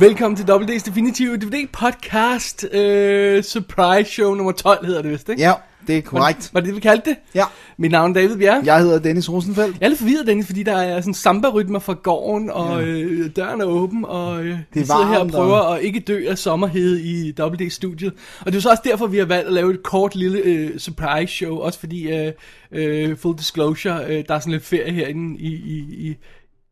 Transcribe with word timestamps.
Velkommen 0.00 0.36
til 0.36 0.44
WD's 0.52 0.86
Definitive 0.86 1.36
DVD 1.36 1.66
Podcast. 1.72 2.64
Øh, 2.72 3.42
surprise 3.42 4.10
show 4.10 4.34
nummer 4.34 4.52
12 4.52 4.86
hedder 4.86 5.02
det 5.02 5.10
vist, 5.10 5.28
ikke? 5.28 5.42
Ja, 5.42 5.52
det 5.86 5.96
er 5.98 6.02
korrekt. 6.02 6.50
Var 6.54 6.60
det 6.60 6.66
det, 6.66 6.74
vi 6.76 6.80
kaldte 6.80 7.10
det? 7.10 7.16
Ja. 7.34 7.44
Mit 7.76 7.90
navn 7.90 8.10
er 8.10 8.14
David 8.14 8.36
Bjerre. 8.36 8.62
Jeg 8.64 8.78
hedder 8.80 8.98
Dennis 8.98 9.30
Rosenfeldt. 9.30 9.76
Jeg 9.80 9.84
er 9.86 9.88
lidt 9.88 9.98
forvirret, 9.98 10.26
Dennis, 10.26 10.46
fordi 10.46 10.62
der 10.62 10.76
er 10.76 11.00
sådan 11.00 11.14
samba-rytmer 11.14 11.78
fra 11.78 11.92
gården, 12.02 12.50
og 12.50 12.80
ja. 12.82 12.86
øh, 12.88 13.30
døren 13.36 13.60
er 13.60 13.64
åben, 13.64 14.04
og 14.04 14.44
øh, 14.44 14.58
vi 14.74 14.80
sidder 14.80 15.06
her 15.08 15.18
og 15.18 15.28
prøver 15.28 15.56
og- 15.56 15.78
at 15.78 15.84
ikke 15.84 16.00
dø 16.00 16.24
af 16.28 16.38
sommerhed 16.38 16.98
i 16.98 17.32
WD-studiet. 17.40 18.12
Og 18.40 18.46
det 18.46 18.52
er 18.52 18.56
jo 18.56 18.60
så 18.60 18.70
også 18.70 18.82
derfor, 18.84 19.06
vi 19.06 19.18
har 19.18 19.26
valgt 19.26 19.46
at 19.46 19.52
lave 19.52 19.74
et 19.74 19.82
kort 19.82 20.14
lille 20.16 20.38
øh, 20.38 20.78
surprise-show, 20.78 21.56
også 21.58 21.78
fordi, 21.80 22.08
øh, 22.08 22.32
øh, 22.72 23.16
full 23.16 23.38
disclosure, 23.38 24.04
øh, 24.06 24.24
der 24.28 24.34
er 24.34 24.38
sådan 24.38 24.52
lidt 24.52 24.64
ferie 24.64 24.92
herinde 24.92 25.38
i, 25.38 25.54
i, 25.54 25.78
i, 26.08 26.16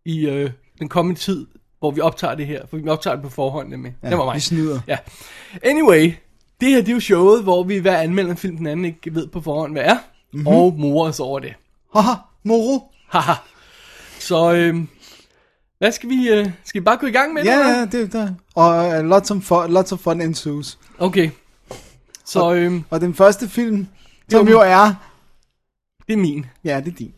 i 0.04 0.26
øh, 0.28 0.50
den 0.78 0.88
kommende 0.88 1.20
tid, 1.20 1.46
hvor 1.82 1.90
vi 1.90 2.00
optager 2.00 2.34
det 2.34 2.46
her, 2.46 2.62
for 2.70 2.76
vi 2.76 2.88
optager 2.88 3.14
det 3.16 3.22
på 3.24 3.30
forhånd 3.30 3.68
nemlig. 3.68 3.94
Ja, 4.02 4.10
det 4.10 4.18
var 4.18 4.24
mig. 4.24 4.34
vi 4.34 4.40
snyder. 4.40 4.80
Ja. 4.86 4.98
Anyway, 5.62 6.12
det 6.60 6.68
her 6.68 6.76
det 6.80 6.88
er 6.88 6.92
jo 6.92 7.00
showet, 7.00 7.42
hvor 7.42 7.62
vi 7.62 7.78
hver 7.78 7.98
anmelder 7.98 8.30
en 8.30 8.36
film, 8.36 8.56
den 8.56 8.66
anden 8.66 8.84
ikke 8.84 9.14
ved 9.14 9.26
på 9.28 9.40
forhånd, 9.40 9.72
hvad 9.72 9.82
er, 9.82 9.94
Mhm. 9.94 10.00
mm-hmm. 10.32 10.46
og 10.46 10.74
morer 10.78 11.08
os 11.08 11.20
over 11.20 11.38
det. 11.38 11.54
Haha, 11.94 12.12
moro. 12.44 12.82
Haha. 13.08 13.32
Så, 14.18 14.52
øh, 14.54 14.76
hvad 15.78 15.92
skal 15.92 16.08
vi, 16.08 16.28
øh, 16.28 16.50
skal 16.64 16.80
vi 16.80 16.84
bare 16.84 16.96
gå 16.96 17.06
i 17.06 17.10
gang 17.10 17.32
med 17.34 17.42
det? 17.42 17.48
Ja, 17.48 17.58
ja, 17.68 17.84
det 17.84 18.14
er 18.14 18.34
Og 18.54 18.88
uh, 18.98 19.04
lots, 19.04 19.30
of 19.30 19.42
fun, 19.42 19.72
lots 19.72 19.92
of 19.92 19.98
fun 19.98 20.20
ensues. 20.20 20.78
Okay. 20.98 21.30
Så, 22.24 22.54
øh, 22.54 22.80
Og 22.90 23.00
den 23.00 23.14
første 23.14 23.48
film, 23.48 23.86
som 24.28 24.48
jo 24.48 24.60
er... 24.60 24.94
det 26.06 26.12
er 26.12 26.16
min. 26.18 26.46
Ja, 26.64 26.80
det 26.84 26.92
er 26.92 26.96
din. 26.96 27.14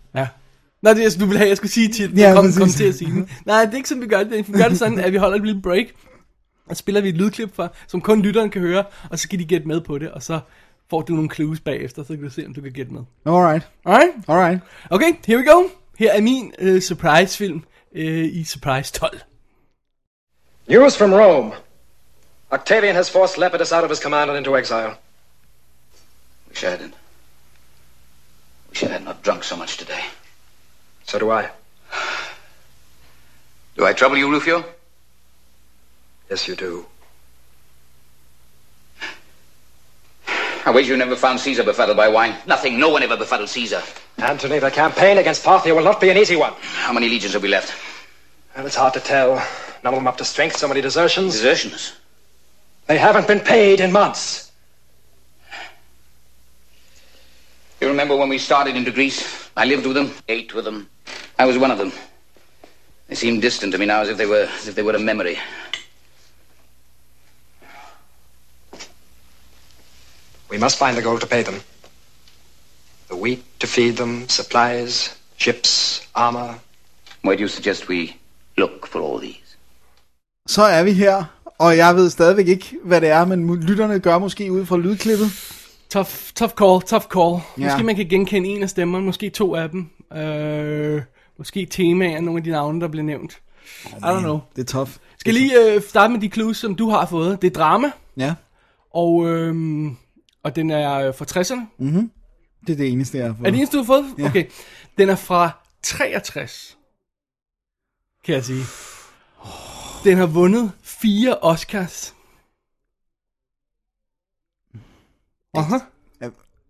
Nå, 0.85 0.91
det 0.91 0.99
er, 0.99 1.03
altså, 1.05 1.19
du 1.19 1.25
ville 1.25 1.39
have, 1.39 1.45
at 1.47 1.49
jeg 1.49 1.57
skulle 1.57 1.73
sige 1.73 1.89
til, 1.89 2.19
Ja, 2.19 2.33
kom, 2.35 2.53
kom 2.59 2.69
til 2.69 2.85
at 2.85 2.95
sige 2.95 3.11
den. 3.11 3.31
Nej, 3.47 3.65
det 3.65 3.73
er 3.73 3.77
ikke 3.77 3.89
sådan, 3.89 4.03
vi 4.03 4.07
gør 4.09 4.23
det. 4.23 4.49
Vi 4.53 4.59
gør 4.59 4.69
det 4.69 4.79
sådan, 4.79 4.99
at 4.99 5.13
vi 5.13 5.17
holder 5.17 5.37
et 5.37 5.45
lille 5.47 5.63
break, 5.63 5.87
og 6.67 6.77
spiller 6.77 7.01
vi 7.01 7.09
et 7.09 7.15
lydklip 7.15 7.55
for, 7.57 7.75
som 7.87 8.01
kun 8.01 8.23
lytteren 8.23 8.51
kan 8.51 8.61
høre, 8.61 8.85
og 9.11 9.19
så 9.19 9.29
kan 9.29 9.39
de 9.39 9.45
gætte 9.45 9.69
med 9.69 9.81
på 9.81 9.99
det, 9.99 10.11
og 10.11 10.23
så 10.23 10.41
får 10.91 11.03
du 11.03 11.13
nogle 11.13 11.31
clues 11.35 11.61
bagefter, 11.61 12.03
så 12.03 12.09
kan 12.09 12.23
du 12.23 12.31
se, 12.31 12.47
om 12.47 12.55
du 12.55 12.61
kan 12.61 12.73
gætte 12.73 12.93
med. 12.93 13.01
Alright, 13.27 13.69
Alright? 13.87 14.13
alright. 14.29 14.61
Okay, 14.91 15.13
here 15.27 15.39
we 15.39 15.53
go. 15.53 15.63
Her 15.99 16.13
er 16.13 16.21
min 16.21 16.53
øh, 16.59 16.83
surprise-film 16.83 17.65
øh, 17.95 18.25
i 18.25 18.45
Surprise 18.45 18.93
12. 18.93 19.21
News 20.69 20.97
from 20.99 21.13
Rome. 21.13 21.53
Octavian 22.51 22.95
has 22.95 23.11
forced 23.11 23.39
Lepidus 23.39 23.73
out 23.73 23.85
of 23.85 23.91
his 23.91 23.99
command 23.99 24.31
and 24.31 24.39
into 24.39 24.57
exile. 24.59 24.91
Wish 26.49 26.63
I 26.65 26.67
hadn't. 26.67 26.95
Wish 28.71 28.83
I 28.83 28.87
had 28.87 29.05
not 29.05 29.17
drunk 29.27 29.45
so 29.45 29.57
much 29.57 29.79
today. 29.79 30.05
So 31.07 31.19
do 31.19 31.31
I. 31.31 31.51
Do 33.77 33.85
I 33.85 33.93
trouble 33.93 34.17
you, 34.17 34.31
Rufio? 34.31 34.65
Yes, 36.31 36.49
you 36.49 36.55
do. 36.57 36.87
I 40.67 40.71
wish 40.71 40.89
you 40.89 40.97
never 40.97 41.15
found 41.15 41.41
Caesar 41.41 41.63
befuddled 41.63 41.97
by 41.97 42.09
wine. 42.09 42.37
Nothing, 42.47 42.81
no 42.81 42.89
one 42.89 43.03
ever 43.03 43.17
befuddled 43.17 43.51
Caesar. 43.51 43.83
Antony, 44.19 44.59
the 44.59 44.71
campaign 44.71 45.19
against 45.19 45.45
Parthia 45.45 45.77
will 45.77 45.85
not 45.85 46.01
be 46.01 46.09
an 46.09 46.17
easy 46.17 46.37
one. 46.37 46.55
How 46.61 46.93
many 46.93 47.09
legions 47.09 47.35
have 47.35 47.43
we 47.43 47.49
left? 47.49 47.75
Well, 48.57 48.65
it's 48.65 48.77
hard 48.77 48.95
to 48.95 49.01
tell. 49.01 49.35
None 49.83 49.93
of 49.93 50.01
them 50.01 50.07
up 50.07 50.17
to 50.19 50.25
strength, 50.25 50.57
so 50.57 50.67
many 50.67 50.81
desertions. 50.81 51.35
Desertions. 51.35 51.93
They 52.87 52.97
haven't 52.97 53.27
been 53.27 53.41
paid 53.41 53.81
in 53.81 53.93
months. 53.93 54.53
You 57.85 57.91
remember 57.91 58.17
when 58.17 58.31
we 58.31 58.39
started 58.39 58.77
into 58.77 58.91
Greece? 58.91 59.21
I 59.55 59.67
lived 59.67 59.85
with 59.85 59.95
them, 59.95 60.11
ate 60.27 60.55
with 60.55 60.65
them. 60.65 60.89
I 61.39 61.45
was 61.45 61.59
one 61.59 61.71
of 61.71 61.77
them. 61.77 61.93
They 63.09 63.15
seem 63.15 63.41
distant 63.41 63.73
to 63.73 63.79
me 63.79 63.85
now, 63.85 64.01
as 64.01 64.09
if 64.09 64.17
they 64.17 64.25
were, 64.25 64.49
as 64.59 64.69
if 64.69 64.75
they 64.75 64.83
were 64.83 64.97
a 64.97 64.99
memory. 64.99 65.37
We 70.49 70.57
must 70.57 70.79
find 70.79 70.97
the 70.97 71.03
gold 71.03 71.21
to 71.21 71.27
pay 71.27 71.43
them. 71.43 71.61
The 73.09 73.17
wheat 73.17 73.43
to 73.61 73.67
feed 73.67 73.99
them, 73.99 74.31
supplies, 74.31 75.15
ships, 75.37 76.01
armor. 76.15 76.59
Why 77.21 77.37
do 77.37 77.43
you 77.43 77.49
suggest 77.49 77.89
we 77.89 78.17
look 78.57 78.87
for 78.87 79.03
all 79.03 79.19
these? 79.19 79.57
Så 80.47 80.63
er 80.63 80.83
vi 80.83 80.93
her, 80.93 81.25
og 81.59 81.77
jeg 81.77 81.97
ved 81.97 82.11
stadigvæk 82.11 82.49
ikke, 82.49 82.77
hvad 82.85 83.01
det 83.01 83.09
er, 83.09 83.25
men 83.25 83.61
lytterne 83.61 84.01
gør 84.01 84.19
måske 84.19 84.53
ud 84.53 84.67
fra 84.67 84.77
lydklippet. 84.77 85.61
Tough, 85.95 86.33
tough 86.35 86.55
call, 86.55 86.81
tough 86.81 87.05
call. 87.05 87.41
Ja. 87.59 87.65
Måske 87.65 87.83
man 87.85 87.97
kan 87.97 88.09
genkende 88.09 88.49
en 88.49 88.63
af 88.63 88.71
stemmerne, 88.71 89.05
måske 89.05 89.31
to 89.31 89.55
af 89.55 89.71
dem. 89.71 89.91
Øh, 90.17 91.03
måske 91.39 91.67
temaer, 91.67 92.21
nogle 92.21 92.39
af 92.39 92.45
de 92.45 92.51
navne, 92.51 92.81
der 92.81 92.89
bliver 92.89 93.05
nævnt. 93.05 93.41
I 93.87 93.89
don't 93.89 94.21
know. 94.21 94.41
Det 94.57 94.63
er 94.63 94.67
tough. 94.67 94.91
Skal 95.19 95.35
lige 95.35 95.75
øh, 95.75 95.83
starte 95.83 96.13
med 96.13 96.21
de 96.21 96.29
clues, 96.29 96.57
som 96.57 96.75
du 96.75 96.91
har 96.91 97.07
fået. 97.07 97.43
Det 97.43 97.51
er 97.51 97.61
drama, 97.61 97.91
Ja, 98.17 98.35
og, 98.95 99.29
øh, 99.29 99.87
og 100.43 100.57
den 100.57 100.71
er 100.71 100.95
øh, 100.95 101.15
fra 101.15 101.25
60'erne. 101.25 101.81
det 102.67 102.73
er 102.73 102.77
det 102.77 102.93
eneste, 102.93 103.19
jeg 103.19 103.27
har 103.27 103.35
fået. 103.35 103.47
Er 103.47 103.51
det 103.51 103.59
eneste, 103.59 103.77
du 103.77 103.83
har 103.83 103.87
fået? 103.87 104.15
Ja. 104.19 104.27
Okay. 104.27 104.45
Den 104.99 105.09
er 105.09 105.17
fra 105.17 105.51
63, 105.83 106.79
kan 108.25 108.35
jeg 108.35 108.45
sige. 108.45 108.65
Den 110.05 110.19
har 110.19 110.27
vundet 110.27 110.73
fire 110.83 111.39
Oscars. 111.39 112.15
Aha. 115.55 115.79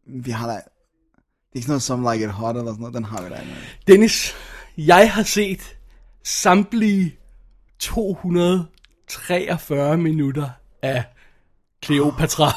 Vi 0.07 0.31
har 0.31 0.47
da... 0.47 0.53
Det 0.53 0.61
er 1.53 1.57
ikke 1.57 1.69
noget 1.69 1.83
som 1.83 2.07
Like 2.13 2.25
It 2.25 2.31
Hot 2.31 2.57
eller 2.57 2.73
sådan 2.73 2.81
noget, 2.81 2.95
den 2.95 3.05
har 3.05 3.23
vi 3.23 3.29
da 3.29 3.35
ikke. 3.35 3.53
Dennis, 3.87 4.35
jeg 4.79 5.13
har 5.13 5.23
set 5.23 5.77
samtlige 6.25 7.17
243 7.79 9.97
minutter 9.97 10.49
af 10.83 11.05
Cleopatra. 11.85 12.53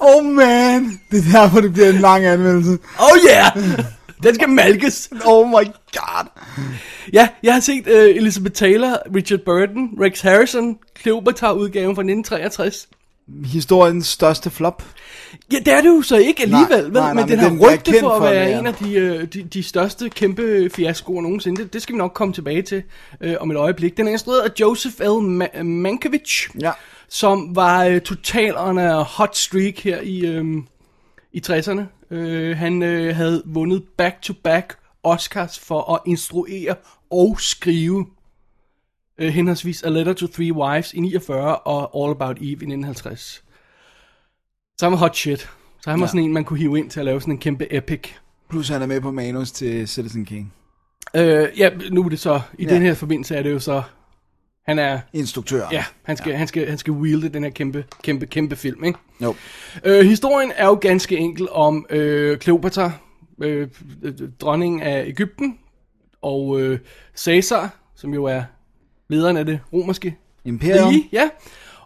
Oh 0.00 0.24
man! 0.34 1.00
Det 1.10 1.18
er 1.18 1.22
derfor, 1.32 1.60
det 1.60 1.72
bliver 1.72 1.88
en 1.88 2.00
lang 2.00 2.24
anmeldelse. 2.24 2.78
Oh 2.98 3.16
yeah! 3.28 3.56
Den 4.22 4.34
skal 4.34 4.48
malkes. 4.48 5.10
Oh 5.24 5.48
my 5.48 5.64
god! 5.92 6.26
Ja, 7.12 7.28
jeg 7.42 7.52
har 7.52 7.60
set 7.60 7.86
uh, 7.86 7.92
Elizabeth 7.92 8.54
Taylor, 8.54 8.98
Richard 9.14 9.40
Burton, 9.40 9.90
Rex 10.00 10.20
Harrison, 10.20 10.78
Cleopatra-udgaven 11.00 11.96
fra 11.96 12.02
1963. 12.02 12.88
Historiens 13.44 14.06
største 14.06 14.50
flop. 14.50 14.82
Ja, 15.52 15.58
det 15.58 15.68
er 15.68 15.80
det 15.80 15.88
jo 15.88 16.02
så 16.02 16.16
ikke 16.16 16.42
alligevel, 16.42 16.68
Nej, 16.70 16.80
vel? 16.82 16.92
nej, 16.92 17.02
nej, 17.02 17.12
men 17.14 17.22
den 17.28 17.30
men 17.30 17.38
har 17.38 17.48
den 17.48 17.60
rygte 17.60 17.92
for 18.00 18.10
at 18.10 18.20
for 18.20 18.28
være 18.28 18.48
ja. 18.48 18.58
en 18.58 18.66
af 18.66 18.74
de, 18.74 18.92
øh, 18.94 19.24
de, 19.32 19.42
de 19.42 19.62
største 19.62 20.08
kæmpe 20.08 20.70
fiaskoer 20.74 21.22
nogensinde. 21.22 21.62
Det, 21.62 21.72
det 21.72 21.82
skal 21.82 21.92
vi 21.94 21.98
nok 21.98 22.12
komme 22.14 22.34
tilbage 22.34 22.62
til 22.62 22.82
øh, 23.20 23.34
om 23.40 23.50
et 23.50 23.56
øjeblik. 23.56 23.96
Den 23.96 24.08
er 24.08 24.12
instrueret 24.12 24.40
af 24.40 24.50
Joseph 24.60 24.94
L. 25.00 25.42
Ma- 25.42 25.62
Mankiewicz, 25.62 26.48
Ja. 26.60 26.70
som 27.08 27.56
var 27.56 27.84
øh, 27.84 28.00
total 28.00 28.56
on 28.58 28.78
a 28.78 29.02
hot 29.02 29.36
streak 29.36 29.78
her 29.78 30.00
i, 30.00 30.18
øh, 30.26 30.44
i 31.32 31.42
60'erne. 31.46 31.80
Øh, 32.14 32.56
han 32.56 32.82
øh, 32.82 33.16
havde 33.16 33.42
vundet 33.46 33.82
back-to-back 33.98 34.76
Oscars 35.04 35.58
for 35.58 35.94
at 35.94 36.00
instruere 36.06 36.74
og 37.10 37.36
skrive 37.40 38.06
øh, 39.18 39.28
henholdsvis 39.32 39.82
A 39.82 39.88
Letter 39.88 40.12
to 40.12 40.26
Three 40.26 40.52
Wives 40.52 40.94
i 40.94 41.00
49 41.00 41.56
og 41.58 42.04
All 42.04 42.10
About 42.10 42.36
Eve 42.36 42.46
i 42.46 42.52
1950. 42.52 43.44
Så 44.78 44.86
han 44.86 44.92
var 44.92 44.98
hot 44.98 45.16
shit. 45.16 45.40
Så 45.80 45.90
han 45.90 46.00
var 46.00 46.06
Ja. 46.06 46.08
sådan 46.08 46.20
en, 46.20 46.32
man 46.32 46.44
kunne 46.44 46.58
hive 46.58 46.78
ind 46.78 46.90
til 46.90 47.00
at 47.00 47.06
lave 47.06 47.20
sådan 47.20 47.34
en 47.34 47.38
kæmpe 47.38 47.74
epic. 47.76 48.08
Plus 48.50 48.68
han 48.68 48.82
er 48.82 48.86
med 48.86 49.00
på 49.00 49.10
manus 49.10 49.52
til 49.52 49.88
Citizen 49.88 50.24
King. 50.24 50.52
Øh, 51.16 51.48
ja, 51.58 51.70
nu 51.90 52.02
er 52.04 52.08
det 52.08 52.20
så, 52.20 52.40
i 52.58 52.64
Ja. 52.64 52.74
den 52.74 52.82
her 52.82 52.94
forbindelse 52.94 53.36
er 53.36 53.42
det 53.42 53.50
jo 53.50 53.58
så, 53.58 53.82
han 54.66 54.78
er, 54.78 55.00
Instruktør. 55.12 55.66
ja, 55.72 55.84
han 56.02 56.16
skal, 56.16 56.30
ja. 56.30 56.36
Han 56.36 56.46
skal, 56.48 56.68
han 56.68 56.78
skal 56.78 56.92
wielde 56.92 57.28
den 57.28 57.42
her 57.44 57.50
kæmpe, 57.50 57.84
kæmpe, 58.02 58.26
kæmpe 58.26 58.56
film, 58.56 58.84
ikke? 58.84 58.98
Jo. 59.22 59.34
Øh, 59.84 60.06
historien 60.06 60.52
er 60.56 60.66
jo 60.66 60.74
ganske 60.80 61.16
enkel 61.16 61.48
om 61.50 61.86
øh, 61.90 62.38
Kleopatra, 62.38 62.90
øh, 63.42 63.68
øh, 64.02 64.14
dronningen 64.40 64.82
af 64.82 65.04
Ægypten, 65.06 65.58
og 66.22 66.60
øh, 66.60 66.78
Caesar, 67.18 67.76
som 67.94 68.14
jo 68.14 68.24
er 68.24 68.42
lederen 69.08 69.36
af 69.36 69.44
det 69.46 69.60
romerske 69.72 70.16
Imperium. 70.44 70.88
rige, 70.88 71.08
ja. 71.12 71.28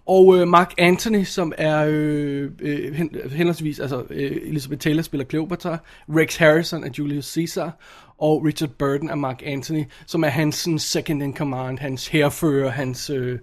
Og 0.06 0.38
øh, 0.38 0.48
Mark 0.48 0.74
Anthony, 0.78 1.24
som 1.24 1.52
er 1.58 1.86
øh, 1.88 2.50
øh, 2.60 2.94
hen, 2.94 3.10
henholdsvis, 3.30 3.80
altså 3.80 4.04
øh, 4.10 4.36
Elizabeth 4.42 4.78
Taylor 4.78 5.02
spiller 5.02 5.24
Cleopatra, 5.24 5.78
Rex 6.08 6.36
Harrison 6.36 6.84
er 6.84 6.90
Julius 6.98 7.32
Caesar, 7.32 7.76
og 8.18 8.44
Richard 8.44 8.70
Burton 8.70 9.10
er 9.10 9.14
Mark 9.14 9.42
Anthony, 9.46 9.84
som 10.06 10.24
er 10.24 10.28
hans 10.28 10.54
sådan, 10.54 10.78
second 10.78 11.22
in 11.22 11.36
command, 11.36 11.78
hans 11.78 12.08
herfører, 12.08 12.70
hans, 12.70 13.10
øh, 13.10 13.38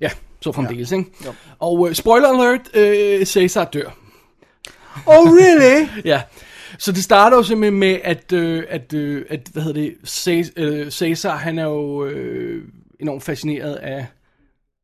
ja, 0.00 0.10
så 0.40 0.52
fremdeles, 0.52 0.92
ikke? 0.92 1.04
Og 1.58 1.88
øh, 1.88 1.94
spoiler 1.94 2.28
alert, 2.28 2.76
øh, 2.76 3.26
Cæsar 3.26 3.64
dør. 3.64 3.96
Oh, 5.06 5.28
really? 5.28 5.88
Ja, 6.12 6.22
så 6.78 6.92
det 6.92 7.04
starter 7.04 7.36
jo 7.36 7.42
simpelthen 7.42 7.80
med, 7.80 7.98
at, 8.04 8.32
øh, 8.32 8.64
at, 8.68 8.92
øh, 8.94 9.24
at 9.30 9.48
hvad 9.52 9.62
hedder 9.62 9.80
det, 9.80 9.94
Cæs- 10.06 10.52
øh, 10.62 10.90
Cæsar, 10.90 11.36
han 11.36 11.58
er 11.58 11.64
jo 11.64 12.04
øh, 12.04 12.64
enormt 13.04 13.22
fascineret 13.22 13.74
af 13.74 14.06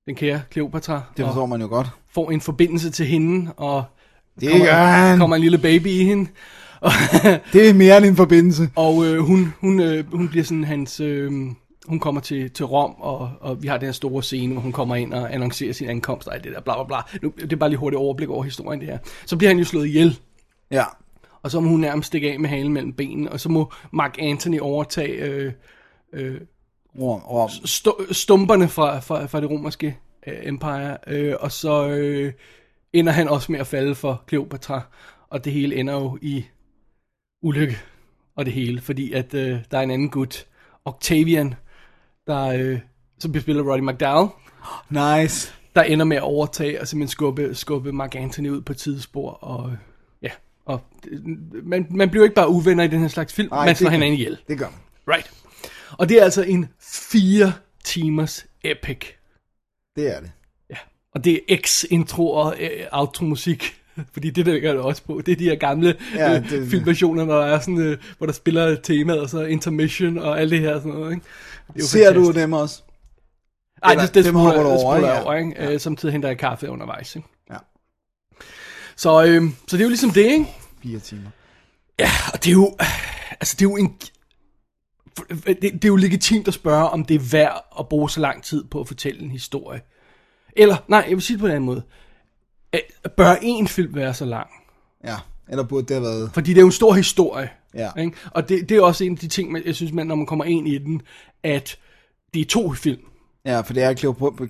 den 0.06 0.14
kære 0.14 0.40
Cleopatra. 0.52 1.02
Det 1.17 1.25
forstår 1.25 1.46
man 1.46 1.61
jo 1.61 1.67
godt. 1.67 1.87
får 2.08 2.31
en 2.31 2.40
forbindelse 2.40 2.90
til 2.90 3.06
hende, 3.06 3.52
og 3.56 3.84
Det 4.40 4.50
kommer, 4.50 4.67
gør 4.67 4.72
han. 4.87 5.19
kommer 5.19 5.37
en 5.37 5.43
lille 5.43 5.58
baby 5.58 5.87
i 5.87 6.05
hende. 6.05 6.31
Det 7.52 7.70
er 7.70 7.75
mere 7.75 7.96
end 7.96 8.06
en 8.06 8.17
forbindelse. 8.17 8.70
og 8.76 9.06
øh, 9.06 9.19
hun, 9.20 9.55
hun, 9.61 9.81
øh, 9.81 10.12
hun 10.12 10.28
bliver 10.28 10.44
sådan 10.44 10.64
hans... 10.64 11.00
Øh, 11.00 11.32
hun 11.87 12.00
kommer 12.00 12.20
til, 12.20 12.50
til 12.50 12.64
Rom, 12.64 12.94
og, 12.99 13.31
og 13.40 13.62
vi 13.62 13.69
har 13.69 13.76
den 13.78 13.87
her 13.87 13.93
store 13.93 14.23
scene, 14.23 14.52
hvor 14.52 14.62
hun 14.62 14.73
kommer 14.73 14.96
ind 14.96 15.12
og 15.14 15.34
annoncerer 15.34 15.73
sin 15.73 15.88
ankomst, 15.88 16.28
og 16.28 16.34
alt 16.34 16.44
det 16.44 16.52
der, 16.52 16.61
bla 16.61 16.75
bla 16.75 16.84
bla. 16.84 17.19
Nu, 17.23 17.32
det 17.40 17.52
er 17.52 17.56
bare 17.56 17.69
lige 17.69 17.78
hurtigt 17.78 17.99
overblik 17.99 18.28
over 18.28 18.43
historien, 18.43 18.81
det 18.81 18.88
her. 18.88 18.99
Så 19.26 19.37
bliver 19.37 19.50
han 19.50 19.58
jo 19.58 19.64
slået 19.64 19.87
ihjel, 19.87 20.19
Ja. 20.70 20.84
og 21.43 21.50
så 21.50 21.61
må 21.61 21.69
hun 21.69 21.81
nærmest 21.81 22.06
stikke 22.06 22.32
af 22.32 22.40
med 22.40 22.49
halen 22.49 22.73
mellem 22.73 22.93
benene, 22.93 23.32
og 23.32 23.40
så 23.40 23.49
må 23.49 23.73
Mark 23.93 24.16
Anthony 24.19 24.61
overtage 24.61 25.12
øh, 25.25 25.52
øh, 26.12 26.40
Rom, 26.98 27.20
Rom. 27.20 27.48
stu- 27.48 28.12
stumperne 28.12 28.69
fra, 28.69 28.98
fra, 29.00 29.26
fra 29.26 29.40
det 29.40 29.50
romerske 29.50 29.96
øh, 30.26 30.34
empire, 30.42 30.96
øh, 31.06 31.34
og 31.40 31.52
så 31.52 31.88
øh, 31.88 32.32
ender 32.92 33.12
han 33.12 33.28
også 33.28 33.52
med 33.52 33.60
at 33.60 33.66
falde 33.66 33.94
for 33.94 34.22
Cleopatra, 34.28 34.81
og 35.28 35.44
det 35.44 35.52
hele 35.52 35.76
ender 35.76 35.94
jo 35.94 36.19
i 36.22 36.44
ulykke, 37.42 37.78
og 38.37 38.44
det 38.44 38.52
hele, 38.54 38.81
fordi 38.81 39.12
at 39.12 39.34
øh, 39.34 39.58
der 39.70 39.78
er 39.78 39.82
en 39.82 39.90
anden 39.90 40.10
gut, 40.10 40.46
Octavian, 40.84 41.54
der, 42.26 42.46
øh, 42.46 42.78
som 43.19 43.32
bliver 43.32 43.42
spillet 43.42 43.62
af 43.62 43.66
Roddy 43.66 43.81
McDowell, 43.81 44.28
Nice. 44.90 45.52
der 45.76 45.82
ender 45.82 46.04
med 46.04 46.16
at 46.16 46.22
overtage 46.22 46.81
og 46.81 46.88
simpelthen 46.88 47.08
skubbe, 47.12 47.54
skubbe 47.54 47.92
Mark 47.92 48.14
Anthony 48.14 48.48
ud 48.50 48.60
på 48.60 48.75
tidsspor, 48.75 49.31
og 49.31 49.70
øh, 49.70 49.76
ja, 50.22 50.31
og 50.64 50.81
det- 51.04 51.22
man, 51.64 51.87
man 51.90 52.10
bliver 52.10 52.25
ikke 52.25 52.34
bare 52.34 52.48
uvenner 52.48 52.84
i 52.84 52.88
den 52.88 53.00
her 53.00 53.08
slags 53.08 53.32
film, 53.34 53.48
Ej, 53.52 53.66
man 53.66 53.76
slår 53.76 53.90
hinanden 53.90 54.14
ihjel. 54.14 54.38
Det 54.48 54.58
gør 54.58 54.66
man. 54.66 55.14
Right. 55.16 55.32
Og 55.98 56.08
det 56.08 56.19
er 56.20 56.25
altså 56.25 56.42
en 56.42 56.69
fire 57.10 57.52
timers 57.84 58.46
epic. 58.64 58.98
Det 59.96 60.16
er 60.16 60.20
det. 60.20 60.31
Ja. 60.70 60.76
Og 61.14 61.25
det 61.25 61.40
er 61.48 61.56
X-intro 61.56 62.31
og 62.31 62.56
øh, 62.60 62.87
outro-musik. 62.92 63.76
Fordi 64.12 64.31
det 64.31 64.46
der 64.46 64.60
gør 64.60 64.72
det 64.72 64.81
også 64.82 65.02
på. 65.02 65.22
Det 65.26 65.32
er 65.32 65.37
de 65.37 65.44
her 65.44 65.54
gamle 65.54 65.96
Ja, 66.14 66.31
ja, 66.31 66.37
øh, 66.38 66.50
det- 66.50 66.70
filmversioner, 66.70 67.25
hvor 67.25 67.34
der, 67.34 67.46
er 67.46 67.60
sådan, 67.60 67.78
øh, 67.78 67.98
hvor 68.19 68.26
der 68.26 68.32
spiller 68.32 68.76
temaet, 68.82 69.20
og 69.20 69.28
så 69.31 69.44
intermission 69.44 70.19
og 70.19 70.40
alt 70.40 70.50
det 70.50 70.60
her 70.60 70.78
sådan 70.78 70.92
noget. 70.92 71.10
Ikke? 71.12 71.25
Det 71.75 71.82
er 71.82 71.87
Ser 71.87 72.12
du 72.12 72.20
fantastisk. 72.20 72.42
dem 72.42 72.52
også? 72.52 72.82
Ej, 73.82 73.92
Eller, 73.92 74.06
det, 74.06 74.14
det 74.14 74.25
du 74.25 74.38
det 74.38 74.56
over, 74.66 74.78
spoler 74.81 74.96
ikke? 74.96 75.08
jeg 75.08 75.22
over, 75.22 75.34
ikke? 75.34 75.54
Ja. 75.58 75.78
Samtidig 75.78 76.12
henter 76.12 76.28
jeg 76.28 76.38
kaffe 76.38 76.70
undervejs, 76.70 77.16
ikke? 77.16 77.28
Ja. 77.50 77.56
Så, 78.96 79.25
øh, 79.25 79.42
så 79.69 79.76
det 79.76 79.81
er 79.81 79.84
jo 79.84 79.88
ligesom 79.88 80.10
det, 80.10 80.25
ikke? 80.25 80.46
Fire 80.82 80.98
timer. 80.98 81.31
Ja, 81.98 82.10
og 82.32 82.44
det 82.44 82.50
er 82.50 82.52
jo, 82.52 82.76
altså 83.40 83.56
det 83.58 83.64
er 83.66 83.70
jo 83.70 83.76
en, 83.76 83.96
det, 85.46 85.62
det 85.62 85.84
er 85.84 85.88
jo 85.88 85.96
legitimt 85.96 86.48
at 86.48 86.54
spørge, 86.54 86.88
om 86.88 87.04
det 87.04 87.14
er 87.14 87.28
værd 87.32 87.64
at 87.78 87.88
bruge 87.88 88.10
så 88.10 88.20
lang 88.20 88.42
tid 88.42 88.64
på 88.64 88.80
at 88.80 88.88
fortælle 88.88 89.20
en 89.22 89.30
historie. 89.30 89.80
Eller, 90.56 90.76
nej, 90.88 91.04
jeg 91.08 91.16
vil 91.16 91.22
sige 91.22 91.34
det 91.34 91.40
på 91.40 91.46
en 91.46 91.52
anden 91.52 91.66
måde. 91.66 91.82
Øh, 92.74 92.80
Bør 93.16 93.34
en 93.42 93.68
film 93.68 93.94
være 93.94 94.14
så 94.14 94.24
lang? 94.24 94.48
Ja. 95.04 95.16
Eller 95.48 95.64
burde 95.64 95.86
det 95.86 95.96
have 95.96 96.02
været... 96.02 96.30
Fordi 96.34 96.50
det 96.50 96.56
er 96.56 96.62
jo 96.62 96.66
en 96.66 96.72
stor 96.72 96.94
historie. 96.94 97.50
Ja. 97.74 97.90
Ikke? 97.98 98.16
Og 98.30 98.48
det, 98.48 98.68
det 98.68 98.76
er 98.76 98.82
også 98.82 99.04
en 99.04 99.12
af 99.12 99.18
de 99.18 99.28
ting, 99.28 99.52
man, 99.52 99.62
jeg 99.66 99.74
synes, 99.74 99.92
man, 99.92 100.06
når 100.06 100.14
man 100.14 100.26
kommer 100.26 100.44
ind 100.44 100.68
i 100.68 100.78
den, 100.78 101.02
at 101.42 101.76
det 102.34 102.40
er 102.40 102.44
to 102.44 102.72
film. 102.72 103.00
Ja, 103.44 103.60
for 103.60 103.72
det 103.72 103.82
er 103.82 103.94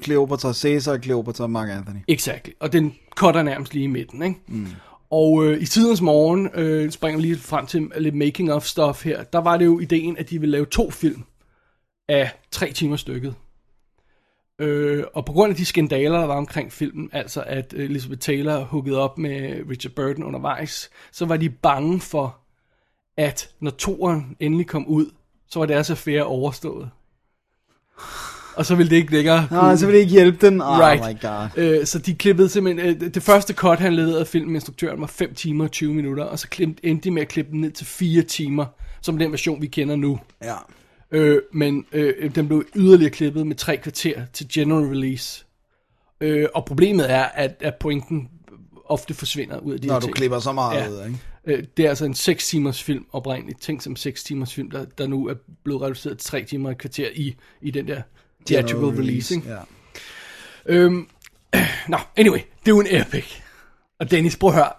Cleopatra 0.03 0.53
Caesar 0.53 0.93
og 0.93 0.99
Cleopatra 1.03 1.47
Mark 1.47 1.69
Anthony. 1.71 1.99
Exakt. 2.09 2.51
Og 2.61 2.73
den 2.73 2.95
cutter 3.17 3.43
nærmest 3.43 3.75
lige 3.75 3.85
i 3.85 3.87
midten, 3.87 4.23
ikke? 4.23 4.41
Mm. 4.47 4.67
Og 5.11 5.45
øh, 5.45 5.63
i 5.63 5.67
tidens 5.67 6.01
morgen, 6.01 6.51
øh, 6.55 6.91
springer 6.91 7.19
vi 7.19 7.23
lige 7.23 7.39
frem 7.39 7.67
til 7.67 7.91
lidt 7.97 8.15
making 8.15 8.53
of 8.53 8.65
stuff 8.65 9.05
her, 9.05 9.23
der 9.23 9.39
var 9.39 9.57
det 9.57 9.65
jo 9.65 9.81
ideen, 9.81 10.17
at 10.17 10.31
de 10.31 10.41
ville 10.41 10.51
lave 10.51 10.67
to 10.67 10.91
film 10.91 11.25
af 12.09 12.31
tre 12.51 12.73
timer 12.73 12.97
stykket. 12.97 13.35
Øh, 14.59 15.05
og 15.15 15.25
på 15.25 15.33
grund 15.33 15.51
af 15.51 15.57
de 15.57 15.65
skandaler, 15.65 16.19
der 16.19 16.27
var 16.27 16.37
omkring 16.37 16.73
filmen, 16.73 17.11
altså 17.13 17.43
at 17.47 17.75
øh, 17.77 17.85
Elizabeth 17.85 18.21
Taylor 18.21 18.65
huggede 18.65 18.99
op 18.99 19.19
med 19.19 19.63
Richard 19.71 19.93
Burton 19.93 20.25
undervejs, 20.25 20.91
så 21.13 21.27
var 21.27 21.37
de 21.37 21.51
bange 21.51 22.01
for, 22.01 22.39
at 23.17 23.51
når 23.61 23.71
toeren 23.71 24.37
endelig 24.41 24.67
kom 24.67 24.87
ud, 24.87 25.07
så 25.49 25.59
var 25.59 25.67
deres 25.67 25.91
affære 25.91 26.25
overstået. 26.25 26.91
Og 28.57 28.67
så 28.67 28.75
ville 28.75 28.91
det 28.91 28.97
ikke 28.97 29.13
længere 29.13 29.49
Nej, 29.51 29.77
så 29.77 29.87
vil 29.87 29.95
det 29.95 30.01
ikke 30.01 30.13
hjælpe 30.13 30.47
den. 30.47 30.61
Oh 30.63 30.79
Right. 30.79 31.03
my 31.17 31.21
god. 31.21 31.49
Øh, 31.81 31.87
så 31.87 31.99
de 31.99 32.15
klippede 32.15 32.49
simpelthen, 32.49 33.03
øh, 33.03 33.15
det 33.15 33.23
første 33.23 33.55
cut, 33.55 33.79
han 33.79 33.95
leverede 33.95 34.21
af 34.21 34.27
filminstruktøren, 34.27 35.01
var 35.01 35.07
5 35.07 35.35
timer 35.35 35.65
og 35.65 35.71
20 35.71 35.95
minutter, 35.95 36.25
og 36.25 36.39
så 36.39 36.49
klippede, 36.49 36.79
endte 36.87 37.05
de 37.05 37.11
med 37.11 37.23
at 37.23 37.29
klippe 37.29 37.53
den 37.53 37.61
ned 37.61 37.71
til 37.71 37.87
4 37.87 38.23
timer, 38.23 38.67
som 39.03 39.19
den 39.19 39.31
version, 39.31 39.63
vi 39.63 39.67
kender 39.67 39.97
nu. 39.97 40.19
Ja. 40.45 40.55
Øh, 41.13 41.43
men 41.53 41.85
øh, 41.93 42.35
den 42.35 42.47
blev 42.49 42.65
yderligere 42.77 43.11
klippet 43.11 43.47
med 43.47 43.57
tre 43.57 43.77
kvarter 43.77 44.23
til 44.33 44.47
general 44.53 44.85
release. 44.85 45.45
Øh, 46.21 46.47
og 46.55 46.65
problemet 46.65 47.11
er, 47.13 47.23
at, 47.25 47.57
at 47.61 47.75
pointen 47.81 48.29
ofte 48.85 49.15
forsvinder 49.15 49.59
ud 49.59 49.73
af 49.75 49.81
de 49.81 49.87
Når 49.87 49.95
her 49.95 50.01
du 50.01 50.07
ting. 50.07 50.17
klipper 50.17 50.39
så 50.39 50.53
meget 50.53 50.77
Ja. 50.81 50.89
ud, 50.91 51.05
ikke? 51.07 51.19
Øh, 51.59 51.65
det 51.77 51.85
er 51.85 51.89
altså 51.89 52.05
en 52.05 52.15
6 52.15 52.49
timers 52.49 52.83
film 52.83 53.05
oprindeligt. 53.13 53.61
Tænk 53.61 53.83
som 53.83 53.97
6 53.97 54.25
timers 54.25 54.55
film, 54.55 54.71
der, 54.71 54.85
der 54.99 55.07
nu 55.07 55.27
er 55.29 55.35
blevet 55.65 55.83
reduceret 55.83 56.19
til 56.19 56.29
3 56.31 56.45
timer 56.45 56.69
og 56.69 56.73
et 56.73 56.79
kvarter 56.79 57.09
i, 57.15 57.35
i 57.63 57.71
den 57.71 57.89
der 57.89 58.03
theatrical 58.47 58.89
release. 58.89 59.35
Ikke? 59.35 59.49
Ja. 59.49 59.59
Øhm, 60.67 61.09
nå, 61.89 61.99
anyway, 62.17 62.39
det 62.39 62.67
er 62.67 62.75
jo 62.75 62.81
en 62.81 62.87
epic. 62.91 63.25
Og 64.01 64.11
Dennis, 64.11 64.37
prøv 64.37 64.51
at 64.51 64.57
høre. 64.57 64.73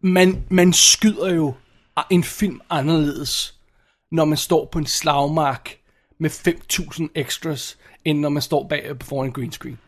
Man, 0.00 0.44
man 0.48 0.72
skyder 0.72 1.34
jo 1.34 1.54
en 2.10 2.24
film 2.24 2.60
anderledes, 2.70 3.54
når 4.12 4.24
man 4.24 4.38
står 4.38 4.68
på 4.72 4.78
en 4.78 4.86
slagmark 4.86 5.76
med 6.18 6.30
5.000 6.30 7.06
extras, 7.14 7.78
end 8.04 8.20
når 8.20 8.28
man 8.28 8.42
står 8.42 8.68
bag 8.68 8.92
foran 9.02 9.26
en 9.26 9.32
green 9.32 9.52
screen. 9.52 9.78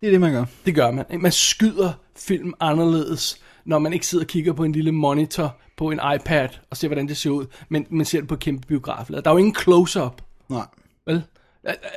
Det 0.00 0.06
er 0.06 0.10
det, 0.10 0.20
man 0.20 0.32
gør. 0.32 0.44
Det 0.66 0.74
gør 0.74 0.90
man. 0.90 1.04
Man 1.20 1.32
skyder 1.32 1.92
film 2.16 2.54
anderledes, 2.60 3.40
når 3.64 3.78
man 3.78 3.92
ikke 3.92 4.06
sidder 4.06 4.24
og 4.24 4.28
kigger 4.28 4.52
på 4.52 4.64
en 4.64 4.72
lille 4.72 4.92
monitor 4.92 5.56
på 5.76 5.90
en 5.90 6.00
iPad 6.14 6.48
og 6.70 6.76
ser, 6.76 6.88
hvordan 6.88 7.08
det 7.08 7.16
ser 7.16 7.30
ud, 7.30 7.46
men 7.68 7.86
man 7.90 8.06
ser 8.06 8.20
det 8.20 8.28
på 8.28 8.36
kæmpe 8.36 8.66
biograflade. 8.66 9.22
Der 9.22 9.30
er 9.30 9.34
jo 9.34 9.38
ingen 9.38 9.54
close-up. 9.54 10.22
Nej. 10.48 10.66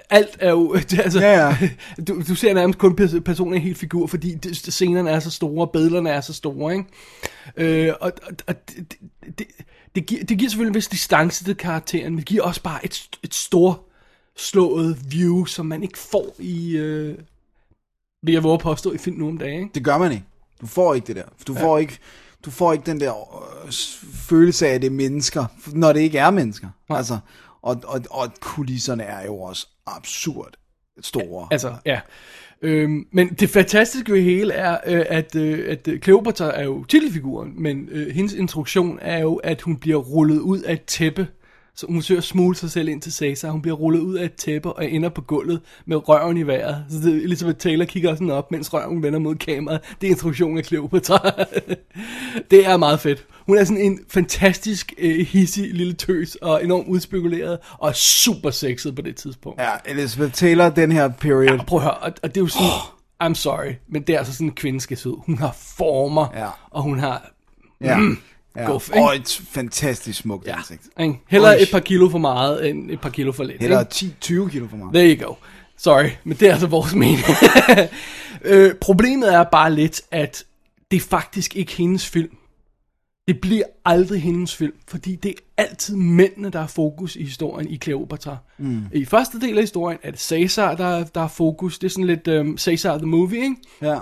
Alt 0.10 0.38
er 0.40 0.50
jo... 0.52 0.74
Altså, 1.04 1.20
Ja, 1.20 1.48
ja. 1.48 1.58
Du, 2.08 2.22
du 2.28 2.36
ser 2.36 2.54
nærmest 2.54 2.80
kun 2.80 2.96
pers- 3.02 3.20
personen 3.20 3.54
i 3.54 3.60
helt 3.60 3.78
figur, 3.78 4.08
fordi 4.08 4.54
scenerne 4.54 5.10
er 5.10 5.20
så 5.20 5.32
store, 5.32 5.68
billederne 5.68 6.10
er 6.10 6.22
så 6.22 6.34
store, 6.34 6.74
ikke? 6.74 7.88
Øh, 7.88 7.94
og 8.02 8.12
og, 8.24 8.34
og 8.48 8.56
det, 8.70 8.88
det, 9.40 9.48
det, 9.96 10.06
giver, 10.06 10.24
det 10.24 10.38
giver 10.38 10.50
selvfølgelig 10.50 10.70
en 10.72 10.76
vis 10.76 10.88
distance 10.88 11.44
til 11.44 11.56
karakteren, 11.56 12.12
men 12.12 12.18
det 12.18 12.26
giver 12.26 12.44
også 12.44 12.62
bare 12.62 12.86
et, 12.86 13.10
et 13.24 13.34
stort 13.34 13.78
slået 14.38 14.98
view, 15.12 15.46
som 15.46 15.66
man 15.66 15.84
ikke 15.84 15.98
får 15.98 16.36
i... 16.40 16.76
Øh, 16.78 17.18
vil 18.26 18.34
jeg 18.34 18.44
våge 18.44 18.60
påstå 18.60 18.92
i 18.94 18.98
film 18.98 19.18
nu 19.18 19.28
om 19.28 19.38
dagen, 19.38 19.62
ikke? 19.62 19.74
Det 19.76 19.84
gør 19.84 19.98
man 19.98 20.12
ikke. 20.12 20.24
Du 20.62 20.68
får 20.68 20.94
ikke 20.94 21.08
det 21.08 21.16
der. 21.16 21.24
Du 21.48 21.54
får 21.56 21.78
ikke, 21.78 21.98
du 22.46 22.52
får 22.52 22.74
ikke 22.74 22.86
den 22.86 23.00
der 23.00 23.14
øh, 23.66 23.72
følelse 24.14 24.68
af, 24.68 24.74
at 24.74 24.82
det 24.82 24.88
er 24.88 24.92
mennesker, 24.92 25.46
når 25.74 25.94
det 25.94 26.00
ikke 26.00 26.18
er 26.18 26.32
mennesker. 26.32 26.68
Nej. 26.90 26.98
Altså, 26.98 27.18
og, 27.64 27.82
og, 27.88 28.02
og 28.12 28.32
kulisserne 28.40 29.04
er 29.04 29.26
jo 29.26 29.40
også 29.40 29.68
absurd 29.86 30.54
store. 31.02 31.48
Altså, 31.52 31.76
ja. 31.86 32.00
Øhm, 32.62 33.08
men 33.12 33.28
det 33.30 33.50
fantastiske 33.50 34.14
ved 34.14 34.22
hele 34.22 34.54
er, 34.54 34.78
øh, 34.86 35.06
at, 35.10 35.36
øh, 35.36 35.72
at 35.72 35.88
øh, 35.88 36.00
Cleopatra 36.00 36.60
er 36.60 36.64
jo 36.64 36.84
titelfiguren, 36.84 37.64
men 37.64 37.90
øh, 37.92 38.08
hendes 38.08 38.34
introduktion 38.34 39.00
er 39.02 39.20
jo, 39.20 39.36
at 39.36 39.62
hun 39.62 39.78
bliver 39.78 39.98
rullet 39.98 40.40
ud 40.40 40.62
af 40.62 40.74
et 40.74 40.84
tæppe. 40.84 41.28
Så 41.76 41.86
hun 41.90 42.02
søger 42.02 42.20
at 42.20 42.26
smule 42.26 42.56
sig 42.56 42.72
selv 42.72 42.88
ind 42.88 43.02
til 43.02 43.14
Caesar. 43.14 43.52
Hun 43.52 43.62
bliver 43.62 43.78
rullet 43.78 44.00
ud 44.00 44.16
af 44.16 44.26
et 44.26 44.34
tæppe 44.34 44.74
og 44.74 44.90
ender 44.92 45.10
på 45.10 45.22
gulvet 45.22 45.62
med 45.86 46.10
røven 46.10 46.38
i 46.38 46.44
vejret. 46.44 46.86
Så 46.90 46.98
det, 46.98 47.24
Elizabeth 47.24 47.58
Taylor 47.58 47.86
kigger 47.86 48.16
sådan 48.16 48.30
op, 48.30 48.52
mens 48.52 48.74
røven 48.74 49.04
vender 49.04 49.20
mod 49.20 49.36
kameraet. 49.36 49.82
Det 50.02 50.08
er 50.08 50.12
introduktionen 50.12 50.58
af 50.58 50.66
Cleopatra. 50.66 51.32
det 52.52 52.66
er 52.68 52.78
meget 52.78 53.00
fedt. 53.00 53.28
Hun 53.48 53.58
er 53.58 53.64
sådan 53.64 53.82
en 53.82 54.00
fantastisk 54.10 54.94
øh, 54.98 55.26
hissig 55.28 55.74
lille 55.74 55.94
tøs 55.94 56.36
og 56.36 56.64
enormt 56.64 56.88
udspekuleret 56.88 57.58
og 57.78 57.96
super 57.96 58.50
sexet 58.52 58.96
på 58.96 59.02
det 59.02 59.16
tidspunkt. 59.16 59.62
Ja, 59.62 59.70
Elizabeth 59.86 60.34
Taylor, 60.34 60.70
den 60.70 60.92
her 60.92 61.08
period. 61.08 61.58
Ja, 61.58 61.64
prøv 61.64 61.80
at 61.80 61.84
høre, 61.84 61.94
og, 61.94 62.12
og 62.24 62.30
det 62.36 62.38
er 62.38 62.42
jo 62.42 62.48
sådan, 62.48 62.68
oh. 62.68 63.30
I'm 63.32 63.34
sorry, 63.34 63.74
men 63.90 64.02
det 64.02 64.16
er 64.16 64.20
altså 64.20 64.34
sådan 64.34 64.48
en 64.48 64.54
kvinde 64.54 64.82
skal 64.82 64.98
se 64.98 65.10
ud. 65.10 65.18
Hun 65.26 65.38
har 65.38 65.56
former, 65.78 66.28
Ja. 66.36 66.48
og 66.72 66.84
hun 66.84 67.00
har, 67.00 67.32
Ja. 67.82 68.00
ja. 68.56 68.66
Guf, 68.66 68.90
ikke? 68.90 69.02
og 69.02 69.16
et 69.16 69.42
fantastisk 69.50 70.20
smukt 70.20 70.48
ja, 70.48 70.58
ansigt. 70.58 70.82
ikke? 71.00 71.40
Øj. 71.40 71.54
et 71.60 71.68
par 71.72 71.80
kilo 71.80 72.10
for 72.10 72.18
meget, 72.18 72.70
end 72.70 72.92
et 72.92 73.02
par 73.02 73.10
kilo 73.10 73.32
for 73.32 73.44
lidt. 73.44 73.62
Eller 73.62 73.80
ikke? 73.80 74.46
10-20 74.46 74.50
kilo 74.52 74.68
for 74.68 74.78
meget. 74.78 74.94
There 74.94 75.16
you 75.18 75.28
go. 75.28 75.34
Sorry, 75.78 76.10
men 76.24 76.38
det 76.38 76.48
er 76.48 76.52
altså 76.52 76.68
vores 76.68 76.94
mening. 76.96 77.20
øh, 78.44 78.74
problemet 78.76 79.34
er 79.34 79.44
bare 79.44 79.74
lidt, 79.74 80.02
at 80.12 80.44
det 80.92 80.98
er 80.98 81.02
faktisk 81.10 81.56
ikke 81.56 81.72
hendes 81.74 82.08
film. 82.10 82.30
Det 83.28 83.42
bliver 83.42 83.64
aldrig 83.86 84.22
hendes 84.22 84.56
film, 84.56 84.74
fordi 84.88 85.16
det 85.16 85.30
er 85.58 85.64
altid 85.64 85.96
mændene, 85.96 86.50
der 86.50 86.60
er 86.60 86.68
fokus 86.68 87.16
i 87.16 87.24
historien 87.24 87.70
i 87.70 87.78
Cleopatra. 87.78 88.38
Mm. 88.58 88.82
I 88.94 89.06
første 89.06 89.40
del 89.40 89.58
af 89.58 89.64
historien 89.64 90.00
er 90.04 90.12
det 90.12 90.20
Caesar, 90.20 90.76
der, 90.76 90.86
er- 90.86 91.04
der 91.04 91.22
er 91.22 91.28
fokus. 91.28 91.80
Det 91.80 91.88
er 91.88 91.90
sådan 91.92 92.06
lidt 92.08 92.28
um, 92.28 92.58
Caesar 92.58 92.98
the 92.98 93.08
Movie, 93.08 93.44
ikke? 93.44 93.56
Ja. 93.82 94.00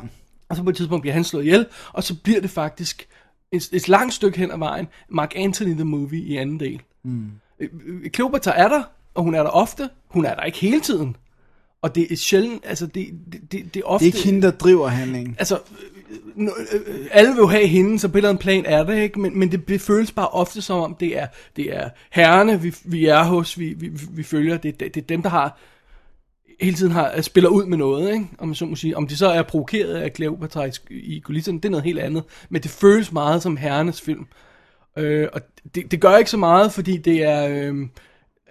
Og 0.49 0.55
så 0.57 0.63
på 0.63 0.69
et 0.69 0.75
tidspunkt 0.75 1.01
bliver 1.01 1.13
han 1.13 1.23
slået 1.23 1.43
ihjel, 1.43 1.65
og 1.93 2.03
så 2.03 2.15
bliver 2.23 2.41
det 2.41 2.49
faktisk 2.49 3.07
et, 3.51 3.69
et 3.73 3.87
langt 3.89 4.13
stykke 4.13 4.37
hen 4.37 4.51
ad 4.51 4.57
vejen 4.57 4.87
Mark 5.09 5.31
Anthony 5.35 5.73
the 5.73 5.83
Movie 5.83 6.21
i 6.21 6.37
anden 6.37 6.59
del. 6.59 6.81
Mm. 7.03 7.31
Cleopatra 8.15 8.59
er 8.59 8.67
der, 8.67 8.83
og 9.13 9.23
hun 9.23 9.35
er 9.35 9.43
der 9.43 9.49
ofte. 9.49 9.89
Hun 10.07 10.25
er 10.25 10.35
der 10.35 10.43
ikke 10.43 10.57
hele 10.59 10.81
tiden. 10.81 11.15
Og 11.81 11.95
det 11.95 12.11
er 12.11 12.15
sjældent, 12.15 12.61
altså 12.65 12.85
det, 12.85 13.07
det, 13.31 13.41
det, 13.51 13.73
det 13.73 13.79
er 13.79 13.83
ofte... 13.85 14.05
Det 14.05 14.11
er 14.13 14.15
ikke 14.17 14.27
hende, 14.27 14.41
der 14.41 14.51
driver 14.51 14.87
handlingen. 14.87 15.35
Altså, 15.39 15.55
øh, 15.55 15.61
øh, 15.71 15.87
øh, 15.87 15.90
Øh, 16.37 16.47
øh, 16.73 17.07
alle 17.11 17.31
vil 17.31 17.37
jo 17.37 17.47
have 17.47 17.67
hende, 17.67 17.99
så 17.99 18.07
på 18.07 18.11
en 18.11 18.17
eller 18.17 18.29
anden 18.29 18.41
plan 18.41 18.65
er 18.65 18.83
det, 18.83 18.97
ikke? 18.97 19.19
Men, 19.19 19.39
men 19.39 19.51
det, 19.51 19.67
det 19.67 19.81
føles 19.81 20.11
bare 20.11 20.27
ofte 20.27 20.61
som 20.61 20.79
om, 20.79 20.95
det 20.99 21.17
er, 21.17 21.27
det 21.55 21.75
er 21.75 21.89
herrene, 22.11 22.61
vi, 22.61 22.75
vi 22.83 23.05
er 23.05 23.23
hos, 23.23 23.59
vi, 23.59 23.73
vi, 23.73 23.91
vi 24.11 24.23
følger. 24.23 24.57
Det, 24.57 24.79
det, 24.79 24.95
det 24.95 25.01
er 25.01 25.07
dem, 25.07 25.21
der 25.21 25.29
har 25.29 25.57
hele 26.61 26.77
tiden 26.77 26.91
har, 26.91 27.13
øh, 27.15 27.23
spiller 27.23 27.49
ud 27.49 27.65
med 27.65 27.77
noget, 27.77 28.13
ikke? 28.13 28.27
Om, 28.37 28.47
man 28.47 28.55
så 28.55 28.65
må 28.65 28.75
sige. 28.75 28.97
om 28.97 29.07
de 29.07 29.17
så 29.17 29.27
er 29.27 29.43
provokeret 29.43 29.93
af 29.93 30.11
Cleopatra 30.15 30.65
i, 30.65 30.71
i 30.89 31.19
kulisserne, 31.19 31.57
det 31.57 31.65
er 31.65 31.69
noget 31.69 31.83
helt 31.83 31.99
andet. 31.99 32.23
Men 32.49 32.63
det 32.63 32.71
føles 32.71 33.11
meget 33.11 33.43
som 33.43 33.57
herrenes 33.57 34.01
film. 34.01 34.27
Øh, 34.97 35.27
og 35.33 35.41
det, 35.75 35.91
det 35.91 36.01
gør 36.01 36.17
ikke 36.17 36.31
så 36.31 36.37
meget, 36.37 36.73
fordi 36.73 36.97
det 36.97 37.23
er... 37.23 37.47
Øh, 37.47 37.87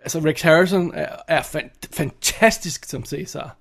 altså 0.02 0.18
Rex 0.18 0.40
Harrison 0.40 0.92
er, 0.94 1.08
er 1.28 1.42
fan, 1.42 1.70
fantastisk 1.92 2.84
som 2.84 3.04
Caesar. 3.04 3.56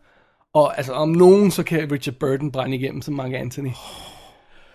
Og 0.53 0.77
altså 0.77 0.93
om 0.93 1.09
nogen, 1.09 1.51
så 1.51 1.63
kan 1.63 1.91
Richard 1.91 2.15
Burton 2.15 2.51
brænde 2.51 2.75
igennem 2.77 3.01
som 3.01 3.13
Mark 3.13 3.33
Anthony. 3.33 3.69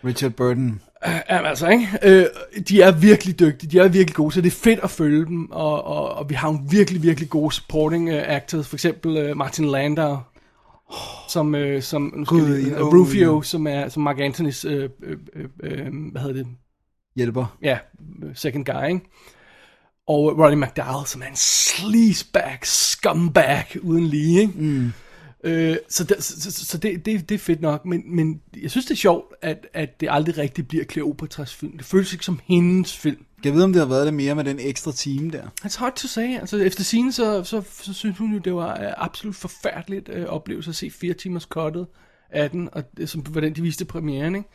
Richard 0.04 0.30
Burton. 0.30 0.80
Jamen 1.30 1.46
altså, 1.46 1.68
ikke? 1.68 1.88
Øh, 2.02 2.26
de 2.68 2.82
er 2.82 2.92
virkelig 2.92 3.40
dygtige, 3.40 3.70
de 3.70 3.78
er 3.78 3.88
virkelig 3.88 4.14
gode, 4.14 4.32
så 4.32 4.40
det 4.40 4.46
er 4.46 4.56
fedt 4.64 4.80
at 4.80 4.90
følge 4.90 5.26
dem, 5.26 5.50
og, 5.50 5.84
og, 5.84 6.14
og 6.14 6.30
vi 6.30 6.34
har 6.34 6.52
nogle 6.52 6.70
virkelig, 6.70 7.02
virkelig 7.02 7.30
gode 7.30 7.54
supporting 7.54 8.08
uh, 8.08 8.14
actors, 8.26 8.68
for 8.68 8.76
eksempel 8.76 9.30
uh, 9.30 9.36
Martin 9.36 9.64
Landau, 9.64 10.18
som, 11.28 11.54
uh, 11.54 11.80
som 11.80 12.12
nu 12.16 12.24
skal 12.24 12.38
jeg, 12.38 12.72
ja, 12.72 12.82
uh, 12.82 12.94
Rufio, 12.94 13.36
ja. 13.36 13.42
som 13.42 13.66
er 13.66 13.88
som 13.88 14.02
Mark 14.02 14.20
Anthonys, 14.20 14.64
uh, 14.64 14.72
uh, 14.72 14.78
uh, 14.80 15.44
uh, 15.64 16.10
hvad 16.12 16.20
hedder 16.20 16.42
det, 16.42 16.46
Hjælper. 17.16 17.56
ja, 17.62 17.78
second 18.34 18.64
guy, 18.64 18.88
ikke? 18.88 19.00
Og 20.08 20.38
Roddy 20.38 20.54
McDowell, 20.54 21.06
som 21.06 21.22
er 21.22 21.26
en 21.26 21.36
sleazebag, 21.36 22.58
scumbag, 22.62 23.64
uden 23.82 24.06
lige, 24.06 24.40
ikke? 24.40 24.52
Mm. 24.56 24.92
Øh, 25.44 25.76
så 25.88 26.04
det, 26.04 26.24
så, 26.24 26.52
så, 26.52 26.66
så 26.66 26.78
det, 26.78 27.06
det, 27.06 27.28
det 27.28 27.34
er 27.34 27.38
fedt 27.38 27.60
nok, 27.60 27.86
men, 27.86 28.02
men 28.16 28.40
jeg 28.62 28.70
synes, 28.70 28.86
det 28.86 28.92
er 28.92 28.96
sjovt, 28.96 29.34
at, 29.42 29.66
at 29.74 30.00
det 30.00 30.08
aldrig 30.10 30.38
rigtig 30.38 30.68
bliver 30.68 30.84
Cleopatras 30.84 31.54
film. 31.54 31.76
Det 31.76 31.86
føles 31.86 32.12
ikke 32.12 32.24
som 32.24 32.40
hendes 32.44 32.96
film. 32.96 33.24
Jeg 33.44 33.54
ved, 33.54 33.62
om 33.62 33.72
det 33.72 33.80
har 33.80 33.88
været 33.88 34.06
det 34.06 34.14
mere 34.14 34.34
med 34.34 34.44
den 34.44 34.58
ekstra 34.60 34.92
time 34.92 35.30
der. 35.30 35.42
It's 35.64 35.78
hard 35.78 35.96
to 35.96 36.08
say. 36.08 36.38
Altså, 36.40 36.56
efter 36.56 36.84
scene, 36.84 37.12
så, 37.12 37.44
så, 37.44 37.62
så 37.82 37.92
synes 37.92 38.18
hun 38.18 38.32
jo, 38.32 38.38
det 38.38 38.54
var 38.54 38.80
øh, 38.80 38.92
absolut 38.96 39.36
forfærdeligt 39.36 40.08
øh, 40.08 40.26
oplevelse 40.26 40.70
at 40.70 40.76
se 40.76 40.90
fire 40.90 41.14
timers 41.14 41.42
cuttet 41.42 41.86
af 42.30 42.50
den, 42.50 42.68
og 42.72 42.84
som, 43.06 43.20
hvordan 43.20 43.54
de 43.54 43.62
viste 43.62 43.84
premieren, 43.84 44.34
ikke? 44.34 44.48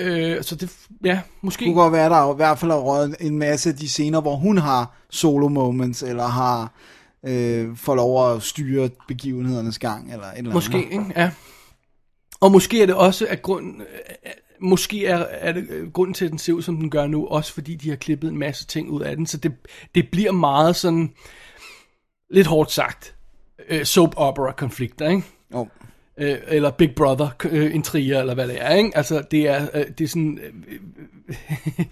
Øh, 0.00 0.42
så 0.42 0.54
det, 0.54 0.76
ja, 1.04 1.20
måske... 1.42 1.64
Det 1.64 1.66
kunne 1.66 1.82
godt 1.82 1.92
være, 1.92 2.08
der 2.10 2.16
er 2.16 2.32
i 2.32 2.36
hvert 2.36 2.58
fald 2.58 2.70
har 2.70 2.78
røget 2.78 3.16
en 3.20 3.38
masse 3.38 3.68
af 3.70 3.76
de 3.76 3.88
scener, 3.88 4.20
hvor 4.20 4.36
hun 4.36 4.58
har 4.58 4.96
solo 5.10 5.48
moments, 5.48 6.02
eller 6.02 6.26
har 6.26 6.72
øh, 7.26 7.76
får 7.76 7.94
lov 7.94 8.34
at 8.34 8.42
styre 8.42 8.90
begivenhedernes 9.08 9.78
gang, 9.78 10.12
eller 10.12 10.26
et 10.26 10.38
eller 10.38 10.52
Måske, 10.52 10.76
andet. 10.76 10.92
ikke? 10.92 11.04
Ja. 11.16 11.30
Og 12.40 12.52
måske 12.52 12.82
er 12.82 12.86
det 12.86 12.94
også, 12.94 13.26
at 13.26 13.42
grund, 13.42 13.80
øh, 13.80 14.30
måske 14.60 15.06
er, 15.06 15.16
er 15.30 15.52
det 15.52 15.66
øh, 15.70 15.92
grunden 15.92 16.14
til, 16.14 16.24
at 16.24 16.30
den 16.30 16.38
ser 16.38 16.52
ud, 16.52 16.62
som 16.62 16.76
den 16.76 16.90
gør 16.90 17.06
nu, 17.06 17.26
også 17.26 17.52
fordi 17.52 17.74
de 17.74 17.88
har 17.88 17.96
klippet 17.96 18.28
en 18.30 18.38
masse 18.38 18.66
ting 18.66 18.90
ud 18.90 19.00
af 19.00 19.16
den, 19.16 19.26
så 19.26 19.36
det, 19.36 19.52
det 19.94 20.08
bliver 20.12 20.32
meget 20.32 20.76
sådan, 20.76 21.12
lidt 22.30 22.46
hårdt 22.46 22.72
sagt, 22.72 23.14
øh, 23.68 23.84
soap 23.84 24.14
opera 24.16 24.52
konflikter, 24.52 25.08
ikke? 25.08 25.22
Jo. 25.52 25.68
øh, 26.18 26.38
eller 26.46 26.70
Big 26.70 26.94
Brother 26.94 27.28
øh, 27.44 27.74
intriger, 27.74 28.20
eller 28.20 28.34
hvad 28.34 28.48
det 28.48 28.62
er, 28.62 28.74
ikke? 28.74 28.96
Altså, 28.96 29.22
det 29.30 29.48
er, 29.48 29.66
øh, 29.74 29.84
det 29.98 30.04
er 30.04 30.08
sådan... 30.08 30.38
Øh, 30.38 30.52
øh, 31.78 31.84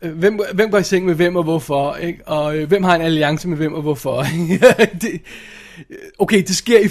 hvem, 0.00 0.40
hvem 0.54 0.70
går 0.70 0.78
i 0.78 0.82
seng 0.82 1.06
med 1.06 1.14
hvem 1.14 1.36
og 1.36 1.42
hvorfor, 1.42 1.94
ikke? 1.94 2.28
Og 2.28 2.58
øh, 2.58 2.68
hvem 2.68 2.82
har 2.82 2.94
en 2.94 3.02
alliance 3.02 3.48
med 3.48 3.56
hvem 3.56 3.74
og 3.74 3.82
hvorfor, 3.82 4.24
det, 5.02 5.20
Okay, 6.18 6.42
det 6.42 6.56
sker 6.56 6.80
i 6.80 6.90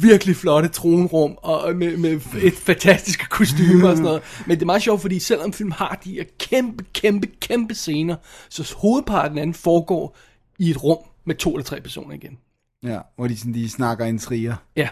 virkelig 0.00 0.36
flotte 0.36 0.68
tronrum, 0.68 1.38
og 1.42 1.76
med, 1.76 1.96
med 1.96 2.20
et 2.42 2.52
fantastiske 2.52 3.26
kostymer 3.30 3.88
og 3.88 3.96
sådan 3.96 4.04
noget. 4.04 4.22
Men 4.46 4.56
det 4.56 4.62
er 4.62 4.66
meget 4.66 4.82
sjovt, 4.82 5.00
fordi 5.00 5.18
selvom 5.18 5.52
film 5.52 5.70
har 5.70 6.00
de 6.04 6.12
her 6.12 6.24
kæmpe, 6.38 6.84
kæmpe, 6.92 7.26
kæmpe 7.40 7.74
scener, 7.74 8.16
så 8.48 8.74
hovedparten 8.76 9.38
af 9.38 9.46
den 9.46 9.54
foregår 9.54 10.16
i 10.58 10.70
et 10.70 10.84
rum 10.84 10.98
med 11.24 11.34
to 11.34 11.54
eller 11.54 11.64
tre 11.64 11.80
personer 11.80 12.14
igen. 12.14 12.38
Ja, 12.82 12.98
hvor 13.16 13.26
de, 13.26 13.36
sådan, 13.36 13.54
de 13.54 13.70
snakker 13.70 14.04
intriger. 14.04 14.54
Ja, 14.76 14.88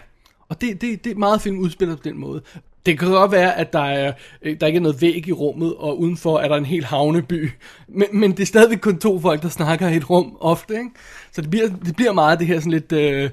og 0.49 0.61
det, 0.61 0.81
det, 0.81 1.03
det 1.03 1.11
er 1.11 1.15
meget 1.15 1.41
film 1.41 1.59
udspiller 1.59 1.95
på 1.95 2.03
den 2.03 2.17
måde. 2.17 2.41
Det 2.85 2.99
kan 2.99 3.07
godt 3.07 3.31
være, 3.31 3.57
at 3.57 3.73
der, 3.73 3.85
er, 3.85 4.13
øh, 4.41 4.59
der 4.61 4.67
ikke 4.67 4.77
er 4.77 4.81
noget 4.81 5.01
væg 5.01 5.27
i 5.27 5.31
rummet, 5.31 5.75
og 5.75 5.99
udenfor 5.99 6.39
er 6.39 6.47
der 6.47 6.55
en 6.55 6.65
hel 6.65 6.85
havneby. 6.85 7.51
Men, 7.87 8.07
men 8.13 8.31
det 8.31 8.39
er 8.39 8.45
stadigvæk 8.45 8.79
kun 8.79 8.99
to 8.99 9.19
folk, 9.19 9.41
der 9.41 9.49
snakker 9.49 9.87
i 9.87 9.95
et 9.95 10.09
rum 10.09 10.37
ofte. 10.39 10.73
Ikke? 10.73 10.89
Så 11.31 11.41
det 11.41 11.49
bliver, 11.49 11.67
det 11.67 11.95
bliver 11.95 12.13
meget 12.13 12.39
det 12.39 12.47
her 12.47 12.59
sådan 12.59 12.71
lidt 12.71 12.91
øh, 12.91 13.29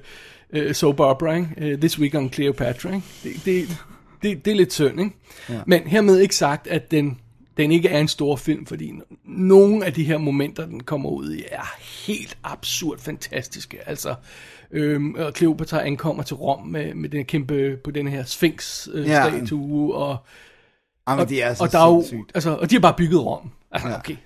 øh, 0.53 0.75
soap 0.75 1.01
opera. 1.01 1.35
Ikke? 1.35 1.73
Uh, 1.75 1.81
This 1.81 1.99
Week 1.99 2.15
on 2.15 2.33
Cleopatra. 2.33 2.95
Ikke? 2.95 3.07
Det, 3.23 3.45
det, 3.45 3.69
det, 4.23 4.45
det 4.45 4.51
er 4.51 4.57
lidt 4.57 4.73
synd. 4.73 5.01
Ikke? 5.01 5.15
Ja. 5.49 5.61
Men 5.67 5.83
hermed 5.87 6.19
ikke 6.19 6.37
sagt, 6.37 6.67
at 6.67 6.91
den, 6.91 7.19
den 7.57 7.73
ikke 7.73 7.89
er 7.89 8.01
en 8.01 8.09
stor 8.09 8.37
film, 8.37 8.67
fordi 8.67 8.93
nogle 9.25 9.87
af 9.87 9.93
de 9.93 10.05
her 10.05 10.19
momenter, 10.19 10.67
den 10.67 10.83
kommer 10.83 11.11
ud 11.11 11.35
i, 11.35 11.45
er 11.51 11.77
helt 12.07 12.39
absurd 12.45 12.99
fantastiske. 12.99 13.79
Altså, 13.89 14.15
øhm, 14.71 15.15
og 15.15 15.33
Cleopatra 15.37 15.87
ankommer 15.87 16.23
til 16.23 16.37
Rom 16.37 16.67
med, 16.67 16.95
med 16.95 17.09
den 17.09 17.25
kæmpe, 17.25 17.77
på 17.85 17.91
den 17.91 18.09
her 18.09 18.25
Sphinx-statue, 18.25 19.01
øh, 19.01 19.09
Ja. 19.09 19.31
statue, 19.31 19.95
og, 19.95 20.17
Jamen, 21.09 21.29
det 21.29 21.45
er 21.45 21.55
så 21.55 21.65
og, 21.65 21.73
der 21.73 21.79
er 21.79 21.89
jo, 21.89 22.05
altså, 22.35 22.57
og 22.57 22.71
de 22.71 22.75
har 22.75 22.81
bare 22.81 22.95
bygget 22.97 23.25
Rom. 23.27 23.51
Altså, 23.73 23.89
ja. 23.89 23.99
okay, 23.99 24.17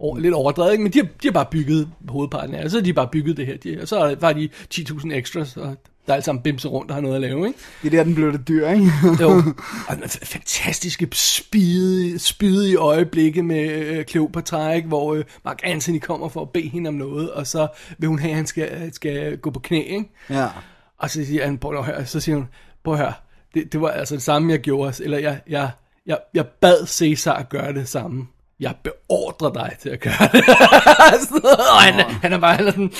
over, 0.00 0.18
lidt 0.18 0.34
overdrevet, 0.34 0.72
ikke? 0.72 0.82
men 0.82 0.92
de 0.92 0.98
har, 0.98 1.06
de 1.22 1.28
har 1.28 1.32
bare 1.32 1.46
bygget 1.50 1.88
hovedparten 2.08 2.54
af 2.54 2.62
det. 2.62 2.70
Så 2.72 2.78
har 2.78 2.84
de 2.84 2.92
bare 2.92 3.08
bygget 3.12 3.36
det 3.36 3.46
her. 3.46 3.56
De, 3.56 3.78
og 3.82 3.88
så 3.88 3.98
er 3.98 4.08
der- 4.08 4.16
var 4.20 4.32
de 4.32 4.48
10.000 4.74 5.12
extras, 5.12 5.56
og 5.56 5.62
der 6.06 6.12
er 6.12 6.14
alle 6.14 6.24
sammen 6.24 6.42
bimser 6.42 6.68
rundt 6.68 6.90
og 6.90 6.94
har 6.96 7.00
noget 7.02 7.14
at 7.14 7.20
lave, 7.20 7.46
ikke? 7.46 7.58
Det 7.82 7.86
er 7.86 7.90
der, 7.90 8.04
den 8.04 8.14
blev 8.14 8.32
det 8.32 8.48
dyr, 8.48 8.68
ikke? 8.68 8.90
Jo, 9.20 9.28
og 9.88 9.96
fantastiske 10.22 11.08
spide, 11.12 12.18
spydige 12.18 12.76
øjeblikke 12.76 13.42
med 13.42 13.70
øh, 13.70 14.04
Cleopatra, 14.04 14.72
ikke? 14.72 14.88
hvor 14.88 15.14
øh, 15.14 15.24
Mark 15.44 15.60
Anthony 15.64 15.98
kommer 15.98 16.28
for 16.28 16.42
at 16.42 16.50
bede 16.50 16.68
hende 16.68 16.88
om 16.88 16.94
noget, 16.94 17.30
og 17.30 17.46
så 17.46 17.66
vil 17.98 18.08
hun 18.08 18.18
have, 18.18 18.30
at 18.30 18.36
han 18.36 18.46
skal, 18.46 18.90
skal 18.94 19.36
gå 19.38 19.50
på 19.50 19.60
knæ, 19.60 19.78
ikke? 19.82 20.10
ja. 20.30 20.46
Og 20.98 21.10
så 21.10 21.24
siger 21.24 21.44
han, 21.44 21.58
prøv 21.58 21.78
at 21.78 21.84
høre, 21.84 22.06
så 22.06 22.20
siger 22.20 22.36
hun, 22.36 22.48
prøv 22.84 22.94
at 22.94 23.00
høre, 23.00 23.12
det, 23.54 23.72
det 23.72 23.80
var 23.80 23.88
altså 23.88 24.14
det 24.14 24.22
samme, 24.22 24.52
jeg 24.52 24.60
gjorde, 24.60 25.04
eller 25.04 25.18
jeg, 25.18 25.40
jeg, 25.48 25.70
jeg, 26.06 26.18
jeg 26.34 26.46
bad 26.46 26.86
Cæsar 26.86 27.32
at 27.34 27.48
gøre 27.48 27.72
det 27.72 27.88
samme. 27.88 28.26
Jeg 28.60 28.74
beordrer 28.84 29.50
dig 29.52 29.76
til 29.80 29.88
at 29.88 30.00
gøre 30.00 30.28
det. 30.32 30.44
Og 31.74 31.80
han, 31.82 32.00
er- 32.00 32.08
han 32.08 32.32
er 32.32 32.38
bare 32.38 32.54
han 32.56 32.66
er 32.66 32.70
sådan, 32.70 32.92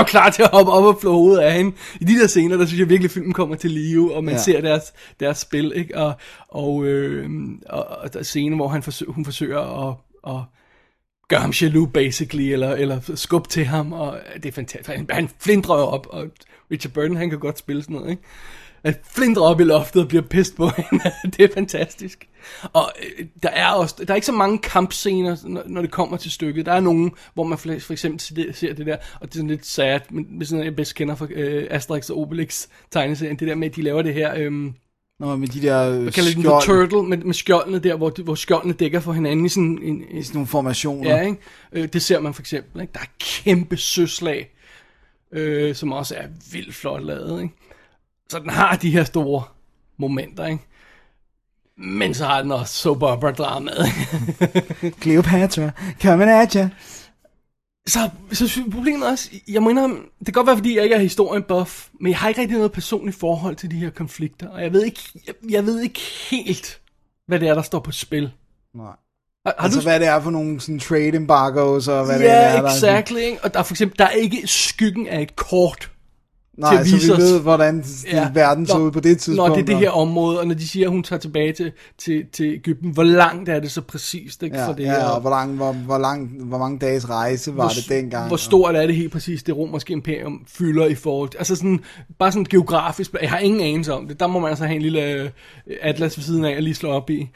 øh, 0.00 0.06
klar 0.06 0.30
til 0.30 0.42
at 0.42 0.48
hoppe 0.52 0.72
op 0.72 0.84
og 0.84 1.00
flå 1.00 1.12
hovedet 1.12 1.40
af 1.42 1.54
hende. 1.54 1.72
I 2.00 2.04
de 2.04 2.20
der 2.20 2.26
scener, 2.26 2.56
der 2.56 2.66
synes 2.66 2.80
jeg 2.80 2.88
virkelig, 2.88 3.10
filmen 3.10 3.32
kommer 3.32 3.56
til 3.56 3.70
live, 3.70 4.14
og 4.14 4.24
man 4.24 4.34
Ja. 4.34 4.40
ser 4.40 4.60
deres, 4.60 4.92
deres 5.20 5.38
spil, 5.38 5.72
ikke? 5.74 5.98
Og, 5.98 6.12
og, 6.48 6.84
øh, 6.84 7.30
og, 7.68 7.84
og 7.88 8.12
der 8.12 8.18
er 8.18 8.22
scener, 8.24 8.56
hvor 8.56 8.68
han 8.68 8.82
forsøger, 8.82 9.12
hun 9.12 9.24
forsøger 9.24 9.88
at, 9.88 9.94
at 10.36 10.40
gør 11.28 11.36
ham 11.38 11.50
jaloux, 11.50 11.90
basically, 11.94 12.42
eller, 12.52 12.72
eller 12.74 13.00
skub 13.14 13.48
til 13.48 13.64
ham, 13.64 13.92
og 13.92 14.18
det 14.36 14.46
er 14.46 14.52
fantastisk. 14.52 14.96
Han, 14.96 15.06
han 15.10 15.28
flindrer 15.40 15.74
op, 15.74 16.06
og 16.10 16.26
Richard 16.70 16.92
Burton, 16.92 17.16
han 17.16 17.30
kan 17.30 17.38
godt 17.38 17.58
spille 17.58 17.82
sådan 17.82 17.96
noget, 17.96 18.10
ikke? 18.10 18.22
Han 18.84 18.94
flindrer 19.04 19.42
op 19.42 19.60
i 19.60 19.64
loftet 19.64 20.02
og 20.02 20.08
bliver 20.08 20.22
pist 20.22 20.56
på 20.56 20.68
hende. 20.68 21.04
det 21.36 21.40
er 21.40 21.48
fantastisk. 21.54 22.28
Og 22.72 22.92
øh, 23.02 23.26
der 23.42 23.48
er 23.48 23.68
også, 23.68 23.94
der 23.98 24.10
er 24.10 24.14
ikke 24.14 24.26
så 24.26 24.32
mange 24.32 24.58
kampscener, 24.58 25.36
når, 25.44 25.62
når 25.66 25.80
det 25.80 25.90
kommer 25.90 26.16
til 26.16 26.30
stykket. 26.30 26.66
Der 26.66 26.72
er 26.72 26.80
nogen, 26.80 27.12
hvor 27.34 27.44
man 27.44 27.58
for, 27.58 27.74
for 27.80 27.92
eksempel 27.92 28.20
ser 28.20 28.34
det, 28.34 28.78
det 28.78 28.86
der, 28.86 28.96
og 29.20 29.26
det 29.26 29.34
er 29.34 29.38
sådan 29.38 29.48
lidt 29.48 29.66
sad, 29.66 30.00
men 30.10 30.24
det 30.24 30.42
er 30.42 30.46
sådan, 30.46 30.64
jeg 30.64 30.76
bedst 30.76 30.94
kender 30.94 31.14
fra 31.14 31.26
øh, 31.30 31.66
Asterix 31.70 32.10
og 32.10 32.18
Obelix 32.18 32.66
tegneserien, 32.90 33.36
det 33.36 33.48
der 33.48 33.54
med, 33.54 33.68
at 33.68 33.76
de 33.76 33.82
laver 33.82 34.02
det 34.02 34.14
her, 34.14 34.34
øh, 34.36 34.72
Nå, 35.22 35.36
med 35.36 35.48
de 35.48 35.62
der 35.62 35.90
øh, 35.90 36.12
kalder 36.12 36.30
skjold, 36.30 36.62
The 36.62 36.74
Turtle, 36.74 37.02
med, 37.02 37.18
med 37.18 37.34
skjoldene 37.34 37.78
der, 37.78 37.96
hvor, 37.96 38.22
hvor 38.22 38.34
skjoldene 38.34 38.74
dækker 38.74 39.00
for 39.00 39.12
hinanden 39.12 39.46
i 39.46 39.48
sådan 39.48 39.78
en, 39.82 39.82
en, 39.82 40.18
i 40.18 40.22
sådan 40.22 40.36
nogle 40.36 40.46
formationer. 40.46 41.10
Ja, 41.10 41.20
ikke? 41.20 41.38
Øh, 41.72 41.88
det 41.92 42.02
ser 42.02 42.20
man 42.20 42.34
for 42.34 42.42
eksempel. 42.42 42.80
Ikke? 42.80 42.92
Der 42.92 43.00
er 43.00 43.10
kæmpe 43.20 43.76
søslag, 43.76 44.50
øh, 45.32 45.74
som 45.74 45.92
også 45.92 46.14
er 46.14 46.26
vildt 46.52 46.74
flot 46.74 47.02
lavet. 47.02 47.42
Ikke? 47.42 47.54
Så 48.32 48.38
den 48.38 48.50
har 48.50 48.76
de 48.76 48.90
her 48.90 49.04
store 49.04 49.42
momenter. 49.96 50.46
Ikke? 50.46 50.64
Men 51.76 52.14
så 52.14 52.24
har 52.26 52.42
den 52.42 52.52
også 52.52 52.74
soap 52.74 53.02
opera 53.02 53.30
dramaet. 53.32 53.86
Cleopatra, 55.02 55.70
coming 56.02 56.30
at 56.30 56.52
ya. 56.52 56.68
så, 57.86 58.10
så 58.32 58.48
synes 58.48 58.56
jeg, 58.56 58.72
problemet 58.72 59.08
også, 59.08 59.30
jeg 59.48 59.62
mener, 59.62 59.88
det 60.18 60.26
kan 60.26 60.32
godt 60.32 60.46
være, 60.46 60.56
fordi 60.56 60.76
jeg 60.76 60.84
ikke 60.84 60.96
er 60.96 61.00
historiebuff, 61.00 61.88
men 62.00 62.10
jeg 62.10 62.18
har 62.18 62.28
ikke 62.28 62.40
rigtig 62.40 62.56
noget 62.56 62.72
personligt 62.72 63.16
forhold 63.16 63.56
til 63.56 63.70
de 63.70 63.76
her 63.76 63.90
konflikter, 63.90 64.48
og 64.48 64.62
jeg 64.62 64.72
ved 64.72 64.84
ikke, 64.84 65.00
jeg, 65.26 65.34
jeg 65.50 65.66
ved 65.66 65.80
ikke 65.80 66.00
helt, 66.30 66.80
hvad 67.26 67.40
det 67.40 67.48
er, 67.48 67.54
der 67.54 67.62
står 67.62 67.80
på 67.80 67.92
spil. 67.92 68.32
Nej. 68.74 68.84
Har, 69.46 69.54
har 69.58 69.64
Altså, 69.64 69.80
du... 69.80 69.84
hvad 69.84 70.00
det 70.00 70.08
er 70.08 70.20
for 70.20 70.30
nogle 70.30 70.60
sådan, 70.60 70.78
trade 70.78 71.16
embargoes, 71.16 71.88
og 71.88 72.04
hvad 72.04 72.18
det 72.18 72.30
er, 72.30 72.34
der 72.34 72.40
er, 72.40 72.52
Ja, 72.52 72.62
er 72.62 72.74
exactly. 72.74 73.30
Og 73.42 73.54
der 73.54 73.60
er 73.60 73.64
for 73.64 73.72
eksempel, 73.72 73.98
der 73.98 74.04
er 74.04 74.10
ikke 74.10 74.46
skyggen 74.46 75.06
af 75.08 75.22
et 75.22 75.36
kort 75.36 75.91
Nej, 76.58 76.76
at 76.80 76.86
så 76.86 76.94
vise 76.94 77.06
vi 77.06 77.12
os- 77.12 77.18
ved, 77.18 77.40
hvordan 77.40 77.84
ja. 78.12 78.30
verden 78.34 78.66
så 78.66 78.78
Når- 78.78 78.84
ud 78.84 78.90
på 78.90 79.00
det 79.00 79.18
tidspunkt. 79.18 79.36
Når 79.48 79.54
det 79.56 79.62
er 79.62 79.66
det 79.66 79.76
her 79.76 79.90
område, 79.90 80.40
og 80.40 80.46
når 80.46 80.54
de 80.54 80.68
siger, 80.68 80.86
at 80.86 80.90
hun 80.92 81.02
tager 81.02 81.20
tilbage 81.20 81.52
til, 81.52 81.72
til, 81.98 82.24
til 82.32 82.46
Ægypten, 82.54 82.90
hvor 82.90 83.02
langt 83.02 83.48
er 83.48 83.60
det 83.60 83.70
så 83.70 83.80
præcist 83.80 84.42
ikke, 84.42 84.56
Ja, 84.58 84.68
for 84.68 84.72
det 84.72 84.82
ja, 84.84 84.90
her? 84.90 85.04
og 85.04 85.20
hvor, 85.20 85.30
lang, 85.30 85.56
hvor, 85.56 85.72
hvor, 85.72 85.98
lang, 85.98 86.30
hvor 86.44 86.58
mange 86.58 86.78
dages 86.78 87.10
rejse 87.10 87.56
var 87.56 87.62
hvor, 87.62 87.68
det 87.68 87.88
dengang? 87.88 88.28
Hvor 88.28 88.36
stort 88.36 88.76
er 88.76 88.86
det 88.86 88.96
helt 88.96 89.12
præcis, 89.12 89.42
det 89.42 89.56
romerske 89.56 89.92
imperium 89.92 90.44
fylder 90.48 90.86
i 90.86 90.94
forhold 90.94 91.28
til, 91.28 91.38
altså 91.38 91.56
sådan, 91.56 91.80
bare 92.18 92.32
sådan 92.32 92.44
geografisk, 92.44 93.12
jeg 93.22 93.30
har 93.30 93.38
ingen 93.38 93.60
anelse 93.60 93.94
om 93.94 94.08
det, 94.08 94.20
der 94.20 94.26
må 94.26 94.38
man 94.38 94.48
altså 94.50 94.64
have 94.64 94.76
en 94.76 94.82
lille 94.82 95.12
øh, 95.12 95.30
atlas 95.82 96.16
ved 96.18 96.24
siden 96.24 96.44
af 96.44 96.56
og 96.56 96.62
lige 96.62 96.74
slå 96.74 96.88
op 96.90 97.10
i, 97.10 97.28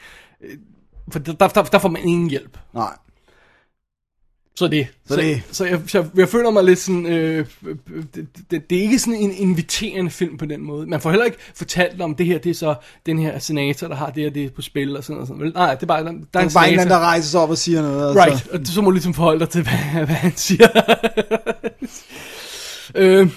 Øh, 0.43 0.49
for 1.11 1.19
der, 1.19 1.33
der, 1.47 1.63
der 1.63 1.79
får 1.79 1.89
man 1.89 2.01
ingen 2.03 2.29
hjælp. 2.29 2.57
Nej. 2.73 2.93
Så 4.57 4.67
det. 4.67 4.87
Så 5.07 5.15
det. 5.15 5.41
Så, 5.51 5.65
jeg, 5.65 5.79
jeg, 5.93 6.05
jeg 6.15 6.29
føler 6.29 6.51
mig 6.51 6.63
lidt 6.63 6.79
sådan, 6.79 7.05
øh, 7.05 7.45
øh, 7.65 7.75
det, 8.15 8.27
det, 8.51 8.69
det 8.69 8.77
er 8.77 8.81
ikke 8.81 8.99
sådan 8.99 9.19
en 9.19 9.31
inviterende 9.31 10.11
film 10.11 10.37
på 10.37 10.45
den 10.45 10.61
måde. 10.61 10.87
Man 10.87 11.01
får 11.01 11.09
heller 11.09 11.25
ikke 11.25 11.37
fortalt 11.55 12.01
om 12.01 12.15
det 12.15 12.25
her, 12.25 12.37
det 12.37 12.49
er 12.49 12.53
så 12.53 12.75
den 13.05 13.19
her 13.19 13.39
senator, 13.39 13.87
der 13.87 13.95
har 13.95 14.09
det 14.09 14.23
her, 14.23 14.29
det 14.29 14.45
er 14.45 14.49
på 14.49 14.61
spil 14.61 14.97
og 14.97 15.03
sådan 15.03 15.13
noget. 15.15 15.27
Sådan. 15.27 15.51
Nej, 15.55 15.75
det 15.75 15.83
er 15.83 15.87
bare, 15.87 16.03
der, 16.03 16.11
der 16.33 16.39
er 16.39 16.43
en 16.43 16.49
er 16.49 16.53
bare 16.53 16.67
en 16.67 16.73
anden, 16.73 16.79
senator. 16.79 16.89
der 16.89 16.99
rejser 16.99 17.29
sig 17.29 17.39
op 17.39 17.49
og 17.49 17.57
siger 17.57 17.81
noget. 17.81 18.07
Altså. 18.07 18.25
Right, 18.25 18.47
og 18.47 18.67
så 18.67 18.81
må 18.81 18.89
du 18.89 18.91
ligesom 18.91 19.13
forholde 19.13 19.39
dig 19.39 19.49
til, 19.49 19.63
hvad, 19.63 20.05
hvad 20.05 20.15
han 20.15 20.35
siger. 20.35 20.67
øh, 22.95 23.29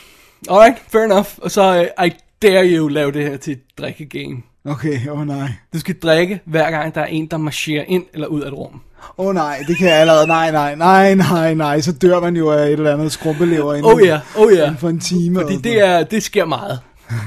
alright, 0.50 0.82
fair 0.88 1.02
enough. 1.02 1.28
Og 1.38 1.50
så, 1.50 1.88
uh, 1.98 2.06
I 2.06 2.10
dare 2.42 2.66
you 2.66 2.88
lave 2.88 3.12
det 3.12 3.22
her 3.22 3.36
til 3.36 3.52
et 3.52 3.62
drikkegame. 3.78 4.42
Okay, 4.64 5.08
åh 5.08 5.20
oh, 5.20 5.26
nej. 5.26 5.52
Du 5.72 5.80
skal 5.80 5.94
drikke, 5.98 6.40
hver 6.44 6.70
gang 6.70 6.94
der 6.94 7.00
er 7.00 7.06
en, 7.06 7.26
der 7.26 7.36
marcherer 7.36 7.84
ind 7.88 8.04
eller 8.12 8.26
ud 8.26 8.40
af 8.40 8.48
et 8.48 8.54
rum. 8.54 8.80
Åh 9.18 9.26
oh, 9.26 9.34
nej, 9.34 9.64
det 9.68 9.76
kan 9.76 9.86
jeg 9.88 9.96
allerede. 9.96 10.26
Nej, 10.26 10.50
nej, 10.50 10.74
nej, 10.74 11.14
nej, 11.14 11.54
nej. 11.54 11.80
Så 11.80 11.92
dør 11.92 12.20
man 12.20 12.36
jo 12.36 12.50
af 12.50 12.66
et 12.66 12.72
eller 12.72 12.92
andet 12.92 13.12
skrumpelever 13.12 13.74
inden, 13.74 13.92
Oh 13.92 14.00
ja, 14.00 14.06
yeah, 14.06 14.20
oh 14.36 14.52
ja. 14.52 14.64
inden 14.64 14.78
for 14.78 14.88
en 14.88 15.00
time. 15.00 15.40
Fordi 15.40 15.56
det, 15.56 15.86
er, 15.86 16.04
det 16.04 16.22
sker 16.22 16.44
meget. 16.44 16.80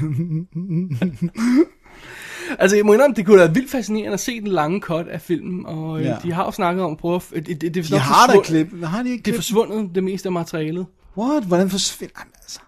altså, 2.58 2.76
jeg 2.76 2.86
må 2.86 2.92
indrømme, 2.92 3.14
det 3.16 3.26
kunne 3.26 3.38
være 3.38 3.54
vildt 3.54 3.70
fascinerende 3.70 4.12
at 4.12 4.20
se 4.20 4.40
den 4.40 4.48
lange 4.48 4.80
cut 4.80 5.08
af 5.08 5.20
filmen, 5.20 5.66
og 5.66 6.00
ja. 6.00 6.08
Ja. 6.08 6.16
de 6.22 6.32
har 6.32 6.44
jo 6.44 6.50
snakket 6.50 6.84
om 6.84 6.92
at 6.92 6.98
prøve 6.98 7.16
at... 7.16 7.22
Det, 7.46 7.60
det, 7.60 7.74
det, 7.74 7.76
er 7.76 7.82
De 7.96 7.98
har 7.98 8.26
da 8.26 8.40
klip. 8.40 8.68
Har 8.84 9.02
de 9.02 9.10
ikke 9.10 9.22
Det 9.22 9.28
er 9.28 9.32
klip? 9.32 9.34
forsvundet, 9.34 9.90
det 9.94 10.04
meste 10.04 10.28
af 10.28 10.32
materialet. 10.32 10.86
What? 11.18 11.44
Hvordan 11.44 11.70
forsvinder 11.70 12.14
Jamen, 12.18 12.32
altså. 12.42 12.60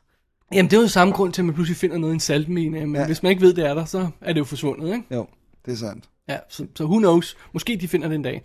Jamen, 0.53 0.71
det 0.71 0.77
er 0.77 0.81
jo 0.81 0.89
samme 0.89 1.15
grund 1.15 1.33
til, 1.33 1.43
at 1.43 1.47
man 1.47 1.55
pludselig 1.55 1.77
finder 1.77 1.99
noget 1.99 2.13
i 2.13 2.15
en 2.15 2.21
saltmine, 2.21 2.87
men 2.87 2.97
ja. 2.97 3.07
Hvis 3.07 3.23
man 3.23 3.31
ikke 3.31 3.43
ved, 3.43 3.55
det 3.55 3.67
er 3.67 3.75
der, 3.75 3.85
så 3.85 4.09
er 4.21 4.33
det 4.33 4.41
jo 4.41 4.45
forsvundet, 4.45 4.95
ikke? 4.95 5.15
Jo, 5.15 5.27
det 5.67 5.73
er 5.73 5.77
sandt. 5.77 6.05
Ja, 6.29 6.39
så, 6.49 6.67
så 6.75 6.85
who 6.85 6.99
knows. 6.99 7.37
Måske 7.53 7.79
de 7.81 7.89
finder 7.89 8.09
det 8.09 8.15
en 8.15 8.23
dag. 8.23 8.43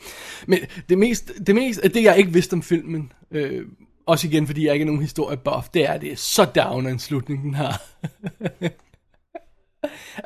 Men 0.48 0.60
det 0.90 0.98
mest, 0.98 1.32
det 1.48 1.56
mest, 1.56 1.82
det 1.84 2.04
jeg 2.04 2.18
ikke 2.18 2.34
vidste 2.34 2.54
om 2.54 2.62
filmen, 2.62 3.12
øh, 3.32 3.66
også 4.06 4.28
igen, 4.28 4.48
fordi 4.48 4.66
jeg 4.66 4.74
ikke 4.74 4.84
er 4.84 4.86
nogen 4.86 5.02
historie 5.02 5.38
buff, 5.38 5.70
det 5.74 5.90
er, 5.90 5.98
det 5.98 6.12
er 6.12 6.16
så 6.16 6.46
down 6.46 6.88
en 6.88 7.00
slutning, 7.00 7.44
den 7.44 7.54
har. 7.54 7.82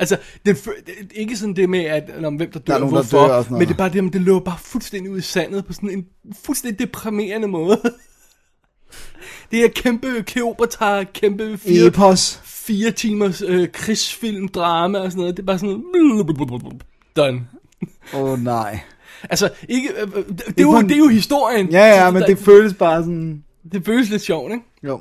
altså, 0.00 0.18
det, 0.46 0.64
det, 0.86 1.12
er 1.16 1.20
ikke 1.20 1.36
sådan 1.36 1.56
det 1.56 1.70
med, 1.70 1.84
at 1.84 2.24
om 2.24 2.36
hvem 2.36 2.50
der 2.50 2.60
dør, 2.60 2.64
Der 2.66 2.74
er 2.74 2.78
nogen, 2.78 2.94
der 2.94 3.02
hvorfor, 3.02 3.26
dør 3.26 3.34
og 3.34 3.44
sådan 3.44 3.58
men 3.58 3.68
det 3.68 3.74
er 3.74 3.78
bare 3.78 3.92
det, 3.92 4.06
at 4.06 4.12
det 4.12 4.20
løber 4.20 4.40
bare 4.40 4.58
fuldstændig 4.58 5.12
ud 5.12 5.18
i 5.18 5.22
sandet 5.22 5.66
på 5.66 5.72
sådan 5.72 5.90
en 5.90 6.06
fuldstændig 6.44 6.78
deprimerende 6.78 7.48
måde. 7.48 7.80
det 9.50 9.64
er 9.64 9.68
kæmpe 9.68 10.22
Kleopatra, 10.22 11.04
kæmpe 11.04 11.58
fire, 11.58 11.86
Epos. 11.86 12.40
fire 12.44 12.90
timers 12.90 13.42
øh, 13.46 13.68
krigsfilm, 13.72 14.48
drama 14.48 14.98
og 14.98 15.10
sådan 15.10 15.20
noget. 15.20 15.36
Det 15.36 15.42
er 15.42 15.46
bare 15.46 15.58
sådan 15.58 15.82
noget, 15.94 16.82
done. 17.16 17.46
Åh 18.14 18.20
oh, 18.22 18.38
nej. 18.44 18.80
Altså, 19.22 19.50
ikke, 19.68 19.88
øh, 20.00 20.08
øh, 20.14 20.24
det, 20.28 20.38
det, 20.46 20.58
er 20.58 20.62
jo, 20.62 20.76
en- 20.78 20.88
det 20.88 20.94
er 20.94 20.98
jo 20.98 21.08
historien. 21.08 21.68
Ja, 21.70 21.86
ja, 21.86 22.06
Så 22.06 22.10
men 22.10 22.20
der- 22.22 22.26
det 22.28 22.38
føles 22.38 22.74
bare 22.74 23.02
sådan... 23.02 23.44
det 23.72 23.84
føles 23.84 24.10
lidt 24.10 24.22
sjovt, 24.22 24.52
ikke? 24.52 24.64
Jo. 24.82 25.00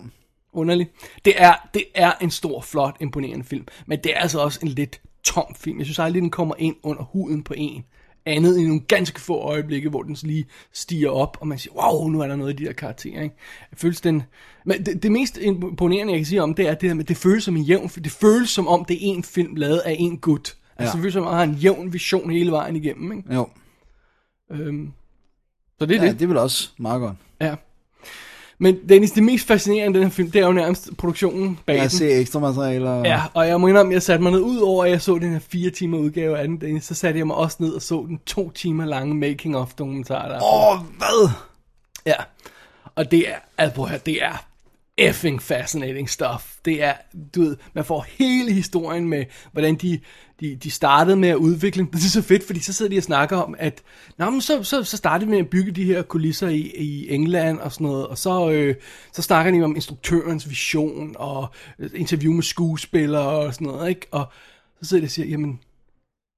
Underligt. 0.54 0.90
Det 1.26 1.34
er, 1.38 1.54
det 1.74 1.84
er 1.96 2.12
en 2.22 2.32
stor, 2.32 2.62
flot, 2.62 2.96
imponerende 3.02 3.46
film. 3.46 3.66
Men 3.88 4.00
det 4.04 4.12
er 4.16 4.20
altså 4.20 4.40
også 4.40 4.60
en 4.64 4.68
lidt 4.68 5.02
tom 5.24 5.56
film. 5.60 5.78
Jeg 5.78 5.86
synes 5.86 6.00
aldrig, 6.00 6.22
den 6.22 6.30
kommer 6.30 6.56
ind 6.58 6.76
under 6.84 7.04
huden 7.04 7.44
på 7.44 7.54
en. 7.58 7.84
Andet 8.26 8.58
end 8.60 8.68
nogle 8.68 8.82
ganske 8.82 9.22
få 9.22 9.38
øjeblikke, 9.40 9.90
hvor 9.90 10.04
den 10.04 10.18
lige 10.24 10.46
stiger 10.74 11.10
op, 11.10 11.38
og 11.42 11.48
man 11.48 11.58
siger, 11.60 11.74
wow, 11.74 12.08
nu 12.08 12.22
er 12.22 12.28
der 12.28 12.36
noget 12.36 12.54
i 12.54 12.56
de 12.64 12.66
der 12.66 12.74
karakterer. 12.74 13.22
Ikke? 13.22 13.36
Jeg 13.72 13.78
føles 13.78 14.02
den... 14.02 14.24
Men 14.66 14.86
det, 14.86 15.04
det, 15.04 15.12
mest 15.12 15.38
imponerende, 15.38 16.14
jeg 16.14 16.20
kan 16.20 16.26
sige 16.26 16.44
om 16.44 16.54
det, 16.54 16.68
er 16.68 16.74
det 16.74 16.90
her 16.90 16.94
med, 16.94 17.04
det 17.04 17.18
føles 17.18 17.44
som 17.44 17.56
en 17.58 17.64
jævn... 17.64 17.88
Det 17.88 18.12
føles 18.12 18.50
som 18.50 18.68
om, 18.68 18.86
det 18.86 18.96
er 18.96 19.00
en 19.02 19.24
film 19.24 19.56
lavet 19.56 19.78
af 19.80 19.96
en 20.00 20.18
gut. 20.18 20.58
Altså, 20.78 20.92
Ja. 20.92 20.92
det 20.98 21.02
føles 21.02 21.14
som 21.14 21.24
om, 21.24 21.28
man 21.30 21.36
har 21.38 21.44
en 21.44 21.54
jævn 21.54 21.94
vision 21.94 22.30
hele 22.32 22.52
vejen 22.52 22.76
igennem. 22.76 23.18
Ikke? 23.18 23.34
Jo. 23.34 23.50
Øhm, 24.52 24.92
så 25.80 25.86
det 25.86 25.96
er 25.98 26.02
Ja, 26.04 26.10
det. 26.10 26.20
det 26.20 26.26
er 26.26 26.28
vel 26.28 26.38
også 26.38 26.70
meget 26.78 27.00
godt. 27.02 27.16
Ja. 27.42 27.56
Men 28.58 28.78
Dennis, 28.90 29.12
det 29.12 29.24
mest 29.24 29.48
fascinerende 29.48 30.00
i 30.00 30.02
den 30.02 30.10
her 30.10 30.14
film, 30.16 30.32
det 30.32 30.42
er 30.42 30.46
jo 30.46 30.52
nærmest 30.52 30.90
produktionen 30.98 31.60
bag 31.66 31.74
Jeg 31.76 31.82
den. 31.82 31.90
ser 31.90 32.20
ekstra 32.20 32.40
materiale. 32.40 32.90
Og... 32.90 33.06
Ja, 33.06 33.22
og 33.34 33.48
jeg 33.48 33.62
må 33.62 33.68
indrømme, 33.68 33.94
jeg 33.94 34.02
satte 34.02 34.24
mig 34.24 34.32
ned, 34.32 34.40
ud 34.40 34.58
over 34.58 34.86
at 34.86 34.92
jeg 34.92 35.02
så 35.02 35.18
den 35.18 35.32
her 35.32 35.40
fire 35.40 35.70
timer 35.70 35.98
udgave 35.98 36.38
af 36.38 36.48
den, 36.48 36.62
Dennis, 36.62 36.84
så 36.84 36.94
satte 36.96 37.18
jeg 37.18 37.28
mig 37.28 37.36
også 37.36 37.58
ned 37.60 37.74
og 37.74 37.82
så 37.82 38.06
den 38.08 38.20
to 38.26 38.52
timer 38.52 38.86
lange 38.86 39.16
making 39.16 39.58
of 39.58 39.74
dokumentar, 39.74 40.28
der 40.28 40.36
er. 40.36 40.44
Åh, 40.44 40.72
oh, 40.72 40.86
hvad? 40.98 41.30
Ja, 42.06 42.16
og 42.96 43.12
det 43.12 43.30
er, 43.30 43.36
altså 43.58 43.76
prøv 43.76 43.86
at 43.86 43.90
høre, 43.90 44.00
det 44.06 44.24
er 44.24 44.46
effing 44.98 45.42
fascinating 45.42 46.10
stuff. 46.10 46.56
Det 46.66 46.84
er, 46.84 46.94
du 47.36 47.42
ved, 47.42 47.58
man 47.74 47.86
får 47.86 48.06
hele 48.10 48.54
historien 48.54 49.10
med, 49.10 49.26
hvordan 49.52 49.76
de, 49.76 50.00
de, 50.40 50.56
de 50.56 50.72
startede 50.72 51.18
med 51.18 51.30
at 51.30 51.36
udvikle. 51.36 51.84
Det 51.84 51.96
er 51.96 52.10
så 52.10 52.22
fedt, 52.22 52.44
fordi 52.44 52.60
så 52.60 52.74
sidder 52.74 52.90
de 52.90 52.98
og 52.98 53.04
snakker 53.04 53.38
om, 53.38 53.56
at 53.58 53.84
Nå, 54.18 54.30
men 54.30 54.42
så, 54.42 54.64
så, 54.64 54.84
så 54.84 54.98
startede 54.98 55.28
vi 55.28 55.32
med 55.32 55.40
at 55.40 55.50
bygge 55.50 55.72
de 55.72 55.84
her 55.84 56.02
kulisser 56.02 56.48
i, 56.48 56.72
i 56.76 57.10
England 57.14 57.60
og 57.60 57.72
sådan 57.72 57.88
noget, 57.88 58.08
og 58.08 58.18
så, 58.18 58.52
øh, 58.52 58.76
så 59.14 59.22
snakker 59.22 59.52
de 59.52 59.64
om 59.64 59.76
instruktørens 59.76 60.50
vision 60.50 61.16
og 61.20 61.48
øh, 61.80 61.90
interview 61.96 62.34
med 62.34 62.44
skuespillere 62.44 63.30
og 63.30 63.54
sådan 63.54 63.68
noget, 63.68 63.90
ikke? 63.90 64.08
Og 64.12 64.26
så 64.82 64.90
sidder 64.90 65.02
de 65.02 65.08
og 65.08 65.12
siger, 65.12 65.28
jamen, 65.28 65.60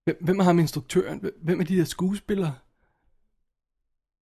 hvem, 0.06 0.17
hvem 0.22 0.39
er 0.39 0.43
ham 0.43 0.60
instruktøren? 0.60 1.22
Hvem 1.43 1.60
er 1.60 1.65
de 1.65 1.78
der 1.78 1.86
skuespillere? 1.86 2.54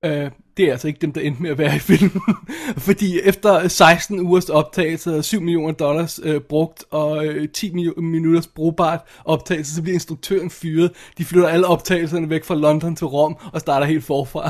Øh, 0.05 0.31
det 0.57 0.65
er 0.67 0.71
altså 0.71 0.87
ikke 0.87 0.99
dem, 1.01 1.11
der 1.13 1.21
endte 1.21 1.41
med 1.41 1.49
at 1.51 1.57
være 1.57 1.75
i 1.75 1.79
filmen. 1.79 2.21
Fordi 2.77 3.19
efter 3.19 3.67
16 3.67 4.19
ugers 4.19 4.49
optagelse, 4.49 5.23
7 5.23 5.41
millioner 5.41 5.73
dollars 5.73 6.19
øh, 6.23 6.41
brugt 6.41 6.83
og 6.91 7.25
øh, 7.25 7.49
10 7.49 7.69
mi- 7.71 8.01
minutters 8.01 8.47
brugbart 8.47 8.99
optagelse, 9.25 9.75
så 9.75 9.81
bliver 9.81 9.93
instruktøren 9.93 10.49
fyret. 10.49 10.91
De 11.17 11.25
flytter 11.25 11.47
alle 11.49 11.67
optagelserne 11.67 12.29
væk 12.29 12.43
fra 12.43 12.55
London 12.55 12.95
til 12.95 13.07
Rom 13.07 13.37
og 13.53 13.59
starter 13.59 13.87
helt 13.87 14.03
forfra. 14.03 14.49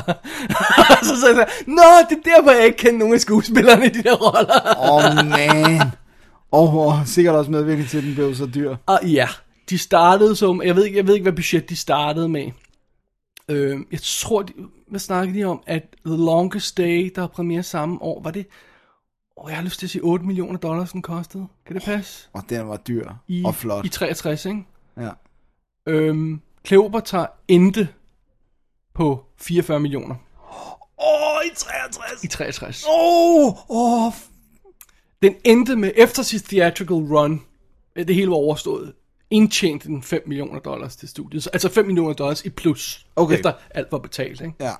så 1.08 1.20
sagde 1.20 1.36
jeg, 1.38 1.48
Nå, 1.66 1.82
det 2.10 2.18
er 2.18 2.36
derfor, 2.36 2.50
jeg 2.50 2.64
ikke 2.66 2.78
kender 2.78 2.98
nogen 2.98 3.14
af 3.14 3.20
skuespillerne 3.20 3.86
i 3.86 3.88
de 3.88 4.02
der 4.02 4.14
roller. 4.14 4.90
Åh, 4.90 4.94
oh, 5.20 5.26
man. 5.30 5.80
Og 6.52 6.86
oh, 6.86 6.94
sikkert 7.06 7.34
også 7.34 7.50
medvirkning 7.50 7.88
til, 7.88 7.98
at 7.98 8.04
den 8.04 8.14
blev 8.14 8.34
så 8.34 8.46
dyr. 8.54 8.76
Og 8.86 8.98
ja, 9.04 9.28
de 9.70 9.78
startede 9.78 10.36
som, 10.36 10.62
jeg 10.62 10.76
ved, 10.76 10.84
ikke- 10.84 10.96
jeg 10.98 11.06
ved 11.06 11.14
ikke, 11.14 11.22
hvad 11.24 11.32
budget 11.32 11.70
de 11.70 11.76
startede 11.76 12.28
med. 12.28 12.50
Øh, 13.48 13.76
jeg 13.92 14.00
tror, 14.02 14.42
de, 14.42 14.52
hvad 14.88 15.00
snakkede 15.00 15.38
de 15.38 15.44
om, 15.44 15.62
at 15.66 15.82
The 16.06 16.16
Longest 16.16 16.76
Day, 16.76 17.12
der 17.14 17.22
er 17.22 17.26
premiere 17.26 17.62
samme 17.62 18.02
år, 18.02 18.22
var 18.22 18.30
det, 18.30 18.46
åh, 19.36 19.50
jeg 19.50 19.56
har 19.56 19.64
lyst 19.64 19.78
til 19.78 19.86
at 19.86 19.90
sige 19.90 20.02
8 20.02 20.24
millioner 20.24 20.58
dollars, 20.58 20.92
den 20.92 21.02
kostede. 21.02 21.46
Kan 21.66 21.76
det 21.76 21.84
passe? 21.84 22.28
Og 22.32 22.42
den 22.48 22.68
var 22.68 22.76
dyr 22.76 23.10
I, 23.28 23.44
og 23.44 23.54
flot. 23.54 23.84
I 23.84 23.88
63, 23.88 24.46
ikke? 24.46 24.64
Ja. 24.96 25.10
Øhm, 25.86 26.40
Cleopatra 26.66 27.30
endte 27.48 27.88
på 28.94 29.24
44 29.36 29.80
millioner 29.80 30.14
Åh, 30.98 31.36
oh, 31.36 31.46
i 31.46 31.54
63. 31.54 32.24
i 32.24 32.26
63. 32.26 32.84
Åh, 32.90 33.54
åh. 33.68 34.12
Den 35.22 35.34
endte 35.44 35.76
med, 35.76 35.92
efter 35.96 36.22
sit 36.22 36.44
theatrical 36.44 36.96
run, 36.96 37.42
det 37.96 38.14
hele 38.14 38.30
var 38.30 38.36
overstået, 38.36 38.92
indtjente 39.30 39.88
den 39.88 40.02
5 40.02 40.22
millioner 40.26 40.60
dollars 40.60 40.96
til 40.96 41.08
studiet. 41.08 41.42
Så- 41.42 41.50
Altså 41.52 41.68
5 41.68 41.86
millioner 41.86 42.12
dollars 42.12 42.44
i 42.44 42.50
plus, 42.50 43.06
Okay. 43.16 43.34
efter 43.36 43.52
alt 43.70 43.92
var 43.92 43.98
betalt. 43.98 44.40
Ikke? 44.40 44.54
Ja. 44.60 44.72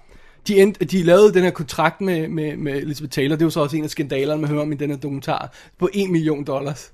De, 0.48 0.60
endte, 0.62 0.84
de 0.84 1.02
lavede 1.02 1.34
den 1.34 1.42
her 1.42 1.50
kontrakt 1.50 2.00
med, 2.00 2.28
med, 2.28 2.56
med 2.56 2.72
Elizabeth 2.76 3.10
Taylor, 3.10 3.36
det 3.36 3.44
var 3.44 3.50
så 3.50 3.60
også 3.60 3.76
en 3.76 3.84
af 3.84 3.90
skandalerne, 3.90 4.40
man 4.40 4.50
hører 4.50 4.62
om 4.62 4.72
i 4.72 4.74
den 4.74 4.90
her 4.90 4.96
dokumentar, 4.96 5.52
på 5.78 5.88
1 5.94 6.10
million 6.10 6.44
dollars. 6.44 6.92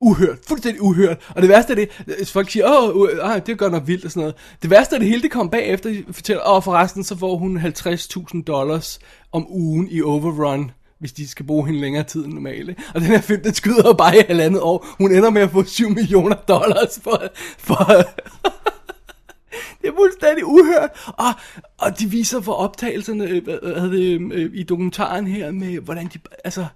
Uhørt, 0.00 0.38
fuldstændig 0.48 0.82
uhørt. 0.82 1.32
Og 1.36 1.42
det 1.42 1.48
værste 1.50 1.72
er 1.72 1.76
det, 1.76 2.28
folk 2.28 2.50
siger, 2.50 2.66
åh, 2.78 2.96
uh, 2.96 3.08
ah, 3.22 3.40
det 3.46 3.52
er 3.52 3.56
godt 3.56 3.72
nok 3.72 3.86
vildt 3.86 4.04
og 4.04 4.10
sådan 4.10 4.20
noget. 4.20 4.34
Det 4.62 4.70
værste 4.70 4.94
er 4.94 4.98
det 4.98 5.08
hele, 5.08 5.22
det 5.22 5.30
kom 5.30 5.50
bagefter, 5.50 5.90
de 5.90 6.04
fortæller, 6.10 6.48
åh, 6.56 6.62
forresten, 6.62 7.04
så 7.04 7.16
får 7.16 7.36
hun 7.36 7.58
50.000 7.58 8.42
dollars 8.42 8.98
om 9.32 9.46
ugen 9.50 9.88
i 9.90 10.02
overrun, 10.02 10.70
hvis 10.98 11.12
de 11.12 11.28
skal 11.28 11.46
bruge 11.46 11.66
hende 11.66 11.80
længere 11.80 12.04
tid 12.04 12.24
end 12.24 12.32
normalt. 12.32 12.68
ikke? 12.68 12.82
Og 12.94 13.00
den 13.00 13.08
her 13.08 13.20
film, 13.20 13.42
den 13.42 13.54
skyder 13.54 13.82
jo 13.88 13.92
bare 13.92 14.16
i 14.16 14.22
halvandet 14.28 14.60
år. 14.62 14.86
Hun 14.98 15.14
ender 15.14 15.30
med 15.30 15.42
at 15.42 15.50
få 15.50 15.64
7 15.64 15.88
millioner 15.88 16.36
dollars 16.36 17.00
for... 17.02 17.22
for 17.58 17.84
det 19.82 19.88
er 19.88 19.94
fuldstændig 19.96 20.44
uhørt. 20.44 20.90
Og, 21.06 21.32
og 21.78 21.98
de 21.98 22.10
viser 22.10 22.40
for 22.40 22.52
optagelserne 22.52 23.24
øh, 23.24 23.44
hvad 23.44 23.90
det, 23.90 24.32
øh, 24.32 24.50
i 24.54 24.62
dokumentaren 24.62 25.26
her 25.26 25.52
med, 25.52 25.80
hvordan 25.80 26.06
de, 26.06 26.18
altså, 26.44 26.66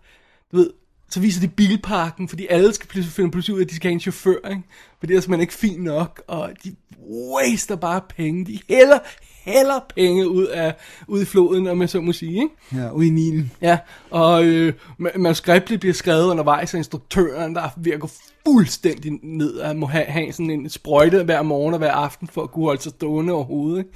du 0.53 0.57
ved, 0.57 0.71
Så 1.11 1.21
viser 1.21 1.41
de 1.41 1.49
bilparken, 1.49 2.29
fordi 2.29 2.47
alle 2.51 2.75
skal 2.75 2.89
pludselig 2.89 3.13
finde 3.13 3.31
pludselig 3.31 3.55
ud 3.55 3.61
af, 3.61 3.65
at 3.65 3.71
de 3.71 3.77
skal 3.77 3.89
have 3.89 3.95
en 3.95 4.01
chauffør, 4.01 4.49
ikke? 4.51 4.63
Fordi 4.99 5.13
det 5.13 5.17
er 5.17 5.21
simpelthen 5.21 5.41
ikke 5.41 5.55
fint 5.55 5.83
nok, 5.83 6.23
og 6.27 6.51
de 6.65 6.77
waster 7.11 7.77
bare 7.77 8.01
penge. 8.17 8.47
De 8.47 8.59
hælder, 8.69 8.99
hælder 9.49 9.81
penge 9.97 10.29
ud, 10.29 10.47
af, 10.47 10.75
ud 11.09 11.23
i 11.23 11.25
floden, 11.25 11.67
om 11.67 11.81
jeg 11.81 11.89
så 11.89 12.01
må 12.01 12.13
sige, 12.13 12.33
ikke? 12.33 12.83
Ja, 12.83 12.91
ude 12.91 13.07
i 13.07 13.11
Nilen. 13.11 13.53
Ja, 13.63 13.79
og 14.11 14.45
øh, 14.45 14.73
ma- 15.01 15.19
manuskriptet 15.19 15.81
bliver 15.81 15.95
skrevet 15.95 16.31
undervejs 16.31 16.75
af 16.75 16.79
instruktøren, 16.79 17.55
der 17.55 17.69
virker 17.77 18.09
fuldstændig 18.47 19.13
ned 19.23 19.61
at 19.61 19.77
må 19.77 19.87
have, 19.87 20.05
have 20.05 20.33
sådan 20.33 20.51
en 20.51 20.69
sprøjte 20.69 21.23
hver 21.23 21.43
morgen 21.43 21.75
og 21.75 21.79
hver 21.79 21.93
aften 21.93 22.29
for 22.29 22.43
at 22.43 22.51
kunne 22.51 22.65
holde 22.65 22.83
sig 22.83 22.93
stående 22.93 23.33
overhovedet. 23.33 23.79
Ikke? 23.79 23.91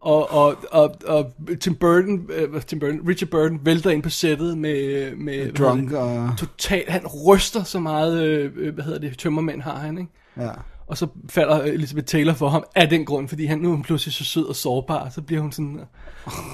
Og, 0.00 0.32
og, 0.32 0.56
og, 0.70 0.94
og 1.06 1.32
Tim 1.60 1.74
Burton, 1.74 2.30
øh, 2.30 2.62
Tim 2.62 2.80
Burton, 2.80 3.00
Richard 3.08 3.30
Burton 3.30 3.60
vælter 3.62 3.90
ind 3.90 4.02
på 4.02 4.10
sættet 4.10 4.58
med, 4.58 5.10
med 5.16 5.52
Drunk 5.52 5.92
og... 5.92 6.30
Total, 6.38 6.84
han 6.88 7.06
ryster 7.06 7.62
så 7.62 7.78
meget, 7.78 8.22
øh, 8.22 8.74
hvad 8.74 8.84
hedder 8.84 8.98
det, 8.98 9.18
tømmermænd 9.18 9.62
har 9.62 9.76
han, 9.76 9.98
ikke? 9.98 10.10
Ja. 10.36 10.50
Og 10.86 10.98
så 10.98 11.06
falder 11.30 11.62
Elizabeth 11.62 12.04
Taylor 12.04 12.34
for 12.34 12.48
ham 12.48 12.64
af 12.74 12.88
den 12.88 13.04
grund, 13.04 13.28
fordi 13.28 13.44
han 13.44 13.58
nu 13.58 13.72
er 13.72 13.82
pludselig 13.82 14.14
så 14.14 14.24
sød 14.24 14.44
og 14.44 14.56
sårbar, 14.56 15.08
så 15.08 15.22
bliver 15.22 15.42
hun 15.42 15.52
sådan... 15.52 15.80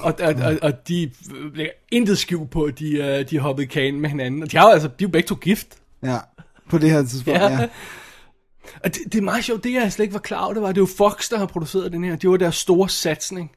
Og, 0.03 0.13
og, 0.21 0.35
og, 0.43 0.57
og 0.61 0.87
de 0.87 1.11
lægger 1.55 1.71
intet 1.91 2.17
skjul 2.17 2.47
på, 2.47 2.63
at 2.63 2.79
de, 2.79 2.91
øh, 2.91 3.29
de 3.29 3.35
er 3.35 3.41
hoppet 3.41 3.63
i 3.63 3.65
kagen 3.65 4.01
med 4.01 4.09
hinanden. 4.09 4.43
Og 4.43 4.51
de, 4.51 4.57
har 4.57 4.65
jo 4.67 4.71
altså, 4.71 4.87
de 4.87 4.93
er 4.93 5.07
jo 5.07 5.09
begge 5.09 5.27
to 5.27 5.35
gift. 5.35 5.67
Ja, 6.03 6.17
på 6.69 6.77
det 6.77 6.91
her 6.91 7.03
tidspunkt, 7.03 7.39
ja. 7.39 7.51
ja. 7.51 7.67
Og 8.83 8.95
det, 8.95 9.01
det 9.03 9.15
er 9.15 9.21
meget 9.21 9.43
sjovt, 9.43 9.63
det 9.63 9.73
jeg 9.73 9.91
slet 9.91 10.03
ikke 10.03 10.13
var 10.13 10.19
klar 10.19 10.43
over, 10.43 10.53
det 10.53 10.61
var, 10.61 10.71
det 10.71 10.81
var 10.81 10.89
Fox, 10.97 11.29
der 11.29 11.37
har 11.37 11.45
produceret 11.45 11.91
den 11.91 12.03
her. 12.03 12.15
Det 12.15 12.29
var 12.29 12.37
deres 12.37 12.55
store 12.55 12.89
satsning. 12.89 13.51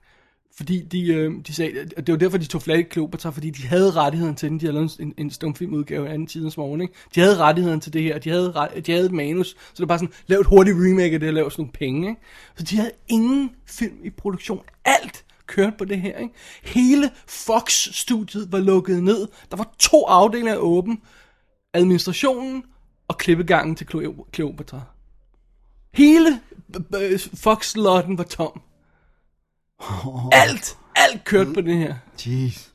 Fordi 0.56 0.82
de, 0.82 1.06
øh, 1.06 1.32
de 1.46 1.54
sagde, 1.54 1.72
at 1.96 2.06
det 2.06 2.12
var 2.12 2.18
derfor, 2.18 2.38
de 2.38 2.44
tog 2.44 2.62
flat 2.62 2.78
i 2.78 2.82
Kleopatra, 2.82 3.30
fordi 3.30 3.50
de 3.50 3.66
havde 3.66 3.90
rettigheden 3.90 4.34
til 4.34 4.48
den. 4.48 4.60
De 4.60 4.64
havde 4.66 4.74
lavet 4.74 4.96
en, 5.00 5.14
en 5.18 5.30
stumfilmudgave 5.30 6.08
af 6.08 6.12
anden 6.14 6.26
tidens 6.26 6.56
morgen, 6.56 6.80
ikke? 6.80 6.94
De 7.14 7.20
havde 7.20 7.36
rettigheden 7.36 7.80
til 7.80 7.92
det 7.92 8.02
her, 8.02 8.18
de 8.18 8.30
havde, 8.30 8.50
ret, 8.52 8.86
de 8.86 8.92
havde 8.92 9.06
et 9.06 9.12
manus, 9.12 9.48
så 9.48 9.56
det 9.72 9.80
var 9.80 9.86
bare 9.86 9.98
sådan, 9.98 10.14
lav 10.26 10.40
et 10.40 10.46
hurtigt 10.46 10.76
remake 10.76 11.14
af 11.14 11.20
det, 11.20 11.28
og 11.28 11.34
lav 11.34 11.50
sådan 11.50 11.62
nogle 11.62 11.72
penge, 11.72 12.08
ikke? 12.08 12.20
Så 12.56 12.64
de 12.64 12.76
havde 12.76 12.90
ingen 13.08 13.50
film 13.66 13.96
i 14.04 14.10
produktion. 14.10 14.62
Alt 14.84 15.24
kørte 15.46 15.76
på 15.78 15.84
det 15.84 16.00
her, 16.00 16.18
ikke? 16.18 16.34
Hele 16.64 17.10
Fox-studiet 17.26 18.52
var 18.52 18.58
lukket 18.58 19.02
ned. 19.02 19.28
Der 19.50 19.56
var 19.56 19.74
to 19.78 20.04
afdelinger 20.04 20.56
åben. 20.56 21.00
Administrationen 21.74 22.62
og 23.08 23.18
klippegangen 23.18 23.76
til 23.76 23.86
Cleo- 23.94 24.30
Kleopatra. 24.30 24.80
Hele 25.94 26.40
øh, 26.94 27.12
øh, 27.12 27.18
Fox-lotten 27.34 28.18
var 28.18 28.24
tom. 28.24 28.60
Alt, 30.32 30.76
alt 30.96 31.24
kørte 31.24 31.52
på 31.52 31.60
det 31.60 31.76
her. 31.76 31.94
Jeez. 32.26 32.68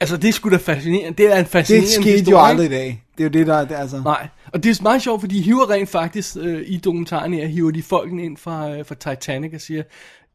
Altså, 0.00 0.16
det 0.16 0.34
skulle 0.34 0.58
da 0.58 0.62
fascinerende. 0.62 1.22
Det 1.22 1.32
er 1.32 1.36
en 1.36 1.38
Det 1.38 1.48
fascinerende 1.48 1.90
skete 1.92 2.10
historie, 2.10 2.38
jo 2.38 2.44
aldrig 2.44 2.66
i 2.66 2.70
dag. 2.70 3.04
Det 3.18 3.24
er 3.24 3.28
jo 3.28 3.32
det, 3.32 3.46
der 3.46 3.64
det, 3.64 3.76
er 3.76 3.80
altså... 3.80 4.02
Nej, 4.02 4.28
og 4.52 4.62
det 4.62 4.78
er 4.78 4.82
meget 4.82 5.02
sjovt, 5.02 5.20
fordi 5.20 5.36
de 5.36 5.42
hiver 5.42 5.70
rent 5.70 5.88
faktisk 5.88 6.36
øh, 6.40 6.62
i 6.66 6.76
dokumentaren 6.76 7.34
her, 7.34 7.46
hiver 7.46 7.70
de 7.70 7.82
folkene 7.82 8.24
ind 8.24 8.36
fra, 8.36 8.70
øh, 8.70 8.86
fra 8.86 8.94
Titanic 8.94 9.54
og 9.54 9.60
siger, 9.60 9.82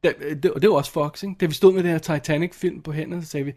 da, 0.04 0.12
øh, 0.22 0.36
det, 0.44 0.52
og 0.52 0.62
det 0.62 0.70
var 0.70 0.76
også 0.76 0.92
Fox, 0.92 1.24
ikke? 1.24 1.36
Da 1.42 1.46
vi 1.46 1.54
stod 1.54 1.74
med 1.74 1.84
den 1.84 1.92
her 1.92 1.98
Titanic-film 1.98 2.82
på 2.82 2.92
hænderne, 2.92 3.24
så 3.24 3.30
sagde 3.30 3.46
vi, 3.46 3.54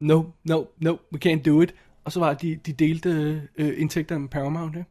no, 0.00 0.22
no, 0.44 0.64
no, 0.80 0.96
we 1.12 1.18
can't 1.26 1.42
do 1.42 1.60
it. 1.60 1.74
Og 2.04 2.12
så 2.12 2.20
var 2.20 2.34
de, 2.34 2.56
de 2.66 2.72
delte 2.72 3.42
øh, 3.58 3.80
indtægterne 3.80 4.20
med 4.20 4.28
Paramount, 4.28 4.76
ikke? 4.76 4.90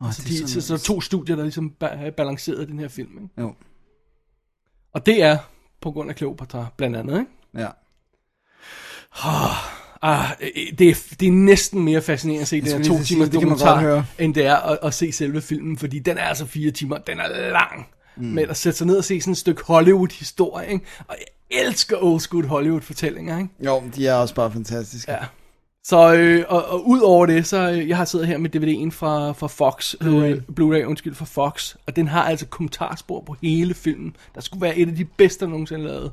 Oh, 0.00 0.12
Så, 0.12 0.22
de, 0.28 0.48
så, 0.48 0.60
så 0.60 0.78
to 0.78 1.00
studier, 1.00 1.36
der 1.36 1.42
ligesom 1.42 1.74
ba- 1.84 2.10
balancerede 2.10 2.66
den 2.66 2.78
her 2.78 2.88
film, 2.88 3.12
ikke? 3.22 3.28
Jo, 3.40 3.54
Og 4.92 5.06
det 5.06 5.22
er 5.22 5.38
på 5.80 5.90
grund 5.90 6.10
af 6.10 6.16
Cleopatra, 6.16 6.66
blandt 6.76 6.96
andet, 6.96 7.18
ikke? 7.18 7.30
ja. 7.64 7.68
Ah, 10.02 10.30
øh, 10.40 10.78
det, 10.78 10.88
er, 10.88 10.94
det 11.20 11.28
er 11.28 11.32
næsten 11.32 11.82
mere 11.82 12.02
fascinerende 12.02 12.42
at 12.42 12.48
se 12.48 12.60
den 12.60 12.68
her 12.68 12.84
to 12.84 13.02
timers 13.04 13.28
dokumentar, 13.28 14.04
end 14.18 14.34
det 14.34 14.46
er 14.46 14.56
at, 14.56 14.78
at 14.82 14.94
se 14.94 15.12
selve 15.12 15.40
filmen, 15.40 15.78
fordi 15.78 15.98
den 15.98 16.18
er 16.18 16.22
altså 16.22 16.46
fire 16.46 16.70
timer, 16.70 16.98
den 16.98 17.20
er 17.20 17.50
lang. 17.52 17.86
Mm. 18.16 18.24
Men 18.24 18.50
at 18.50 18.56
sætte 18.56 18.78
sig 18.78 18.86
ned 18.86 18.96
og 18.96 19.04
se 19.04 19.20
sådan 19.20 19.32
et 19.32 19.38
stykke 19.38 19.62
Hollywood-historie, 19.64 20.72
ikke? 20.72 20.84
og 21.08 21.16
jeg 21.18 21.60
elsker 21.66 21.96
old 22.00 22.20
school 22.20 22.46
Hollywood-fortællinger, 22.46 23.38
ikke? 23.38 23.50
Jo, 23.64 23.82
de 23.96 24.06
er 24.06 24.14
også 24.14 24.34
bare 24.34 24.52
fantastiske. 24.52 25.12
Ja. 25.12 25.18
Så, 25.90 26.14
øh, 26.14 26.44
og, 26.48 26.64
og 26.64 26.88
ud 26.88 27.00
over 27.00 27.26
det, 27.26 27.46
så 27.46 27.70
øh, 27.70 27.88
jeg 27.88 27.96
har 27.96 28.04
siddet 28.04 28.26
her 28.26 28.38
med 28.38 28.56
DVD'en 28.56 28.90
fra, 28.90 29.32
fra 29.32 29.46
Fox, 29.46 29.94
Blu-ray. 29.94 30.06
Øh, 30.06 30.42
Blu-ray, 30.60 30.84
undskyld, 30.84 31.14
fra 31.14 31.24
Fox, 31.24 31.74
og 31.86 31.96
den 31.96 32.08
har 32.08 32.22
altså 32.22 32.46
kommentarspor 32.46 33.20
på 33.26 33.36
hele 33.42 33.74
filmen. 33.74 34.16
Der 34.34 34.40
skulle 34.40 34.62
være 34.62 34.78
et 34.78 34.88
af 34.88 34.94
de 34.96 35.04
bedste, 35.04 35.44
der 35.44 35.50
nogensinde 35.50 35.84
lavet. 35.84 36.10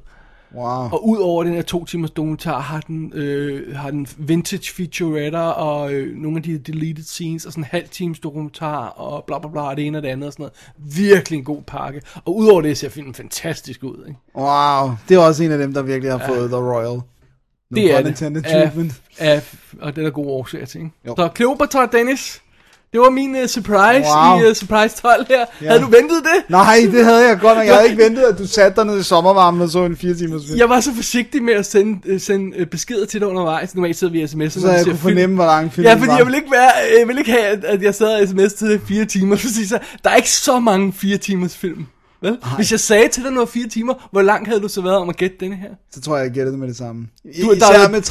Wow. 0.55 0.65
Og 0.65 1.07
ud 1.07 1.17
over 1.17 1.43
den 1.43 1.53
her 1.53 1.61
to 1.61 1.85
timers 1.85 2.11
dokumentar, 2.11 2.59
har 2.59 2.81
den, 2.81 3.11
øh, 3.15 3.75
har 3.75 3.91
den 3.91 4.07
vintage 4.17 4.73
featuretter 4.73 5.39
og 5.39 5.93
øh, 5.93 6.15
nogle 6.15 6.37
af 6.37 6.43
de 6.43 6.57
deleted 6.57 7.03
scenes, 7.03 7.45
og 7.45 7.51
sådan 7.51 7.63
en 7.63 7.67
halv 7.71 7.89
times 7.89 8.19
dokumentar, 8.19 8.87
og 8.87 9.23
bla 9.23 9.39
bla 9.39 9.49
bla, 9.49 9.61
og 9.61 9.77
det 9.77 9.87
ene 9.87 9.97
og 9.97 10.03
det 10.03 10.09
andet 10.09 10.27
og 10.27 10.33
sådan 10.33 10.43
noget. 10.43 10.97
Virkelig 10.97 11.37
en 11.37 11.43
god 11.43 11.61
pakke. 11.61 12.01
Og 12.25 12.37
ud 12.37 12.47
over 12.47 12.61
det 12.61 12.77
ser 12.77 12.89
filmen 12.89 13.13
fantastisk 13.13 13.83
ud, 13.83 14.05
ikke? 14.07 14.19
Wow. 14.35 14.91
Det 15.09 15.15
er 15.15 15.19
også 15.19 15.43
en 15.43 15.51
af 15.51 15.57
dem, 15.57 15.73
der 15.73 15.81
virkelig 15.81 16.11
har 16.11 16.27
fået 16.27 16.49
The 16.49 16.59
Royal. 16.59 17.01
Det 17.75 17.91
er 17.93 18.01
det. 18.01 18.21
Af, 18.45 18.71
af, 19.19 19.41
og 19.81 19.95
det 19.95 20.01
er 20.01 20.05
der 20.05 20.11
gode 20.11 20.27
årsager 20.29 20.65
til, 20.65 20.77
ikke? 20.79 20.91
Jo. 21.07 21.15
Så 21.17 21.29
Cleopatra, 21.35 21.85
Dennis, 21.85 22.41
det 22.93 23.01
var 23.01 23.09
min 23.09 23.35
uh, 23.35 23.45
surprise 23.47 24.09
Wow. 24.17 24.39
i 24.39 24.49
uh, 24.49 24.55
Surprise 24.55 24.95
12 25.01 25.25
her. 25.29 25.45
Ja. 25.61 25.67
Havde 25.67 25.81
du 25.81 25.85
ventet 25.85 26.17
det? 26.23 26.49
Nej, 26.49 26.77
det 26.91 27.05
havde 27.05 27.27
jeg 27.29 27.39
godt 27.39 27.57
nok. 27.57 27.65
Jeg 27.67 27.75
havde 27.75 27.89
ikke 27.89 28.03
ventet, 28.03 28.23
at 28.23 28.37
du 28.37 28.47
satte 28.47 28.75
dig 28.75 28.85
ned 28.85 28.99
i 28.99 29.03
sommervarmen 29.03 29.61
og 29.61 29.69
så 29.69 29.85
en 29.85 29.97
fire 29.97 30.13
timers 30.13 30.41
film. 30.47 30.57
Jeg 30.59 30.69
var 30.69 30.79
så 30.79 30.93
forsigtig 30.95 31.43
med 31.43 31.53
at 31.53 31.65
sende, 31.65 32.13
uh, 32.13 32.21
sende 32.21 32.59
uh, 32.61 32.67
beskeder 32.67 33.05
til 33.05 33.19
dig 33.19 33.27
undervejs. 33.27 33.75
Normalt 33.75 33.97
sidder 33.97 34.13
vi 34.13 34.21
i 34.21 34.23
sms'er. 34.23 34.49
Så 34.61 34.71
jeg 34.71 34.83
kunne 34.85 34.97
fornemme, 34.97 35.35
hvor 35.35 35.45
lang 35.45 35.73
film 35.73 35.87
Ja, 35.87 35.93
fordi 35.93 36.11
jeg 36.17 36.25
vil 36.25 36.35
ikke 36.35 36.51
være, 36.51 36.71
jeg 36.99 37.07
vil 37.07 37.17
ikke 37.17 37.31
have, 37.31 37.65
at- 37.65 37.81
jeg 37.83 37.95
sad 37.95 38.21
og 38.21 38.27
sms 38.27 38.53
til 38.53 38.81
fire 38.87 39.05
timer, 39.05 39.35
fordi 39.35 39.67
så, 39.73 39.79
der 40.03 40.09
er 40.09 40.15
ikke 40.15 40.29
så 40.31 40.59
mange 40.59 40.93
fire 40.93 41.17
timers 41.17 41.57
film. 41.57 41.85
Vel? 42.21 42.37
Hvis 42.55 42.71
jeg 42.71 42.79
sagde 42.79 43.07
til 43.07 43.23
dig, 43.23 43.31
nu 43.31 43.39
var 43.39 43.45
fire 43.45 43.67
timer, 43.67 44.07
hvor 44.11 44.21
langt 44.21 44.47
havde 44.47 44.61
du 44.61 44.67
så 44.67 44.81
været 44.81 44.95
om 44.97 45.09
at 45.09 45.17
gætte 45.17 45.35
denne 45.39 45.55
her? 45.55 45.69
Så 45.91 46.01
tror 46.01 46.17
jeg, 46.17 46.23
jeg 46.23 46.31
gættede 46.33 46.51
det 46.51 46.59
med 46.59 46.67
det 46.67 46.77
samme. 46.77 47.07
I, 47.25 47.41
Du- 47.41 47.47
der 47.49 47.55
Især 47.55 47.67
er- 47.87 47.89
med 47.89 48.01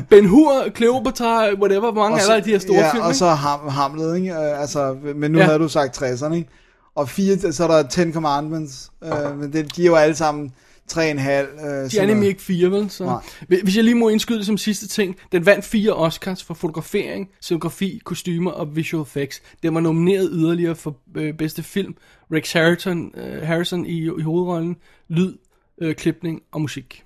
60'erne. 0.00 0.04
Ben 0.10 0.26
Hur, 0.26 0.52
Cleopatra, 0.76 1.54
whatever, 1.54 1.92
hvor 1.92 2.02
mange 2.02 2.14
Og 2.14 2.18
er 2.18 2.22
så- 2.24 2.32
der 2.32 2.38
i 2.38 2.40
de 2.40 2.50
her 2.50 2.58
store 2.58 2.76
ja, 2.78 2.92
film? 2.92 3.04
og 3.04 3.14
så 3.14 3.26
ham, 3.28 3.68
Hamlet, 3.68 4.16
ikke? 4.16 4.32
Øh, 4.32 4.60
Altså, 4.60 4.96
men 5.14 5.30
nu 5.30 5.38
Ja. 5.38 5.44
ja. 5.44 5.48
havde 5.50 5.58
du 5.62 5.68
sagt 5.68 6.02
60'erne, 6.02 6.34
ikke? 6.34 6.48
Og 6.94 7.08
fire, 7.08 7.52
så 7.52 7.64
er 7.64 7.68
der 7.68 7.88
Ten 7.88 8.12
Commandments, 8.12 8.90
øh, 9.04 9.38
men 9.40 9.52
det, 9.52 9.76
de 9.76 9.82
er 9.82 9.86
jo 9.86 9.94
alle 9.94 10.14
sammen 10.16 10.52
3,5. 10.94 11.00
Øh, 11.00 11.90
De 11.90 11.98
er 11.98 12.06
nemlig 12.06 12.28
ikke 12.28 12.42
fire, 12.42 12.70
vel? 12.70 12.90
Så. 12.90 13.04
Nej. 13.04 13.22
Hvis 13.62 13.76
jeg 13.76 13.84
lige 13.84 13.94
må 13.94 14.08
indskyde 14.08 14.44
som 14.44 14.58
sidste 14.58 14.88
ting. 14.88 15.16
Den 15.32 15.46
vandt 15.46 15.64
fire 15.64 15.92
Oscars 15.92 16.44
for 16.44 16.54
fotografering, 16.54 17.28
scenografi, 17.40 18.00
kostymer 18.04 18.50
og 18.50 18.76
visual 18.76 19.02
effects. 19.02 19.42
Den 19.62 19.74
var 19.74 19.80
nomineret 19.80 20.28
yderligere 20.32 20.74
for 20.74 20.96
øh, 21.16 21.34
bedste 21.34 21.62
film. 21.62 21.94
Rex 22.32 22.52
Harrison, 22.52 23.12
øh, 23.16 23.42
Harrison 23.42 23.86
i, 23.86 24.02
i 24.18 24.22
hovedrollen, 24.22 24.76
lyd, 25.08 25.34
øh, 25.80 25.94
klipning 25.94 26.42
og 26.52 26.60
musik. 26.60 27.04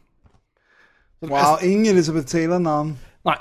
Wow, 1.22 1.56
ingen 1.62 1.86
Elizabeth 1.86 2.26
Taylor 2.26 2.58
navn. 2.58 2.98
Nej, 3.24 3.38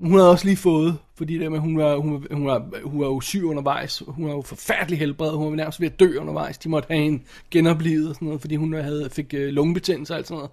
hun 0.00 0.12
havde 0.12 0.30
også 0.30 0.44
lige 0.44 0.56
fået, 0.56 0.98
fordi 1.14 1.38
det 1.38 1.52
med, 1.52 1.58
hun 1.58 1.78
var, 1.78 1.96
hun, 1.96 2.12
var, 2.12 2.34
hun, 2.34 2.46
var, 2.46 2.68
hun 2.84 3.00
var 3.00 3.06
jo 3.06 3.20
syg 3.20 3.44
undervejs. 3.44 4.02
Hun 4.08 4.26
var 4.26 4.32
jo 4.32 4.42
forfærdelig 4.42 4.98
helbred. 4.98 5.30
Hun 5.32 5.50
var 5.50 5.56
nærmest 5.56 5.80
ved 5.80 5.86
at 5.90 6.00
dø 6.00 6.18
undervejs. 6.18 6.58
De 6.58 6.68
måtte 6.68 6.86
have 6.90 7.02
hende 7.02 7.22
genoplevet 7.50 8.08
og 8.08 8.14
sådan 8.14 8.26
noget, 8.26 8.40
fordi 8.40 8.56
hun 8.56 8.72
havde, 8.72 9.10
fik 9.12 9.34
øh, 9.34 9.48
lungebetændelse 9.48 10.12
og 10.12 10.16
alt 10.18 10.26
sådan 10.26 10.36
noget. 10.38 10.50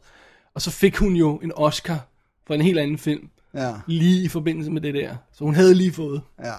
Og 0.53 0.62
så 0.62 0.71
fik 0.71 0.97
hun 0.97 1.15
jo 1.15 1.38
en 1.38 1.51
Oscar 1.55 2.07
for 2.47 2.53
en 2.53 2.62
helt 2.62 2.79
anden 2.79 2.97
film, 2.97 3.29
Ja, 3.53 3.73
lige 3.88 4.23
i 4.23 4.27
forbindelse 4.27 4.71
med 4.71 4.81
det 4.81 4.93
der. 4.93 5.15
Så 5.33 5.43
hun 5.43 5.55
havde 5.55 5.73
lige 5.73 5.91
fået. 5.93 6.21
ja. 6.43 6.53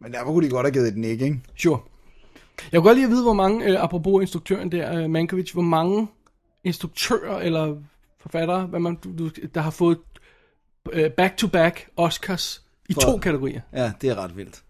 Men 0.00 0.12
derfor 0.12 0.32
kunne 0.32 0.46
de 0.46 0.50
godt 0.50 0.66
have 0.66 0.72
givet 0.72 0.88
et 0.88 0.96
nik, 0.96 1.20
ikke? 1.20 1.40
Sure. 1.56 1.78
Jeg 2.72 2.80
kunne 2.80 2.88
godt 2.88 2.96
lige 2.96 3.04
at 3.04 3.10
vide, 3.10 3.22
hvor 3.22 3.32
mange, 3.32 3.64
øh, 3.66 3.82
apropos 3.84 4.22
instruktøren 4.22 4.72
der, 4.72 5.02
øh, 5.02 5.10
Mankovic, 5.10 5.50
hvor 5.50 5.62
mange 5.62 6.06
instruktører 6.64 7.38
eller 7.38 7.76
forfattere, 8.20 8.66
hvad 8.66 8.80
man, 8.80 8.94
du, 9.18 9.30
der 9.54 9.60
har 9.60 9.70
fået 9.70 9.98
back-to-back 11.16 11.86
Oscars 11.96 12.62
i 12.88 12.94
For- 12.94 13.00
to 13.00 13.18
kategorier. 13.18 13.60
Ja, 13.72 13.92
det 14.00 14.10
er 14.10 14.14
ret 14.14 14.36
vildt. 14.36 14.62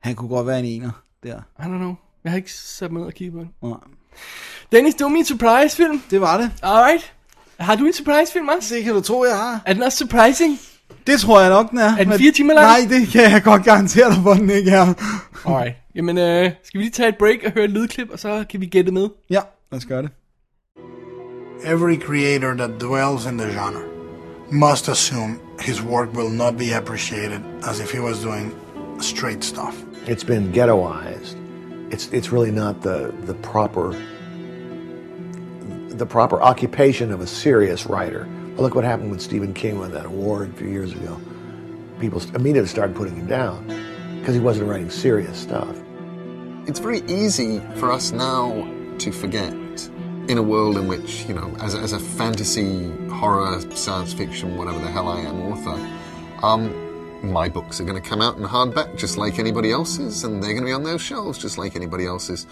Han 0.00 0.14
kunne 0.14 0.28
godt 0.28 0.46
være 0.46 0.58
en 0.58 0.64
ener 0.64 0.90
der. 1.22 1.36
I 1.58 1.62
don't 1.62 1.66
know. 1.66 1.94
Jeg 2.24 2.32
har 2.32 2.36
ikke 2.36 2.52
sat 2.52 2.92
mig 2.92 3.00
ned 3.00 3.06
og 3.06 3.14
kigget 3.14 3.32
på 3.34 3.38
den. 3.40 3.50
Nej. 3.70 3.78
Dennis, 4.72 4.94
det 4.94 5.04
var 5.04 5.08
min 5.10 5.24
surprise-film. 5.24 6.02
Det 6.10 6.20
var 6.20 6.36
det. 6.38 6.50
Alright. 6.62 7.12
Har 7.58 7.76
du 7.76 7.86
en 7.86 7.92
surprise-film 7.92 8.48
også? 8.48 8.74
Det 8.74 8.84
kan 8.84 8.94
du 8.94 9.00
tro, 9.00 9.24
jeg 9.24 9.36
har. 9.38 9.60
Er 9.66 9.72
den 9.74 9.82
også 9.82 9.98
surprising? 9.98 10.58
Det 11.06 11.20
tror 11.20 11.40
jeg 11.40 11.50
nok, 11.50 11.70
den 11.70 11.78
er. 11.78 11.96
den 11.96 12.08
Men- 12.08 12.18
fire 12.18 12.32
timer 12.32 12.54
lang? 12.54 12.66
Nej, 12.66 12.98
det 12.98 13.08
kan 13.08 13.22
jeg 13.32 13.42
godt 13.42 13.64
garantere 13.64 14.10
dig, 14.10 14.20
hvor 14.20 14.34
den 14.34 14.50
ikke 14.50 14.70
er. 14.70 14.94
Alright. 15.46 15.76
Jamen, 15.94 16.18
øh, 16.18 16.50
skal 16.64 16.78
vi 16.78 16.84
lige 16.84 16.90
tage 16.92 17.08
et 17.08 17.16
break 17.18 17.38
og 17.46 17.52
høre 17.52 17.64
et 17.64 17.70
lydklip, 17.70 18.10
og 18.10 18.18
så 18.18 18.44
kan 18.50 18.60
vi 18.60 18.66
gætte 18.66 18.92
med? 18.92 19.08
Ja, 19.30 19.40
lad 19.72 19.76
os 19.78 19.84
gøre 19.84 20.02
det. 20.02 20.10
Every 21.64 21.96
creator 22.00 22.54
that 22.54 22.70
dwells 22.80 23.26
in 23.26 23.38
the 23.38 23.48
genre 23.48 23.82
must 24.52 24.88
assume 24.88 25.36
his 25.60 25.82
work 25.82 26.12
will 26.14 26.30
not 26.30 26.56
be 26.56 26.72
appreciated 26.72 27.42
as 27.64 27.80
if 27.80 27.90
he 27.90 28.00
was 28.00 28.22
doing 28.22 28.54
straight 29.00 29.42
stuff. 29.44 29.82
It's 30.06 30.24
been 30.24 30.52
ghettoized. 30.52 31.36
It's 31.92 32.08
it's 32.12 32.32
really 32.32 32.50
not 32.50 32.82
the 32.82 33.14
the 33.22 33.34
proper 33.34 33.92
the 35.88 36.06
proper 36.06 36.42
occupation 36.42 37.12
of 37.12 37.20
a 37.20 37.26
serious 37.26 37.86
writer. 37.86 38.26
Well, 38.54 38.62
look 38.62 38.74
what 38.74 38.84
happened 38.84 39.10
when 39.10 39.20
Stephen 39.20 39.54
King 39.54 39.78
won 39.78 39.92
that 39.92 40.06
award 40.06 40.50
a 40.50 40.52
few 40.54 40.68
years 40.68 40.92
ago. 40.92 41.20
People 42.00 42.20
immediately 42.34 42.68
started 42.68 42.96
putting 42.96 43.16
him 43.16 43.26
down. 43.26 43.66
because 44.20 44.34
he 44.34 44.40
wasn't 44.40 44.68
writing 44.68 44.90
serious 44.90 45.38
stuff. 45.38 45.76
It's 46.66 46.78
very 46.78 47.00
easy 47.02 47.60
for 47.76 47.92
us 47.92 48.10
now 48.10 48.66
to 48.98 49.12
forget 49.12 49.52
in 50.28 50.38
a 50.38 50.42
world 50.42 50.76
in 50.76 50.86
which, 50.86 51.24
you 51.26 51.34
know, 51.34 51.54
as, 51.60 51.74
as 51.74 51.92
a 51.92 51.98
fantasy, 51.98 52.90
horror, 53.08 53.60
science 53.74 54.12
fiction, 54.12 54.56
whatever 54.56 54.78
the 54.78 54.90
hell 54.90 55.08
I 55.08 55.20
am 55.20 55.42
author, 55.42 55.78
um, 56.44 57.32
my 57.32 57.48
books 57.48 57.80
are 57.80 57.84
going 57.84 58.00
to 58.00 58.08
come 58.08 58.20
out 58.20 58.36
in 58.36 58.42
hardback 58.42 58.96
just 58.96 59.16
like 59.16 59.38
anybody 59.38 59.70
else's, 59.70 60.24
and 60.24 60.42
they're 60.42 60.52
going 60.52 60.62
to 60.62 60.68
be 60.68 60.72
on 60.72 60.82
those 60.82 61.02
shelves 61.02 61.38
just 61.38 61.58
like 61.58 61.76
anybody 61.76 62.06
else's. 62.06 62.46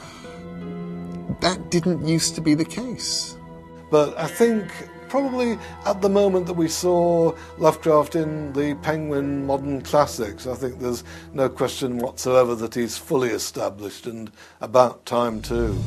That 1.40 1.70
didn't 1.70 2.06
used 2.06 2.34
to 2.36 2.40
be 2.40 2.54
the 2.54 2.64
case. 2.64 3.36
But 3.90 4.16
I 4.18 4.26
think 4.26 4.70
probably 5.08 5.58
at 5.84 6.00
the 6.00 6.08
moment 6.08 6.46
that 6.46 6.54
we 6.54 6.68
saw 6.68 7.34
Lovecraft 7.58 8.14
in 8.14 8.52
the 8.54 8.74
Penguin 8.76 9.44
modern 9.44 9.82
classics, 9.82 10.46
I 10.46 10.54
think 10.54 10.78
there's 10.78 11.04
no 11.34 11.48
question 11.48 11.98
whatsoever 11.98 12.54
that 12.54 12.74
he's 12.74 12.96
fully 12.96 13.30
established 13.30 14.06
and 14.06 14.30
about 14.60 15.04
time 15.04 15.42
too. 15.42 15.78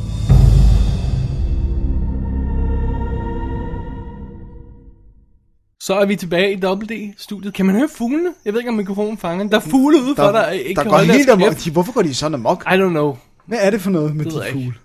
Så 5.85 5.93
er 5.99 6.05
vi 6.05 6.15
tilbage 6.15 6.53
i 6.53 6.59
Double 6.59 6.87
D-studiet. 6.87 7.53
Kan 7.53 7.65
man 7.65 7.75
høre 7.75 7.89
fuglene? 7.97 8.29
Jeg 8.45 8.53
ved 8.53 8.59
ikke, 8.59 8.69
om 8.69 8.75
mikrofonen 8.75 9.17
fanger. 9.17 9.47
Der 9.47 9.55
er 9.55 9.59
fugle 9.61 10.01
ude 10.01 10.15
for, 10.15 10.23
der, 10.23 10.31
der 10.31 10.49
ikke 10.49 10.75
der 10.75 10.81
kan 10.81 10.89
går 10.89 10.97
holde 10.97 11.13
helt 11.13 11.27
deres 11.27 11.33
amok. 11.41 11.49
kæft. 11.49 11.65
De, 11.65 11.71
hvorfor 11.71 11.93
går 11.93 12.01
de 12.01 12.13
sådan 12.15 12.33
amok? 12.33 12.63
I 12.67 12.73
don't 12.73 12.89
know. 12.89 13.17
Hvad 13.45 13.57
er 13.61 13.69
det 13.69 13.81
for 13.81 13.89
noget 13.91 14.15
med 14.15 14.25
Det 14.25 14.33
ved 14.33 14.39
de 14.39 14.45
jeg 14.45 14.55
ikke. 14.55 14.65
fugle? 14.65 14.79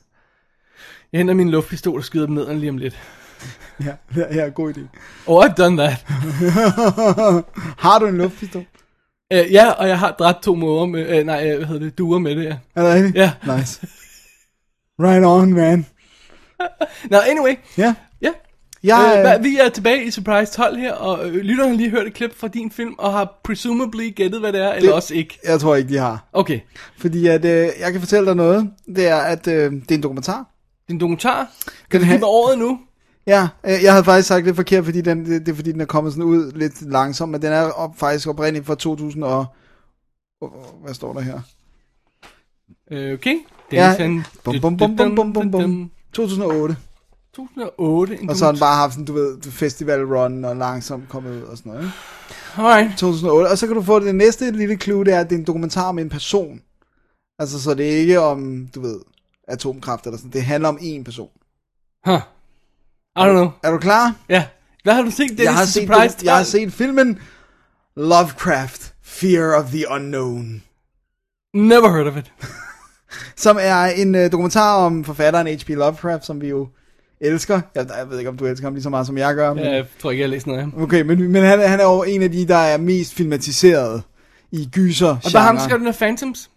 Jeg 1.12 1.18
henter 1.18 1.34
min 1.34 1.50
luftpistol 1.50 1.98
og 1.98 2.04
skyder 2.04 2.26
dem 2.26 2.34
ned 2.34 2.54
lige 2.54 2.70
om 2.70 2.76
lidt. 2.78 2.98
Ja, 3.86 3.92
ja, 4.16 4.34
ja, 4.34 4.48
god 4.48 4.74
idé. 4.74 4.80
Oh, 5.26 5.44
I've 5.44 5.54
done 5.54 5.76
that. 5.76 6.06
Har 7.84 7.98
du 7.98 8.06
en 8.06 8.16
luftpistol? 8.18 8.64
Uh, 9.34 9.52
ja, 9.52 9.70
og 9.70 9.88
jeg 9.88 9.98
har 9.98 10.10
dræbt 10.18 10.42
to 10.42 10.54
måger 10.54 10.86
med, 10.86 11.18
uh, 11.20 11.26
nej, 11.26 11.50
uh, 11.52 11.56
hvad 11.56 11.66
hedder 11.66 11.84
det, 11.84 11.98
duer 11.98 12.18
med 12.18 12.36
det, 12.36 12.44
ja. 12.44 12.56
Er 12.76 12.82
det 12.82 12.94
rigtigt? 12.94 13.14
Ja. 13.16 13.32
Nice. 13.56 13.86
Right 15.02 15.24
on, 15.26 15.52
man. 15.52 15.86
Nå, 17.10 17.16
anyway. 17.18 17.54
Ja. 17.78 17.94
Ja. 18.84 18.96
Jeg, 18.98 19.36
Øh, 19.38 19.44
vi 19.44 19.56
er 19.56 19.68
tilbage 19.68 20.04
i 20.04 20.10
Surprise 20.10 20.52
12 20.52 20.78
her, 20.78 20.92
og 20.92 21.26
øh, 21.28 21.34
lytterne 21.34 21.70
har 21.70 21.76
lige 21.76 21.90
hørt 21.90 22.06
et 22.06 22.14
klip 22.14 22.36
fra 22.38 22.48
din 22.48 22.70
film, 22.70 22.94
og 22.98 23.12
har 23.12 23.40
presumably 23.44 24.14
gættet, 24.14 24.40
hvad 24.40 24.52
det 24.52 24.60
er, 24.60 24.72
eller 24.72 24.92
også 24.92 25.14
ikke. 25.14 25.38
jeg 25.44 25.60
tror 25.60 25.74
ikke, 25.76 25.88
de 25.88 25.98
har. 25.98 26.28
Okay. 26.32 26.60
Fordi 26.98 27.26
at, 27.26 27.44
øh, 27.44 27.68
jeg 27.80 27.92
kan 27.92 28.00
fortælle 28.00 28.26
dig 28.26 28.36
noget. 28.36 28.70
Det 28.96 29.08
er, 29.08 29.16
at 29.16 29.46
øh, 29.46 29.72
det 29.72 29.90
er 29.90 29.94
en 29.94 30.02
dokumentar. 30.02 30.46
Din 30.88 31.00
dokumentar. 31.00 31.38
Den 31.64 31.72
Kan 31.90 32.00
du 32.00 32.06
ha- 32.06 32.12
give 32.12 32.18
mig 32.20 32.28
året 32.28 32.58
nu? 32.58 32.78
Ja, 33.26 33.48
øh, 33.66 33.82
jeg 33.82 33.92
havde 33.92 34.04
faktisk 34.04 34.28
sagt 34.28 34.46
det 34.46 34.56
forkert, 34.56 34.84
fordi 34.84 35.00
den, 35.00 35.26
det, 35.26 35.46
det 35.46 35.52
er 35.52 35.56
fordi, 35.56 35.72
den 35.72 35.80
er 35.80 35.84
kommet 35.84 36.12
sådan 36.12 36.24
ud 36.24 36.52
lidt 36.52 36.90
langsomt, 36.92 37.32
men 37.32 37.42
den 37.42 37.52
er 37.52 37.62
op, 37.62 37.98
faktisk 37.98 38.28
oprindeligt 38.28 38.66
fra 38.66 38.74
2000 38.74 39.24
og... 39.24 39.46
Hvad 40.84 40.94
står 40.94 41.12
der 41.12 41.20
her? 41.20 41.40
Øh, 42.90 43.14
okay. 43.14 43.34
Ja, 43.72 43.94
Dennis, 43.98 44.26
bum, 44.44 44.60
bum, 44.60 44.76
bum, 44.76 44.96
bum, 44.96 45.14
bum, 45.14 45.32
bum, 45.32 45.50
bum. 45.50 45.90
2008. 46.12 46.76
2008. 47.48 48.18
En 48.22 48.30
Og 48.30 48.36
så 48.36 48.44
har 48.44 48.52
den 48.52 48.56
dokumentar- 48.58 48.60
bare 48.60 48.76
haft 48.76 48.92
sådan, 48.92 49.04
du 49.04 49.12
ved, 49.12 49.42
festival 49.42 50.04
run 50.04 50.44
og 50.44 50.56
langsomt 50.56 51.08
kommet 51.08 51.36
ud 51.36 51.42
og 51.42 51.56
sådan 51.58 51.72
noget. 51.72 51.84
Ikke? 51.84 51.94
Alright. 52.56 52.98
2008. 52.98 53.48
Og 53.50 53.58
så 53.58 53.66
kan 53.66 53.76
du 53.76 53.82
få 53.82 53.98
det 54.00 54.14
næste 54.14 54.50
lille 54.50 54.76
clue, 54.76 55.04
det 55.04 55.14
er, 55.14 55.20
at 55.20 55.30
det 55.30 55.34
er 55.36 55.38
en 55.38 55.46
dokumentar 55.46 55.88
om 55.88 55.98
en 55.98 56.08
person. 56.08 56.60
Altså, 57.38 57.62
så 57.62 57.74
det 57.74 57.92
er 57.92 57.96
ikke 57.96 58.20
om, 58.20 58.68
du 58.74 58.80
ved, 58.80 59.00
atomkraft 59.48 60.04
eller 60.06 60.16
sådan. 60.18 60.30
Det 60.32 60.42
handler 60.42 60.68
om 60.68 60.76
én 60.80 61.02
person. 61.04 61.30
Huh. 62.06 62.20
I 63.16 63.20
don't 63.20 63.30
know. 63.32 63.50
Er 63.62 63.70
du 63.70 63.78
klar? 63.78 64.14
Ja. 64.28 64.46
Hvad 64.82 64.94
har 64.94 65.02
du 65.02 65.10
set, 65.10 65.28
Dennis? 65.28 65.44
jeg 65.44 65.54
har 65.54 65.64
set, 65.64 65.88
jeg 66.24 66.32
har 66.36 66.42
12? 66.42 66.44
set 66.46 66.72
filmen 66.72 67.18
Lovecraft, 67.96 68.94
Fear 69.02 69.58
of 69.62 69.70
the 69.70 69.84
Unknown. 69.90 70.62
Never 71.54 71.88
heard 71.92 72.06
of 72.06 72.16
it. 72.16 72.32
Som 73.36 73.56
er 73.60 73.84
en 73.84 74.14
uh, 74.14 74.20
dokumentar 74.32 74.74
om 74.76 75.04
forfatteren 75.04 75.46
H.P. 75.46 75.68
Lovecraft, 75.68 76.24
som 76.26 76.40
vi 76.40 76.48
jo 76.48 76.68
elsker. 77.20 77.60
Jeg, 77.74 77.86
jeg 77.98 78.10
ved 78.10 78.18
ikke, 78.18 78.30
om 78.30 78.36
du 78.36 78.46
elsker 78.46 78.66
ham 78.66 78.74
lige 78.74 78.82
så 78.82 78.90
meget, 78.90 79.06
som 79.06 79.18
jeg 79.18 79.34
gør. 79.34 79.54
Men... 79.54 79.64
Ja, 79.64 79.70
jeg 79.74 79.84
tror 80.02 80.10
ikke, 80.10 80.20
jeg 80.20 80.28
har 80.28 80.30
læst 80.30 80.46
noget 80.46 80.58
af 80.60 80.64
ham. 80.64 80.82
Okay, 80.82 81.02
men, 81.02 81.32
men 81.32 81.42
han, 81.42 81.60
han 81.68 81.80
er 81.80 81.84
jo 81.84 82.02
en 82.02 82.22
af 82.22 82.32
de, 82.32 82.48
der 82.48 82.56
er 82.56 82.78
mest 82.78 83.14
filmatiseret 83.14 84.02
i 84.52 84.68
gyser 84.72 85.16
Og 85.24 85.32
der 85.32 85.38
har 85.38 85.52
han 85.52 85.60
skrevet 85.60 85.80
den 85.80 85.88
af 85.88 85.94
Phantoms. 85.94 86.50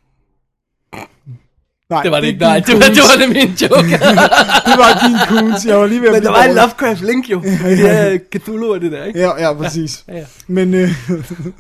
Nej, 1.90 2.04
Det 2.04 2.12
var 2.12 2.20
det 2.20 2.28
ikke, 2.28 2.40
nej. 2.40 2.60
Det 2.60 2.76
var, 2.76 2.82
det 2.82 2.98
var 2.98 3.26
det 3.26 3.30
min 3.30 3.56
joke. 3.62 3.92
det 4.68 4.76
var 4.84 5.08
din 5.08 5.18
Coons. 5.28 5.66
Jeg 5.66 5.78
var 5.78 5.88
lige 5.88 6.02
ved 6.02 6.08
at 6.08 6.14
Men 6.14 6.24
der 6.24 6.32
var 6.32 6.44
en. 6.44 6.56
Lovecraft 6.56 7.02
link 7.02 7.30
jo. 7.30 7.42
Det 7.64 7.90
er 7.90 8.20
Cthulhu 8.38 8.74
og 8.74 8.82
det 8.82 8.92
der, 8.92 9.04
ikke? 9.04 9.20
Ja, 9.20 9.48
ja, 9.48 9.54
præcis. 9.54 10.04
Ja, 10.08 10.18
ja. 10.18 10.26
Men, 10.48 10.74
øh, 10.74 10.90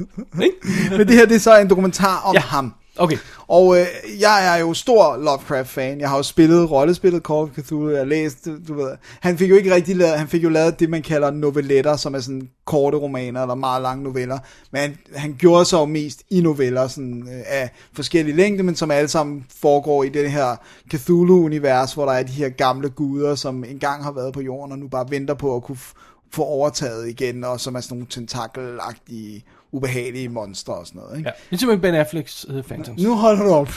men 0.97 1.07
det 1.07 1.15
her, 1.15 1.25
det 1.25 1.35
er 1.35 1.39
så 1.39 1.59
en 1.59 1.69
dokumentar 1.69 2.21
om 2.25 2.33
ja. 2.33 2.39
ham. 2.39 2.73
Okay. 2.97 3.17
Og 3.47 3.79
øh, 3.79 3.86
jeg 4.19 4.56
er 4.56 4.60
jo 4.62 4.73
stor 4.73 5.17
Lovecraft-fan. 5.17 5.99
Jeg 5.99 6.10
har 6.10 6.17
jo 6.17 6.23
spillet 6.23 6.71
rollespillet 6.71 7.23
Call 7.23 7.39
of 7.39 7.49
Cthulhu. 7.49 7.89
Jeg 7.89 7.99
har 7.99 8.06
læst, 8.06 8.47
du 8.67 8.73
ved. 8.73 8.97
Han 9.19 9.38
fik 9.38 9.49
jo 9.49 9.56
ikke 9.56 9.75
rigtig 9.75 9.95
lavet, 9.95 10.17
han 10.17 10.27
fik 10.27 10.43
jo 10.43 10.49
lavet 10.49 10.79
det, 10.79 10.89
man 10.89 11.01
kalder 11.01 11.32
novelletter, 11.32 11.95
som 11.95 12.15
er 12.15 12.19
sådan 12.19 12.49
korte 12.65 12.97
romaner 12.97 13.41
eller 13.41 13.56
meget 13.56 13.82
lange 13.82 14.03
noveller. 14.03 14.39
Men 14.71 14.82
han, 14.82 14.97
han 15.15 15.36
gjorde 15.39 15.65
sig 15.65 15.77
jo 15.77 15.86
mest 15.86 16.23
i 16.29 16.41
noveller 16.41 16.88
sådan, 16.88 17.27
øh, 17.27 17.43
af 17.45 17.69
forskellige 17.93 18.36
længde, 18.36 18.63
men 18.63 18.75
som 18.75 18.91
alle 18.91 19.08
sammen 19.08 19.45
foregår 19.62 20.03
i 20.03 20.10
det 20.10 20.32
her 20.32 20.56
Cthulhu-univers, 20.93 21.93
hvor 21.93 22.06
der 22.06 22.13
er 22.13 22.23
de 22.23 22.32
her 22.32 22.49
gamle 22.49 22.89
guder, 22.89 23.36
som 23.36 23.63
engang 23.63 24.03
har 24.03 24.12
været 24.12 24.34
på 24.34 24.41
jorden 24.41 24.71
og 24.71 24.79
nu 24.79 24.88
bare 24.88 25.06
venter 25.10 25.34
på 25.34 25.56
at 25.56 25.63
kunne 25.63 25.77
få 26.34 26.43
overtaget 26.43 27.10
igen, 27.10 27.43
og 27.43 27.60
som 27.60 27.75
er 27.75 27.79
sådan 27.79 27.95
nogle 27.95 28.08
tentakelagtige, 28.10 29.45
ubehagelige 29.73 30.29
monstre 30.29 30.73
og 30.73 30.88
sådan 30.88 31.01
noget. 31.01 31.17
Ikke? 31.17 31.29
Ja. 31.29 31.33
Det 31.49 31.55
er 31.55 31.59
simpelthen 31.59 31.81
Ben 31.81 31.95
Afflecks 31.95 32.45
uh, 32.49 32.62
Phantoms. 32.63 33.01
Nu 33.01 33.15
holder 33.15 33.43
du 33.43 33.49
op. 33.49 33.69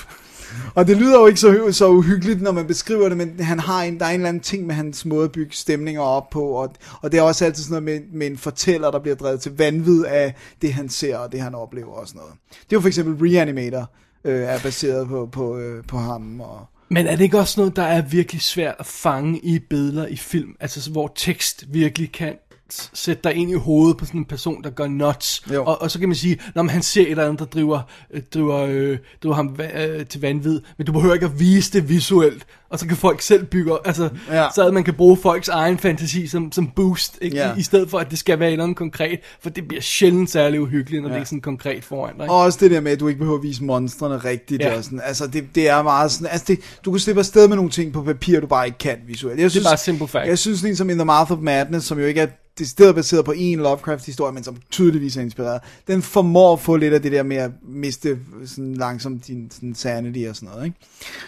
Og 0.74 0.87
det 0.87 0.96
lyder 0.96 1.20
jo 1.20 1.26
ikke 1.26 1.40
så, 1.40 1.68
så 1.72 1.88
uhyggeligt, 1.88 2.42
når 2.42 2.52
man 2.52 2.66
beskriver 2.66 3.09
det, 3.09 3.16
men 3.18 3.40
han 3.40 3.61
har 3.61 3.82
en, 3.82 3.98
der 3.98 4.04
er 4.06 4.11
en 4.11 4.14
eller 4.14 4.28
anden 4.28 4.42
ting 4.42 4.66
med 4.66 4.74
hans 4.74 5.04
måde 5.04 5.24
at 5.24 5.32
bygge 5.32 5.52
stemninger 5.56 6.00
op 6.00 6.30
på, 6.30 6.42
og, 6.48 6.74
og 7.02 7.12
det 7.12 7.18
er 7.18 7.22
også 7.22 7.44
altid 7.44 7.64
sådan 7.64 7.82
noget 7.82 8.02
med, 8.02 8.18
med 8.18 8.26
en 8.26 8.38
fortæller, 8.38 8.90
der 8.90 8.98
bliver 8.98 9.16
drevet 9.16 9.40
til 9.40 9.56
vanvid 9.56 10.04
af 10.04 10.35
det, 10.62 10.72
han 10.72 10.88
ser 10.88 11.16
og 11.18 11.32
det, 11.32 11.40
han 11.40 11.54
oplever 11.54 11.92
og 11.92 12.09
sådan 12.09 12.18
noget. 12.18 12.32
Det 12.50 12.61
er 12.72 12.76
jo 12.76 12.80
for 12.80 12.88
eksempel 12.88 13.28
Reanimator, 13.28 13.90
øh, 14.24 14.42
er 14.42 14.59
baseret 14.62 15.09
på, 15.09 15.28
på, 15.32 15.59
øh, 15.59 15.85
på 15.85 15.96
ham. 15.98 16.40
Og, 16.40 16.66
Men 16.88 17.06
er 17.06 17.16
det 17.16 17.24
ikke 17.24 17.38
også 17.38 17.61
noget, 17.61 17.76
der 17.76 17.82
er 17.82 18.02
virkelig 18.02 18.42
svært 18.42 18.74
at 18.78 18.87
fange 18.87 19.38
i 19.38 19.59
billeder 19.59 20.06
i 20.06 20.16
film? 20.16 20.56
Altså 20.61 20.82
så- 20.82 20.90
hvor 20.90 21.12
tekst 21.16 21.64
virkelig 21.68 22.12
kan 22.12 22.35
sætte 22.70 23.22
dig 23.24 23.35
ind 23.35 23.50
i 23.50 23.55
hovedet 23.55 23.96
på 23.96 24.05
sådan 24.05 24.20
en 24.20 24.24
person, 24.24 24.64
der 24.64 24.70
går 24.70 24.87
nuts. 24.87 25.42
Jo. 25.52 25.64
Og, 25.64 25.83
og 25.83 25.90
så 25.90 25.98
kan 25.98 26.09
man 26.09 26.16
sige, 26.16 26.40
når 26.55 26.62
man 26.62 26.83
ser 26.83 27.02
et 27.02 27.11
eller 27.11 27.24
andet, 27.24 27.38
der 27.38 27.44
driver, 27.44 27.81
øh, 28.11 28.22
driver, 28.35 28.59
øh, 28.59 28.98
driver 29.22 29.35
ham 29.35 29.57
øh, 29.76 30.07
til 30.07 30.20
vanvid, 30.20 30.61
men 30.79 30.87
du 30.87 30.92
behøver 30.92 31.14
ikke 31.14 31.26
at 31.26 31.40
vise 31.40 31.72
det 31.72 31.88
visuelt, 31.88 32.46
og 32.68 32.79
så 32.79 32.87
kan 32.87 32.96
folk 32.96 33.20
selv 33.20 33.44
bygge, 33.44 33.72
altså, 33.85 34.09
Ja. 34.31 34.46
så 34.55 34.66
at 34.66 34.74
man 34.74 34.85
kan 34.85 34.94
bruge 34.94 35.16
folks 35.16 35.48
egen 35.48 35.79
fantasi 35.79 36.26
som, 36.26 36.52
som 36.52 36.66
boost, 36.76 37.18
ikke? 37.20 37.37
Ja. 37.37 37.55
I, 37.55 37.59
i 37.59 37.62
stedet 37.62 37.90
for, 37.90 37.98
at 37.98 38.11
det 38.11 38.18
skal 38.18 38.38
være 38.38 38.48
et 38.48 38.52
eller 38.52 38.64
andet 38.64 38.76
konkret, 38.76 39.18
for 39.40 39.50
det 39.50 39.68
bliver 39.68 39.81
sjældent 39.83 40.31
særlig 40.31 40.61
uhyggeligt, 40.61 41.02
når 41.02 41.09
ja. 41.11 41.14
Det 41.14 41.20
er 41.20 41.24
sådan 41.24 41.40
konkret 41.40 41.85
foran 41.85 42.14
dig. 42.14 42.24
ikke? 42.24 42.33
og 42.33 42.40
også 42.40 42.59
det 42.61 42.70
der 42.70 42.81
med, 42.81 42.92
at 42.92 43.00
du 43.00 43.09
ikke 43.09 43.18
behøver 43.18 43.38
at 43.38 43.42
vise 43.42 43.64
monstrene 43.64 44.16
rigtigt. 44.18 44.62
Ja. 44.62 44.76
Og 44.76 44.85
sådan. 44.85 45.00
Altså, 45.05 45.26
det, 45.26 45.44
det 45.55 45.68
er 45.68 45.83
meget 45.83 46.11
sådan, 46.12 46.26
altså 46.31 46.44
det, 46.48 46.59
du 46.85 46.90
kan 46.90 47.00
slippe 47.00 47.18
afsted 47.20 47.48
med 47.48 47.57
nogle 47.57 47.70
ting 47.70 47.92
på 47.92 48.02
papir, 48.02 48.40
du 48.40 48.46
bare 48.46 48.66
ikke 48.66 48.79
kan 48.79 48.96
visuelt. 49.07 49.40
Jeg 49.40 49.50
synes, 49.50 49.66
bare 49.66 49.76
simple 49.76 50.09
fact. 50.09 50.26
Jeg 50.29 50.38
synes, 50.38 50.61
sådan 50.61 50.76
som 50.76 50.90
In 50.90 50.96
the 50.96 51.05
Mouth 51.05 51.33
of 51.33 51.38
Madness, 51.38 51.87
som 51.87 51.98
jo 51.98 52.07
ikke 52.07 52.20
er 52.20 52.26
decideret 52.59 52.94
baseret 52.94 53.24
på 53.24 53.33
en 53.37 53.59
Lovecraft-historie, 53.59 54.33
men 54.33 54.44
som 54.44 54.57
tydeligvis 54.70 55.16
er 55.16 55.20
inspireret, 55.20 55.61
den 55.87 56.02
formår 56.02 56.52
at 56.52 56.61
få 56.61 56.76
lidt 56.76 56.94
af 56.94 57.02
det 57.02 57.12
der 57.12 57.22
med 57.22 57.37
at 57.37 57.50
miste 57.68 58.18
sådan 58.46 58.74
langsomt 58.74 59.26
din 59.26 59.50
sådan 59.50 59.74
sanity 59.74 60.18
og 60.29 60.37
sådan 60.37 60.48
noget. 60.48 60.64
Ikke? 60.64 60.76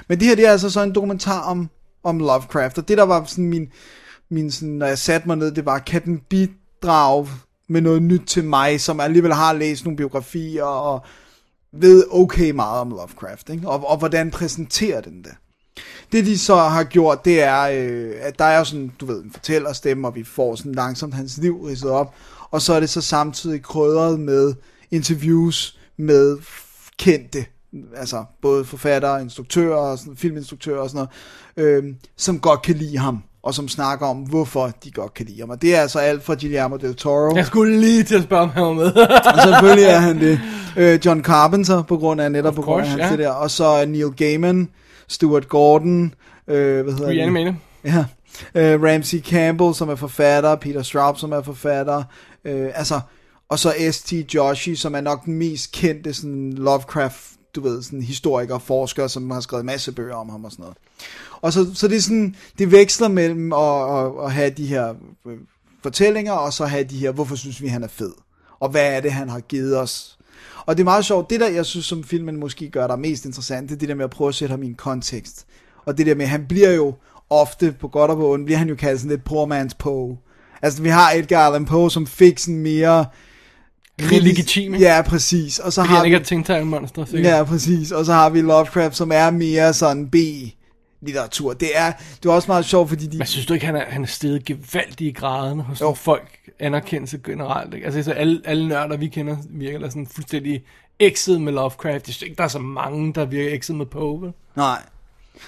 Men 0.08 0.20
det 0.20 0.28
her, 0.28 0.34
det 0.34 0.46
er 0.46 0.52
altså 0.52 0.70
så 0.70 0.82
en 0.82 0.94
dokumentar 0.94 1.27
om, 1.34 1.70
om 2.04 2.18
Lovecraft, 2.18 2.78
og 2.78 2.88
det 2.88 2.98
der 2.98 3.04
var 3.04 3.24
sådan 3.24 3.44
min, 3.44 3.68
min 4.30 4.50
sådan, 4.50 4.74
når 4.74 4.86
jeg 4.86 4.98
satte 4.98 5.26
mig 5.28 5.36
ned, 5.36 5.50
det 5.50 5.66
var, 5.66 5.78
kan 5.78 6.04
den 6.04 6.20
bidrage 6.28 7.28
med 7.68 7.80
noget 7.80 8.02
nyt 8.02 8.22
til 8.26 8.44
mig, 8.44 8.80
som 8.80 9.00
alligevel 9.00 9.32
har 9.32 9.52
læst 9.52 9.84
nogle 9.84 9.96
biografier 9.96 10.64
og 10.64 11.04
ved 11.72 12.04
okay 12.10 12.50
meget 12.50 12.80
om 12.80 12.90
Lovecraft, 12.90 13.50
ikke? 13.50 13.68
Og, 13.68 13.88
og 13.88 13.98
hvordan 13.98 14.30
præsenterer 14.30 15.00
den 15.00 15.24
det? 15.24 15.32
Det 16.12 16.26
de 16.26 16.38
så 16.38 16.56
har 16.56 16.84
gjort, 16.84 17.24
det 17.24 17.42
er, 17.42 17.60
øh, 17.60 18.12
at 18.20 18.38
der 18.38 18.44
er 18.44 18.64
sådan, 18.64 18.92
du 19.00 19.06
ved, 19.06 19.22
en 19.22 19.32
fortællerstemme, 19.32 20.08
og 20.08 20.14
vi 20.14 20.24
får 20.24 20.54
sådan 20.56 20.72
langsomt 20.72 21.14
hans 21.14 21.38
liv 21.38 21.62
ridset 21.62 21.90
op, 21.90 22.14
og 22.50 22.62
så 22.62 22.72
er 22.72 22.80
det 22.80 22.90
så 22.90 23.00
samtidig 23.00 23.62
krydret 23.62 24.20
med 24.20 24.54
interviews 24.90 25.78
med 25.96 26.38
kendte, 26.98 27.44
altså 27.96 28.24
både 28.42 28.64
forfattere, 28.64 29.22
instruktører, 29.22 29.76
og 29.76 29.98
sådan, 29.98 30.16
filminstruktører 30.16 30.80
og 30.80 30.90
sådan 30.90 31.08
noget, 31.56 31.84
øh, 31.84 31.94
som 32.16 32.40
godt 32.40 32.62
kan 32.62 32.74
lide 32.74 32.98
ham, 32.98 33.22
og 33.42 33.54
som 33.54 33.68
snakker 33.68 34.06
om, 34.06 34.16
hvorfor 34.16 34.72
de 34.84 34.90
godt 34.90 35.14
kan 35.14 35.26
lide 35.26 35.40
ham. 35.40 35.50
Og 35.50 35.62
det 35.62 35.76
er 35.76 35.80
altså 35.80 35.98
alt 35.98 36.22
fra 36.22 36.34
Guillermo 36.34 36.76
del 36.76 36.94
Toro. 36.94 37.36
Jeg 37.36 37.46
skulle 37.46 37.80
lige 37.80 38.02
til 38.02 38.14
at 38.14 38.22
spørge, 38.22 38.42
om 38.42 38.48
han 38.48 38.62
var 38.62 38.72
med. 38.72 38.92
Og 39.34 39.42
selvfølgelig 39.42 39.84
er 39.84 39.98
han 39.98 40.20
det. 40.20 40.40
Øh, 40.76 41.00
John 41.06 41.22
Carpenter, 41.24 41.82
på 41.82 41.96
grund 41.96 42.20
af 42.20 42.32
netop 42.32 42.52
Of 42.52 42.56
på 42.56 42.62
grund 42.62 42.82
af 42.82 42.88
hans 42.88 43.02
ja. 43.02 43.10
det 43.10 43.18
der. 43.18 43.30
Og 43.30 43.50
så 43.50 43.86
Neil 43.86 44.10
Gaiman, 44.16 44.68
Stuart 45.08 45.48
Gordon, 45.48 46.14
øh, 46.48 46.84
hvad 46.84 46.92
hedder 46.92 47.08
Reanimator. 47.08 47.50
det? 47.50 47.56
Ja. 47.84 48.04
Øh, 48.54 48.82
Ramsey 48.82 49.20
Campbell, 49.20 49.74
som 49.74 49.88
er 49.88 49.94
forfatter, 49.94 50.56
Peter 50.56 50.82
Straub, 50.82 51.18
som 51.18 51.32
er 51.32 51.42
forfatter, 51.42 52.02
øh, 52.44 52.70
altså, 52.74 53.00
og 53.48 53.58
så 53.58 53.74
S.T. 53.90 54.34
Joshi, 54.34 54.74
som 54.74 54.94
er 54.94 55.00
nok 55.00 55.24
den 55.24 55.34
mest 55.34 55.72
kendte 55.72 56.12
sådan 56.12 56.52
Lovecraft 56.52 57.37
du 57.54 57.60
ved, 57.60 57.82
sådan 57.82 58.02
historikere, 58.02 58.60
forskere, 58.60 59.08
som 59.08 59.30
har 59.30 59.40
skrevet 59.40 59.64
masse 59.64 59.92
bøger 59.92 60.14
om 60.14 60.28
ham 60.28 60.44
og 60.44 60.52
sådan 60.52 60.62
noget. 60.62 60.76
Og 61.40 61.52
så, 61.52 61.74
så 61.74 61.88
det 61.88 61.96
er 61.96 62.00
sådan, 62.00 62.36
det 62.58 62.72
veksler 62.72 63.08
mellem 63.08 63.52
at, 63.52 63.98
at, 63.98 64.24
at 64.24 64.32
have 64.32 64.50
de 64.50 64.66
her 64.66 64.94
øh, 65.26 65.38
fortællinger, 65.82 66.32
og 66.32 66.52
så 66.52 66.66
have 66.66 66.84
de 66.84 66.98
her, 66.98 67.12
hvorfor 67.12 67.36
synes 67.36 67.62
vi, 67.62 67.68
han 67.68 67.82
er 67.82 67.88
fed? 67.88 68.12
Og 68.60 68.68
hvad 68.68 68.96
er 68.96 69.00
det, 69.00 69.12
han 69.12 69.28
har 69.28 69.40
givet 69.40 69.78
os? 69.78 70.18
Og 70.66 70.76
det 70.76 70.82
er 70.82 70.84
meget 70.84 71.04
sjovt, 71.04 71.30
det 71.30 71.40
der, 71.40 71.48
jeg 71.48 71.66
synes, 71.66 71.86
som 71.86 72.04
filmen 72.04 72.36
måske 72.36 72.70
gør 72.70 72.86
dig 72.86 72.98
mest 72.98 73.24
interessant, 73.24 73.68
det 73.68 73.74
er 73.74 73.78
det 73.78 73.88
der 73.88 73.94
med 73.94 74.04
at 74.04 74.10
prøve 74.10 74.28
at 74.28 74.34
sætte 74.34 74.52
ham 74.52 74.62
i 74.62 74.66
en 74.66 74.74
kontekst. 74.74 75.46
Og 75.84 75.98
det 75.98 76.06
der 76.06 76.14
med, 76.14 76.26
han 76.26 76.46
bliver 76.48 76.70
jo 76.70 76.94
ofte, 77.30 77.74
på 77.80 77.88
godt 77.88 78.10
og 78.10 78.16
på 78.16 78.32
ondt, 78.32 78.44
bliver 78.44 78.58
han 78.58 78.68
jo 78.68 78.74
kaldt 78.74 79.00
sådan 79.00 79.10
lidt 79.10 79.24
poor 79.24 79.46
man's 79.46 79.76
Poe. 79.78 80.16
Altså, 80.62 80.82
vi 80.82 80.88
har 80.88 81.12
Edgar 81.12 81.46
Allan 81.46 81.64
Poe, 81.64 81.90
som 81.90 82.06
fik 82.06 82.38
sådan 82.38 82.58
mere... 82.58 83.04
Mere 84.00 84.20
legitim, 84.20 84.74
ikke? 84.74 84.86
Ja, 84.86 85.02
præcis. 85.02 85.58
Og 85.58 85.72
så 85.72 85.80
Fordi 85.80 85.88
har 85.88 85.96
han 85.96 86.06
ikke 86.06 86.16
vi, 86.16 86.20
er 86.20 86.42
tænkt 86.42 86.66
monster, 86.66 87.04
sikkert. 87.04 87.32
Ja, 87.32 87.44
præcis. 87.44 87.92
Og 87.92 88.04
så 88.04 88.12
har 88.12 88.30
vi 88.30 88.40
Lovecraft, 88.40 88.96
som 88.96 89.12
er 89.12 89.30
mere 89.30 89.74
sådan 89.74 90.08
B 90.08 90.14
litteratur. 91.02 91.52
Det 91.52 91.68
er, 91.74 91.92
det 92.22 92.28
er 92.28 92.32
også 92.32 92.48
meget 92.48 92.64
sjovt, 92.64 92.88
fordi 92.88 93.06
de... 93.06 93.18
Men 93.18 93.26
synes 93.26 93.46
du 93.46 93.54
ikke, 93.54 93.66
han 93.66 93.76
er, 93.76 93.84
han 93.88 94.02
er 94.02 94.06
steget 94.06 94.44
gevaldigt 94.44 95.00
i 95.00 95.10
graden 95.10 95.60
hos 95.60 95.80
Jo. 95.80 95.94
folk 95.94 96.38
anerkendelse 96.58 97.18
generelt? 97.24 97.74
Ikke? 97.74 97.86
Altså 97.86 98.02
så 98.02 98.12
alle, 98.12 98.40
alle 98.44 98.68
nørder, 98.68 98.96
vi 98.96 99.06
kender, 99.06 99.36
virker 99.50 99.78
da 99.78 99.88
sådan 99.88 100.06
fuldstændig 100.06 100.62
ekset 100.98 101.40
med 101.40 101.52
Lovecraft. 101.52 102.06
Jeg 102.06 102.14
synes 102.14 102.22
ikke, 102.22 102.36
der 102.36 102.44
er 102.44 102.48
så 102.48 102.58
mange, 102.58 103.12
der 103.12 103.24
virker 103.24 103.54
ekset 103.54 103.76
med 103.76 103.86
Poe. 103.86 104.32
Nej. 104.56 104.82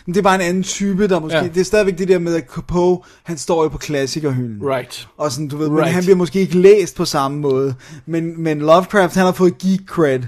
Men 0.06 0.14
det 0.14 0.20
er 0.20 0.22
bare 0.22 0.34
en 0.34 0.40
anden 0.40 0.62
type, 0.62 1.08
der 1.08 1.20
måske... 1.20 1.36
Ja. 1.38 1.48
Det 1.48 1.56
er 1.60 1.64
stadigvæk 1.64 1.98
det 1.98 2.08
der 2.08 2.18
med, 2.18 2.34
at 2.34 2.44
Poe, 2.68 2.98
han 3.22 3.38
står 3.38 3.62
jo 3.62 3.68
på 3.68 3.78
klassikerhylden. 3.78 4.58
Right. 4.68 5.08
Og 5.16 5.32
sådan, 5.32 5.48
du 5.48 5.56
ved, 5.56 5.66
right. 5.68 5.76
Men 5.78 5.84
han 5.88 6.02
bliver 6.02 6.16
måske 6.16 6.40
ikke 6.40 6.58
læst 6.58 6.96
på 6.96 7.04
samme 7.04 7.38
måde. 7.38 7.74
Men, 8.06 8.42
men 8.42 8.58
Lovecraft, 8.58 9.14
han 9.14 9.24
har 9.24 9.32
fået 9.32 9.58
geek 9.58 9.80
cred. 9.86 10.20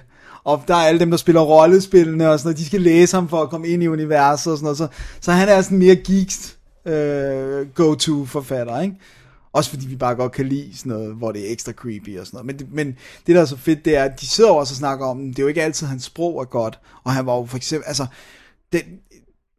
Og 0.45 0.63
der 0.69 0.75
er 0.75 0.79
alle 0.87 1.01
dem, 1.01 1.11
der 1.11 1.17
spiller 1.17 1.41
rollespillene 1.41 2.31
og 2.31 2.39
sådan 2.39 2.49
noget, 2.49 2.59
de 2.59 2.67
skal 2.67 2.81
læse 2.81 3.17
ham 3.17 3.29
for 3.29 3.43
at 3.43 3.51
komme 3.51 3.69
ind 3.69 3.83
i 3.83 3.87
universet 3.89 4.53
og 4.53 4.59
sådan 4.59 4.65
noget. 4.65 4.79
Så, 4.79 4.87
så 5.21 5.33
han 5.33 5.49
er 5.49 5.63
sådan 5.63 5.79
mere 5.79 5.97
geeks 5.97 6.57
øh, 6.87 7.67
go-to 7.75 8.25
forfatter, 8.27 8.81
ikke? 8.81 8.95
Også 9.53 9.71
fordi 9.71 9.87
vi 9.87 9.97
bare 9.97 10.15
godt 10.15 10.33
kan 10.33 10.49
lide 10.49 10.79
sådan 10.79 10.93
noget, 10.93 11.15
hvor 11.15 11.33
det 11.33 11.49
er 11.49 11.53
ekstra 11.53 11.73
creepy 11.73 12.19
og 12.19 12.27
sådan 12.27 12.37
noget. 12.37 12.47
Men, 12.47 12.59
det- 12.59 12.67
men 12.75 12.87
det, 13.27 13.35
der 13.35 13.41
er 13.41 13.45
så 13.45 13.57
fedt, 13.57 13.85
det 13.85 13.97
er, 13.97 14.05
at 14.05 14.21
de 14.21 14.27
sidder 14.29 14.51
også 14.51 14.73
og 14.73 14.77
snakker 14.77 15.07
om, 15.07 15.19
det 15.21 15.39
er 15.39 15.43
jo 15.43 15.49
ikke 15.49 15.63
altid, 15.63 15.87
hans 15.87 16.05
sprog 16.05 16.41
er 16.41 16.45
godt. 16.45 16.79
Og 17.05 17.13
han 17.13 17.27
var 17.27 17.37
jo 17.37 17.45
for 17.47 17.57
eksempel, 17.57 17.85
altså, 17.89 18.07
den, 18.73 18.81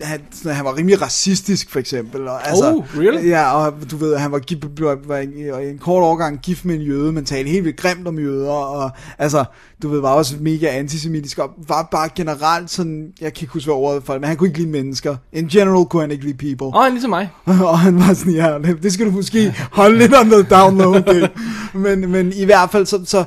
han, 0.03 0.19
sådan, 0.31 0.55
han 0.55 0.65
var 0.65 0.77
rimelig 0.77 1.01
racistisk, 1.01 1.69
for 1.69 1.79
eksempel. 1.79 2.27
Og, 2.27 2.47
altså, 2.47 2.73
Oh, 2.73 2.83
really? 2.97 3.29
Ja, 3.29 3.53
og 3.53 3.91
du 3.91 3.97
ved, 3.97 4.17
han 4.17 4.31
var, 4.31 5.07
var 5.07 5.17
i, 5.17 5.65
i 5.67 5.69
en 5.69 5.77
kort 5.77 6.03
overgang 6.03 6.39
gift 6.39 6.65
med 6.65 6.75
en 6.75 6.81
jøde, 6.81 7.11
men 7.11 7.25
talte 7.25 7.51
helt 7.51 7.65
vildt 7.65 7.77
grimt 7.77 8.07
om 8.07 8.19
jøder, 8.19 8.51
og 8.51 8.91
altså, 9.17 9.45
du 9.81 9.89
ved, 9.89 10.01
var 10.01 10.09
også 10.09 10.35
mega 10.39 10.67
antisemitisk, 10.67 11.37
og 11.37 11.49
var 11.67 11.87
bare 11.91 12.09
generelt 12.15 12.69
sådan, 12.69 13.11
jeg 13.21 13.33
kan 13.33 13.43
ikke 13.43 13.53
huske, 13.53 13.67
hvad 13.67 13.75
ordet 13.75 14.03
for 14.03 14.13
det, 14.13 14.21
men 14.21 14.27
han 14.27 14.37
kunne 14.37 14.47
ikke 14.47 14.59
lide 14.59 14.71
mennesker. 14.71 15.15
In 15.33 15.47
general 15.47 15.85
kunne 15.85 16.01
han 16.01 16.11
ikke 16.11 16.25
lide 16.25 16.37
people. 16.37 16.77
Og 16.77 16.83
han 16.83 16.91
er 16.91 16.93
ligesom 16.93 17.09
mig. 17.09 17.29
og 17.71 17.79
han 17.79 17.95
var 17.95 18.13
sådan, 18.13 18.33
ja, 18.33 18.57
det 18.83 18.93
skal 18.93 19.05
du 19.05 19.11
måske 19.11 19.55
holde 19.71 19.97
lidt 19.97 20.11
the 20.11 20.55
download. 20.57 21.01
Det. 21.01 21.31
Men, 21.73 22.11
men 22.11 22.33
i 22.33 22.45
hvert 22.45 22.71
fald, 22.71 22.85
så, 22.85 23.01
så, 23.05 23.23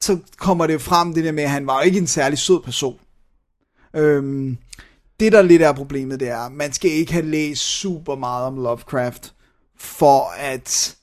så 0.00 0.18
kommer 0.38 0.66
det 0.66 0.80
frem, 0.80 1.14
det 1.14 1.24
der 1.24 1.32
med, 1.32 1.42
at 1.42 1.50
han 1.50 1.66
var 1.66 1.80
ikke 1.80 1.98
en 1.98 2.06
særlig 2.06 2.38
sød 2.38 2.60
person. 2.64 2.94
Øhm, 3.96 4.56
det 5.22 5.32
der 5.32 5.42
lidt 5.42 5.62
er 5.62 5.72
problemet, 5.72 6.20
det 6.20 6.28
er, 6.28 6.48
man 6.48 6.72
skal 6.72 6.90
ikke 6.90 7.12
have 7.12 7.26
læst 7.26 7.62
super 7.62 8.16
meget 8.16 8.46
om 8.46 8.56
Lovecraft, 8.56 9.34
for 9.78 10.34
at 10.38 10.96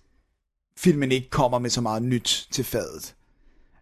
filmen 0.78 1.12
ikke 1.12 1.30
kommer 1.30 1.60
med 1.60 1.70
så 1.70 1.82
meget 1.82 2.04
nyt 2.04 2.48
til 2.52 2.64
fadet. 2.64 3.16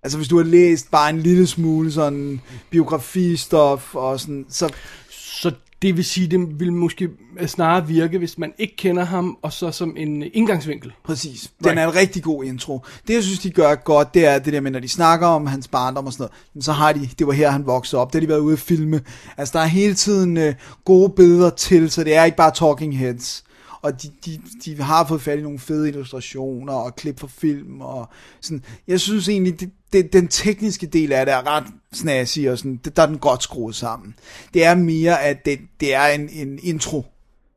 Altså 0.04 0.18
hvis 0.18 0.28
du 0.28 0.38
har 0.38 0.44
læst 0.44 0.92
bare 0.92 1.10
en 1.10 1.20
lille 1.20 1.48
smule 1.48 1.92
sådan 1.92 2.42
biografistof 2.70 3.96
og 3.96 4.20
sådan, 4.20 4.46
så 4.50 4.74
Så 5.10 5.52
det 5.82 5.98
vil 5.98 6.06
sige, 6.06 6.28
det 6.28 6.60
vil 6.60 6.74
måske 6.74 7.10
snarere 7.48 7.88
virke, 7.88 8.18
hvis 8.18 8.38
man 8.38 8.54
ikke 8.58 8.76
kender 8.76 9.04
ham, 9.04 9.38
og 9.42 9.54
så 9.54 9.72
som 9.72 9.94
en 9.98 10.24
indgangsvinkel. 10.34 10.94
Præcis. 11.04 11.52
Den 11.64 11.78
er 11.78 11.88
en 11.88 11.96
rigtig 11.96 12.24
god 12.24 12.44
intro. 12.44 12.82
Det, 13.08 13.14
jeg 13.14 13.24
synes, 13.24 13.40
de 13.40 13.52
gør 13.52 13.76
godt, 13.76 14.14
det 14.14 14.26
er 14.26 14.40
det 14.40 14.54
der 14.54 14.62
med, 14.62 14.72
når 14.72 14.80
de 14.80 14.88
snakker 14.88 15.28
om 15.28 15.48
hans 15.48 15.68
barndom 15.68 16.06
og 16.06 16.14
sådan 16.14 16.30
noget, 16.54 16.66
så 16.66 16.72
har 16.72 16.94
de, 16.94 17.10
det 17.20 17.28
var 17.28 17.34
her, 17.34 17.50
han 17.50 17.66
voksede 17.66 18.02
op, 18.02 18.14
det 18.14 18.16
har 18.16 18.26
de 18.26 18.28
været 18.28 18.40
ude 18.40 18.54
at 18.54 18.60
filme. 18.60 19.02
Altså, 19.38 19.58
der 19.58 19.64
er 19.64 19.68
hele 19.68 19.94
tiden 19.94 20.38
øh, 20.38 20.56
gode 20.86 21.10
billeder 21.10 21.50
til, 21.50 21.92
så 21.92 22.04
det 22.04 22.16
er 22.16 22.24
ikke 22.24 22.38
bare 22.38 22.52
talking 22.52 22.98
heads. 22.98 23.44
Og 23.82 24.04
de, 24.04 24.12
de, 24.26 24.40
de 24.66 24.82
har 24.82 25.06
fået 25.06 25.22
fat 25.22 25.40
i 25.40 25.42
nogle 25.42 25.60
fede 25.60 25.90
illustrationer 25.90 26.74
og 26.74 26.96
klip 26.96 27.20
fra 27.20 27.28
film 27.32 27.82
og 27.82 28.10
sådan. 28.42 28.64
Jeg 28.88 29.00
synes 29.00 29.30
egentlig, 29.30 29.60
det, 29.60 29.72
det, 29.94 30.14
den 30.14 30.28
tekniske 30.28 30.86
del 30.88 31.12
af 31.14 31.26
det 31.26 31.34
er 31.36 31.48
ret 31.48 31.64
snassig 31.94 32.52
og 32.52 32.58
sådan, 32.58 32.80
det, 32.86 32.96
der 32.96 33.02
er 33.04 33.08
den 33.08 33.18
godt 33.18 33.44
skruet 33.44 33.76
sammen. 33.76 34.16
Det 34.54 34.66
er 34.66 34.76
mere, 34.76 35.22
at 35.24 35.46
det, 35.46 35.60
det 35.80 35.94
er 35.94 36.06
en, 36.06 36.30
en 36.34 36.60
intro. 36.64 37.06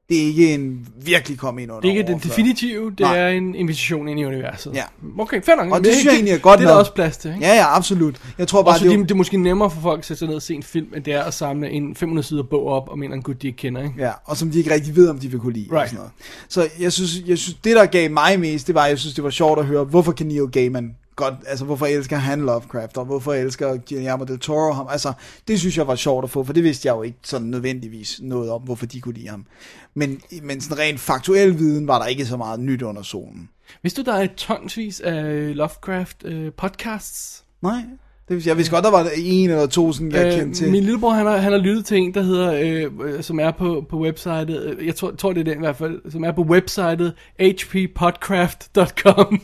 Det 0.08 0.22
er 0.22 0.26
ikke 0.26 0.54
en 0.54 0.88
virkelig 1.04 1.38
komme 1.38 1.62
ind 1.62 1.70
under 1.70 1.80
Det 1.80 1.88
er 1.88 1.98
ikke 1.98 2.12
den 2.12 2.18
definitive, 2.18 2.90
det 2.90 3.00
Nej. 3.00 3.18
er 3.18 3.28
en 3.28 3.54
invitation 3.54 4.08
ind 4.08 4.20
i 4.20 4.24
universet. 4.24 4.74
Ja. 4.74 4.82
Okay, 5.18 5.42
fair 5.42 5.56
nok. 5.56 5.72
Og 5.72 5.84
det 5.84 5.92
synes 5.92 6.04
jeg 6.04 6.12
egentlig 6.14 6.34
er 6.34 6.38
godt 6.38 6.60
Det 6.60 6.66
er 6.66 6.70
der 6.70 6.78
også 6.78 6.92
plads 6.94 7.16
til, 7.16 7.30
ikke? 7.34 7.46
Ja, 7.46 7.54
ja, 7.54 7.76
absolut. 7.76 8.20
Jeg 8.38 8.48
tror 8.48 8.62
bare, 8.62 8.74
Også 8.74 8.84
det 8.84 8.94
er, 8.94 8.96
det 8.98 9.10
er 9.10 9.14
måske 9.14 9.36
nemmere 9.36 9.70
for 9.70 9.80
folk 9.80 9.98
at 9.98 10.04
sætte 10.04 10.18
sig 10.18 10.28
ned 10.28 10.34
og 10.36 10.42
se 10.42 10.54
en 10.54 10.62
film, 10.62 10.86
end 10.96 11.04
det 11.04 11.14
er 11.14 11.22
at 11.22 11.34
samle 11.34 11.70
en 11.70 11.96
500 11.96 12.26
sider 12.28 12.42
bog 12.42 12.66
op 12.66 12.88
om 12.88 12.98
en 12.98 13.02
eller 13.02 13.12
anden 13.12 13.22
gut, 13.22 13.42
de 13.42 13.46
ikke 13.46 13.56
kender, 13.56 13.82
ikke? 13.82 13.94
ja, 13.98 14.12
og 14.24 14.36
som 14.36 14.50
de 14.50 14.58
ikke 14.58 14.74
rigtig 14.74 14.96
ved, 14.96 15.08
om 15.08 15.18
de 15.18 15.28
vil 15.30 15.40
kunne 15.40 15.52
lide. 15.52 15.66
Og 15.70 15.76
Right. 15.76 15.90
sådan 15.90 15.96
noget. 15.98 16.12
Så 16.48 16.68
jeg 16.80 16.92
synes, 16.92 17.22
jeg 17.26 17.38
synes, 17.38 17.58
det 17.64 17.76
der 17.76 17.86
gav 17.86 18.10
mig 18.10 18.40
mest, 18.40 18.66
det 18.66 18.74
var, 18.74 18.86
jeg 18.86 18.98
synes, 18.98 19.14
det 19.14 19.24
var 19.24 19.30
sjovt 19.30 19.58
at 19.58 19.66
høre, 19.66 19.84
hvorfor 19.84 20.12
kan 20.12 20.26
Neil 20.26 20.46
Gaiman 20.52 20.94
godt, 21.20 21.34
altså 21.46 21.64
hvorfor 21.64 21.86
elsker 21.86 22.16
han 22.16 22.40
Lovecraft, 22.40 22.96
og 22.96 23.04
hvorfor 23.04 23.32
elsker 23.32 23.76
Guillermo 23.88 24.24
del 24.24 24.38
Toro 24.38 24.72
ham. 24.72 24.86
Altså, 24.90 25.12
det 25.48 25.60
synes 25.60 25.78
jeg 25.78 25.86
var 25.86 25.94
sjovt 25.94 26.24
at 26.24 26.30
få, 26.30 26.44
for 26.44 26.52
det 26.52 26.64
vidste 26.64 26.88
jeg 26.88 26.96
jo 26.96 27.02
ikke 27.02 27.18
sådan 27.22 27.46
nødvendigvis 27.46 28.20
noget 28.22 28.50
om, 28.50 28.62
hvorfor 28.62 28.86
de 28.86 29.00
kunne 29.00 29.14
lide 29.14 29.28
ham. 29.28 29.46
Men, 29.94 30.20
men 30.42 30.60
sådan 30.60 30.78
rent 30.78 31.00
faktuel 31.00 31.58
viden 31.58 31.88
var 31.88 31.98
der 31.98 32.06
ikke 32.06 32.26
så 32.26 32.36
meget 32.36 32.60
nyt 32.60 32.82
under 32.82 33.02
solen. 33.02 33.48
Vidste 33.82 34.02
du, 34.02 34.10
der 34.10 34.16
er 34.16 34.26
tonsvis 34.36 35.00
af 35.00 35.56
Lovecraft 35.56 36.24
øh, 36.24 36.52
podcasts? 36.52 37.44
Nej, 37.62 37.82
det 38.30 38.34
vil 38.34 38.42
sige, 38.42 38.50
jeg 38.50 38.56
vidste 38.56 38.74
godt, 38.74 38.84
der 38.84 38.90
var 38.90 39.10
en 39.16 39.50
eller 39.50 39.66
to, 39.66 39.92
sådan 39.92 40.12
jeg 40.12 40.38
kendte 40.38 40.58
til. 40.58 40.66
Øh, 40.66 40.72
Min 40.72 40.82
lillebror, 40.82 41.10
han 41.10 41.26
har, 41.26 41.36
han 41.36 41.52
har 41.52 41.58
lyttet 41.58 41.84
til 41.84 41.96
en, 41.96 42.14
der 42.14 42.22
hedder, 42.22 42.52
øh, 42.52 42.90
øh, 43.04 43.22
som 43.22 43.40
er 43.40 43.50
på, 43.50 43.86
på 43.88 44.00
websitet, 44.00 44.50
øh, 44.50 44.86
jeg 44.86 44.94
tror, 44.94 45.10
tror 45.10 45.32
det 45.32 45.40
er 45.40 45.44
den 45.44 45.56
i 45.56 45.66
hvert 45.66 45.76
fald, 45.76 46.10
som 46.10 46.24
er 46.24 46.32
på 46.32 46.42
websitet 46.42 47.12
hppodcraft.com, 47.40 49.40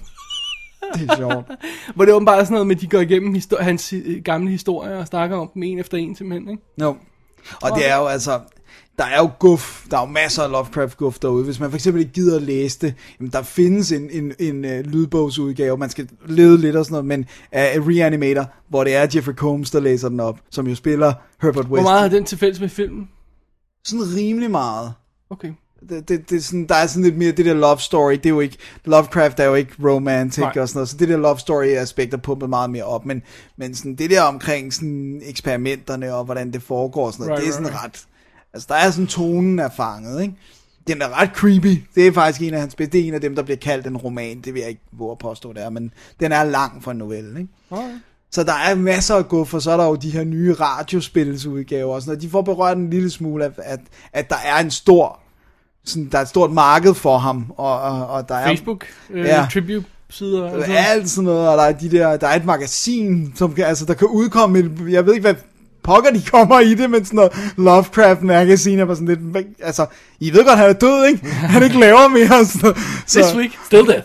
Det 0.95 1.11
er 1.11 1.17
sjovt. 1.17 1.47
hvor 1.95 2.05
det 2.05 2.15
åbenbart 2.15 2.39
er 2.39 2.45
sådan 2.45 2.53
noget 2.55 2.67
med, 2.67 2.77
at 2.77 2.81
de 2.83 2.87
går 2.87 3.01
igennem 3.01 3.35
histor- 3.35 3.63
hans 3.63 3.95
gamle 4.25 4.51
historier 4.51 4.97
og 4.97 5.07
snakker 5.07 5.37
om 5.37 5.51
dem 5.55 5.63
en 5.63 5.79
efter 5.79 5.99
en 5.99 6.17
simpelthen, 6.17 6.51
ikke? 6.51 6.63
No. 6.77 6.95
Og 7.63 7.71
det 7.77 7.91
er 7.91 7.97
jo 7.97 8.07
altså, 8.07 8.41
der 8.99 9.05
er 9.05 9.19
jo 9.19 9.31
guf, 9.39 9.87
der 9.91 9.97
er 9.97 10.01
jo 10.01 10.07
masser 10.07 10.43
af 10.43 10.51
Lovecraft 10.51 10.97
guf 10.97 11.19
derude. 11.19 11.45
Hvis 11.45 11.61
man 11.61 11.71
for 11.71 11.77
eksempel 11.77 12.01
ikke 12.01 12.13
gider 12.13 12.37
at 12.37 12.43
læse 12.43 12.79
det, 12.81 12.95
jamen 13.21 13.33
der 13.33 13.43
findes 13.43 13.93
en, 13.93 14.11
en, 14.11 14.33
en 14.39 14.65
uh, 14.65 14.71
lydbogsudgave, 14.93 15.77
man 15.77 15.91
skal 15.91 16.09
lede 16.27 16.59
lidt 16.59 16.77
og 16.77 16.85
sådan 16.85 16.93
noget, 16.93 17.05
men 17.07 17.21
uh, 17.81 17.89
Reanimator, 17.89 18.47
hvor 18.69 18.85
det 18.85 18.95
er 18.95 19.07
Jeffrey 19.15 19.35
Combs, 19.35 19.71
der 19.71 19.81
læser 19.81 20.09
den 20.09 20.21
op, 20.21 20.39
som 20.51 20.67
jo 20.67 20.75
spiller 20.75 21.13
Herbert 21.43 21.67
Hvor 21.67 21.77
West. 21.77 21.85
meget 21.85 22.01
har 22.01 22.09
den 22.09 22.25
til 22.25 22.39
fælles 22.39 22.61
med 22.61 22.69
filmen? 22.69 23.09
Sådan 23.85 24.05
rimelig 24.17 24.51
meget. 24.51 24.93
Okay. 25.31 25.53
Det, 25.89 26.09
det, 26.09 26.31
det 26.31 26.37
er 26.37 26.41
sådan, 26.41 26.67
der 26.67 26.75
er 26.75 26.87
sådan 26.87 27.03
lidt 27.03 27.17
mere 27.17 27.33
det 27.33 27.45
der 27.45 27.55
love 27.55 27.79
story, 27.79 28.13
det 28.13 28.27
er 28.27 28.31
jo 28.31 28.41
ikke, 28.41 28.57
Lovecraft 28.85 29.41
er 29.41 29.45
jo 29.45 29.55
ikke 29.55 29.73
romantic 29.85 30.41
Nej. 30.43 30.53
og 30.57 30.69
sådan 30.69 30.79
noget, 30.79 30.89
så 30.89 30.97
det 30.97 31.09
der 31.09 31.17
love 31.17 31.39
story 31.39 31.67
aspekt 31.67 32.15
er 32.15 32.19
pumpet 32.19 32.51
meget 32.51 32.71
mere 32.71 32.85
op, 32.85 33.07
men, 33.07 33.23
men 33.57 33.75
sådan 33.75 33.95
det 33.95 34.11
der 34.11 34.23
omkring 34.23 34.75
sådan 34.75 35.21
eksperimenterne 35.25 36.15
og 36.15 36.25
hvordan 36.25 36.53
det 36.53 36.63
foregår 36.63 37.07
og 37.07 37.13
sådan 37.13 37.27
noget, 37.27 37.39
Right, 37.39 37.45
det 37.45 37.49
er 37.49 37.63
sådan 37.63 37.69
right, 37.69 37.85
ret, 37.85 38.07
altså 38.55 38.67
der 38.69 38.75
er 38.75 38.91
sådan 38.91 39.07
tonen 39.07 39.59
er 39.59 39.69
fanget, 39.77 40.23
ikke? 40.23 40.35
Den 40.87 41.03
er 41.03 41.21
ret 41.21 41.31
creepy, 41.35 41.83
det 41.95 42.07
er 42.07 42.13
faktisk 42.13 42.43
en 42.43 42.55
af 42.55 42.61
hans 42.61 42.75
bedste, 42.75 42.93
det 42.93 43.05
er 43.05 43.09
en 43.09 43.15
af 43.15 43.21
dem, 43.21 43.35
der 43.35 43.43
bliver 43.43 43.57
kaldt 43.57 43.87
en 43.87 43.97
roman, 43.97 44.41
det 44.41 44.55
vil 44.55 44.61
jeg 44.61 44.69
ikke 44.69 44.83
våge 44.93 45.13
at 45.13 45.19
påstå 45.19 45.53
det 45.53 45.63
er, 45.63 45.71
men 45.71 45.93
den 46.21 46.33
er 46.33 46.45
lang 46.45 46.85
for 46.85 46.91
en 46.91 46.97
novelle, 46.99 47.41
ikke? 47.41 47.53
Alright. 47.71 48.01
Så 48.31 48.45
der 48.45 48.53
er 48.53 48.75
masser 48.75 49.15
at 49.15 49.29
gå 49.29 49.45
for, 49.45 49.59
så 49.59 49.71
er 49.71 49.77
der 49.77 49.85
jo 49.85 49.95
de 49.95 50.11
her 50.11 50.25
nye 50.25 50.53
radiospilsudgaver 50.53 51.95
og 51.95 52.03
sådan 52.03 52.11
noget. 52.11 52.23
De 52.23 52.31
får 52.31 52.43
berørt 52.43 52.77
en 52.77 52.91
lille 52.91 53.11
smule, 53.11 53.45
at, 53.45 53.53
at, 53.59 53.81
at 54.13 54.31
der 54.31 54.37
er 54.45 54.61
en 54.61 54.71
stor, 54.71 55.21
sådan, 55.87 56.09
der 56.13 56.19
er 56.19 56.23
et 56.23 56.29
stort 56.29 56.53
marked 56.53 56.95
for 56.95 57.19
ham, 57.19 57.45
og, 57.57 57.81
og, 57.81 58.07
og 58.07 58.29
der 58.29 58.35
er 58.35 58.47
Facebook, 58.47 58.85
øh, 59.11 59.25
Ja. 59.25 59.47
tribute-sider 59.53 60.43
og 60.43 60.51
sådan 60.51 60.71
ja, 60.75 60.85
alt 60.85 61.11
sådan 61.11 61.25
noget, 61.25 61.49
og 61.49 61.57
der 61.59 61.63
er, 61.65 61.73
de 61.73 61.91
der, 61.91 62.17
der 62.17 62.27
er 62.27 62.37
et 62.37 62.45
magasin, 62.45 63.33
som 63.37 63.53
kan, 63.55 63.65
altså, 63.65 63.85
der 63.85 63.95
kan 63.95 64.09
udkomme, 64.09 64.59
et, 64.59 64.73
jeg 64.89 65.07
ved 65.07 65.15
ikke, 65.15 65.25
hvad 65.25 65.35
pokker 65.83 66.11
de 66.11 66.23
kommer 66.31 66.61
i 66.61 66.75
det, 66.75 66.91
men 66.91 67.05
sådan 67.05 67.17
noget 67.17 67.33
Lovecraft 67.57 68.23
Magazine 68.23 68.83
er 68.83 68.87
bare 68.87 68.97
sådan 68.97 69.09
lidt, 69.35 69.47
altså, 69.63 69.87
I 70.21 70.33
ved 70.33 70.45
godt, 70.45 70.59
han 70.59 70.69
er 70.69 70.73
død, 70.73 71.07
ikke? 71.07 71.27
Han 71.53 71.63
ikke 71.63 71.79
laver 71.81 72.09
mere, 72.09 72.45
sådan 72.45 72.61
noget. 72.63 72.77
Så, 73.07 73.21
This 73.21 73.35
week, 73.37 73.51
still 73.67 73.87
dead. 73.87 74.03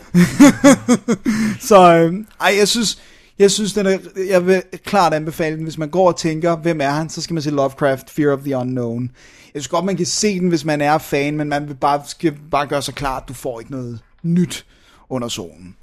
så 1.69 1.93
øh, 1.95 2.13
ej, 2.41 2.55
jeg 2.59 2.67
synes, 2.67 2.97
jeg 3.39 3.51
synes, 3.51 3.73
den 3.73 3.85
er, 3.85 3.97
jeg 4.29 4.47
vil 4.47 4.61
klart 4.85 5.13
anbefale 5.13 5.55
den, 5.55 5.63
hvis 5.63 5.77
man 5.77 5.89
går 5.89 6.07
og 6.07 6.17
tænker, 6.17 6.55
hvem 6.55 6.81
er 6.81 6.89
han, 6.89 7.09
så 7.09 7.21
skal 7.21 7.33
man 7.33 7.43
se 7.43 7.49
Lovecraft, 7.51 8.09
Fear 8.09 8.33
of 8.33 8.39
the 8.39 8.57
Unknown. 8.57 9.09
Jeg 9.53 9.61
synes 9.61 9.67
godt, 9.67 9.85
man 9.85 9.97
kan 9.97 10.05
se 10.05 10.39
den, 10.39 10.49
hvis 10.49 10.65
man 10.65 10.81
er 10.81 10.97
fan, 10.97 11.37
men 11.37 11.49
man 11.49 11.67
vil 11.67 11.73
bare, 11.75 12.01
skal 12.07 12.33
bare 12.51 12.67
gøre 12.67 12.81
sig 12.81 12.93
klart, 12.93 13.23
at 13.23 13.29
du 13.29 13.33
får 13.33 13.59
ikke 13.59 13.71
noget 13.71 13.99
nyt 14.23 14.65
under 15.09 15.27
solen. 15.27 15.75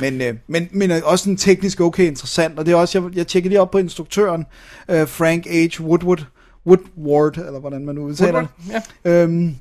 Men, 0.00 0.20
øh, 0.20 0.34
men, 0.46 0.68
men 0.72 0.90
også 0.90 1.30
en 1.30 1.36
teknisk 1.36 1.80
okay 1.80 2.04
interessant, 2.06 2.58
og 2.58 2.66
det 2.66 2.72
er 2.72 2.76
også, 2.76 3.00
jeg, 3.00 3.16
jeg 3.16 3.26
tjekkede 3.26 3.48
lige 3.50 3.60
op 3.60 3.70
på 3.70 3.78
instruktøren, 3.78 4.46
øh, 4.88 5.08
Frank 5.08 5.46
H. 5.46 5.80
Woodward, 5.80 6.24
Woodward, 6.66 7.36
eller 7.38 7.60
hvordan 7.60 7.84
man 7.86 7.94
nu 7.94 8.04
udtaler 8.04 8.32
Woodward, 8.32 8.82
det. 8.82 8.82
ja. 9.04 9.10
Øhm, 9.10 9.56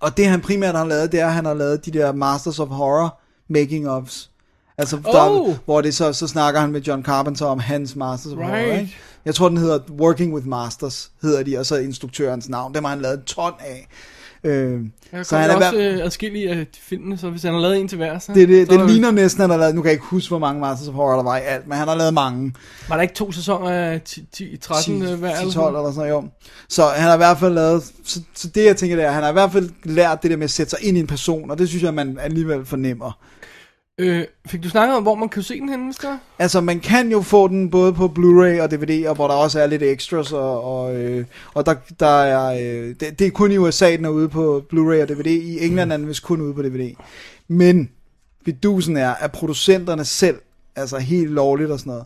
og 0.00 0.16
det 0.16 0.26
han 0.26 0.40
primært 0.40 0.74
har 0.74 0.84
lavet, 0.84 1.12
det 1.12 1.20
er, 1.20 1.26
at 1.26 1.32
han 1.32 1.44
har 1.44 1.54
lavet 1.54 1.86
de 1.86 1.90
der 1.90 2.12
Masters 2.12 2.58
of 2.58 2.68
Horror 2.68 3.20
making-ofs. 3.48 4.30
Altså, 4.78 4.96
der, 5.04 5.30
Oh. 5.30 5.54
hvor 5.64 5.80
det 5.80 5.94
så, 5.94 6.12
så 6.12 6.26
snakker 6.28 6.60
han 6.60 6.72
med 6.72 6.80
John 6.80 7.04
Carpenter 7.04 7.46
om 7.46 7.58
hans 7.58 7.96
Masters 7.96 8.32
of 8.32 8.38
Horror, 8.38 8.56
Right. 8.56 8.80
ikke? 8.80 8.96
Jeg 9.24 9.34
tror, 9.34 9.48
den 9.48 9.58
hedder 9.58 9.78
Working 10.00 10.34
with 10.34 10.46
Masters, 10.46 11.10
hedder 11.22 11.42
de, 11.42 11.58
og 11.58 11.66
så 11.66 11.76
instruktørens 11.76 12.48
navn. 12.48 12.74
Dem 12.74 12.84
har 12.84 12.90
han 12.90 13.00
lavet 13.00 13.18
en 13.18 13.24
ton 13.24 13.52
af. 13.60 13.88
Øh, 14.46 14.80
så 15.22 15.36
han 15.36 15.50
er 15.50 15.54
også 15.54 15.70
hver- 15.70 15.92
øh, 15.94 16.04
adskillige 16.04 16.50
af 16.50 16.66
filmene, 16.82 17.18
så 17.18 17.30
hvis 17.30 17.42
han 17.42 17.52
har 17.54 17.60
lavet 17.60 17.80
en 17.80 17.88
til 17.88 17.96
hver, 17.98 18.18
så... 18.18 18.32
det, 18.34 18.48
det, 18.48 18.66
så 18.66 18.72
det 18.72 18.80
der- 18.80 18.86
ligner 18.88 19.10
næsten, 19.10 19.40
at 19.42 19.44
han 19.44 19.50
har 19.50 19.58
lavet, 19.58 19.74
nu 19.74 19.82
kan 19.82 19.88
jeg 19.88 19.92
ikke 19.92 20.04
huske, 20.04 20.28
hvor 20.28 20.38
mange 20.38 20.60
Masters 20.60 20.88
of 20.88 20.94
Horror 20.94 21.16
der 21.16 21.22
var 21.22 21.36
i 21.36 21.40
alt, 21.40 21.66
men 21.68 21.78
han 21.78 21.88
har 21.88 21.94
lavet 21.94 22.14
mange. 22.14 22.54
Var 22.88 22.96
der 22.96 23.02
ikke 23.02 23.14
to 23.14 23.32
sæsoner 23.32 23.70
af 23.70 24.00
10, 24.04 24.24
10 24.32 24.56
13 24.56 25.02
øh, 25.02 25.18
hver? 25.18 25.28
eller 25.28 25.30
10, 25.30 25.36
sådan 25.36 25.52
12 25.52 25.76
eller 25.76 25.92
sådan 25.92 26.10
noget, 26.10 26.10
jo. 26.24 26.28
Så 26.68 26.84
han 26.86 27.02
har 27.04 27.14
i 27.14 27.16
hvert 27.16 27.38
fald 27.38 27.54
lavet, 27.54 27.82
så, 28.04 28.20
så 28.34 28.48
det 28.48 28.64
jeg 28.64 28.76
tænker 28.76 28.96
det 28.96 29.04
er, 29.04 29.10
han 29.10 29.22
har 29.22 29.30
i 29.30 29.32
hvert 29.32 29.52
fald 29.52 29.70
lært 29.84 30.22
det 30.22 30.30
der 30.30 30.36
med 30.36 30.44
at 30.44 30.50
sætte 30.50 30.70
sig 30.70 30.78
ind 30.82 30.96
i 30.96 31.00
en 31.00 31.06
person, 31.06 31.50
og 31.50 31.58
det 31.58 31.68
synes 31.68 31.82
jeg, 31.84 31.94
man 31.94 32.18
alligevel 32.20 32.64
fornemmer. 32.64 33.18
Øh, 33.98 34.24
fik 34.46 34.62
du 34.62 34.68
snakket 34.68 34.96
om, 34.96 35.02
hvor 35.02 35.14
man 35.14 35.28
kan 35.28 35.42
se 35.42 35.60
den 35.60 35.68
henne, 35.68 35.84
hvis? 35.84 35.98
Altså, 36.38 36.60
man 36.60 36.80
kan 36.80 37.10
jo 37.10 37.22
få 37.22 37.48
den 37.48 37.70
både 37.70 37.92
på 37.92 38.06
Blu-ray 38.06 38.62
og 38.62 38.70
DVD, 38.70 39.06
og 39.08 39.14
hvor 39.14 39.28
der 39.28 39.34
også 39.34 39.60
er 39.60 39.66
lidt 39.66 39.82
extras, 39.82 40.32
og, 40.32 40.64
og, 40.64 40.96
øh, 40.96 41.26
og 41.54 41.66
der, 41.66 41.74
der 42.00 42.06
er, 42.06 42.54
øh, 42.54 42.94
det, 43.00 43.18
det 43.18 43.26
er 43.26 43.30
kun 43.30 43.52
i 43.52 43.56
USA, 43.56 43.96
den 43.96 44.04
er 44.04 44.08
ude 44.08 44.28
på 44.28 44.64
Blu-ray 44.72 45.02
og 45.02 45.08
DVD. 45.08 45.26
I 45.26 45.66
England 45.66 45.92
er 45.92 45.96
den 45.96 46.08
vist 46.08 46.22
kun 46.22 46.40
ude 46.40 46.54
på 46.54 46.62
DVD. 46.62 46.94
Men 47.48 47.90
vidusen 48.44 48.96
er, 48.96 49.14
at 49.14 49.32
producenterne 49.32 50.04
selv, 50.04 50.38
altså 50.76 50.98
helt 50.98 51.30
lovligt 51.30 51.70
og 51.70 51.78
sådan 51.78 51.90
noget, 51.90 52.04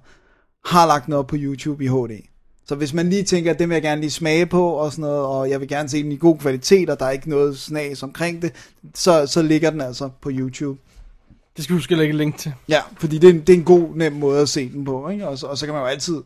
har 0.65 0.87
lagt 0.87 1.07
den 1.07 1.15
op 1.15 1.27
på 1.27 1.37
YouTube 1.39 1.85
i 1.85 1.89
HD. 1.89 2.23
Så 2.67 2.75
hvis 2.75 2.95
man 2.95 3.11
lige 3.11 3.23
tænker, 3.23 3.51
at 3.51 3.59
det 3.59 3.69
vil 3.69 3.75
jeg 3.75 3.83
gerne 3.83 4.01
lige 4.01 4.11
smage 4.11 4.47
på 4.47 4.69
og 4.69 4.93
sådan 4.93 5.03
noget, 5.03 5.27
og 5.27 5.51
jeg 5.51 5.61
vil 5.61 5.69
gerne 5.69 5.89
se 5.89 6.03
den 6.03 6.13
i 6.13 6.17
god 6.17 6.39
kvalitet, 6.39 6.91
og 6.91 7.01
der 7.01 7.07
er 7.07 7.11
ikke 7.11 7.31
noget 7.31 7.59
snas 7.59 8.03
omkring 8.03 8.43
det, 8.43 8.53
så, 8.95 9.27
så 9.27 9.43
ligger 9.43 9.71
den 9.71 9.81
altså 9.81 10.11
på 10.21 10.31
YouTube. 10.33 10.81
Det 11.59 11.65
skal 11.65 11.75
du 11.75 11.79
huske 11.79 11.93
at 11.93 11.99
lægge 11.99 12.17
link 12.17 12.39
til. 12.39 12.53
Ja, 12.69 12.81
fordi 12.99 13.19
det 13.19 13.29
er, 13.29 13.33
en, 13.33 13.41
det 13.41 13.49
er 13.49 13.55
en 13.55 13.65
god, 13.65 13.89
nem 13.95 14.13
måde 14.13 14.41
at 14.41 14.49
se 14.49 14.73
den 14.73 14.85
på, 14.85 15.09
ikke? 15.09 15.29
Og, 15.29 15.39
så, 15.39 15.47
og 15.47 15.59
så 15.59 15.67
kan 15.67 15.75
man 15.75 15.83
jo 15.83 15.87
altid 15.87 16.23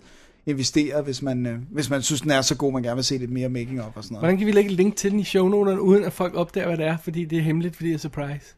investere, 0.46 1.02
hvis 1.02 1.22
man, 1.22 1.46
øh, 1.46 1.58
hvis 1.70 1.90
man 1.90 2.02
synes, 2.02 2.20
den 2.20 2.30
er 2.30 2.42
så 2.42 2.54
god, 2.54 2.72
man 2.72 2.82
gerne 2.82 2.94
vil 2.94 3.04
se 3.04 3.18
lidt 3.18 3.30
mere 3.30 3.48
making 3.48 3.82
of 3.82 3.86
og 3.94 4.04
sådan 4.04 4.14
noget. 4.14 4.22
Hvordan 4.22 4.38
kan 4.38 4.46
vi 4.46 4.52
lægge 4.52 4.70
et 4.70 4.76
link 4.76 4.96
til 4.96 5.10
den 5.10 5.20
i 5.20 5.24
shownoterne, 5.24 5.80
uden 5.80 6.04
at 6.04 6.12
folk 6.12 6.34
opdager, 6.34 6.66
hvad 6.66 6.76
det 6.76 6.86
er, 6.86 6.96
fordi 7.04 7.24
det 7.24 7.38
er 7.38 7.42
hemmeligt, 7.42 7.76
fordi 7.76 7.88
det 7.88 7.94
er 7.94 7.98
surprise? 7.98 8.54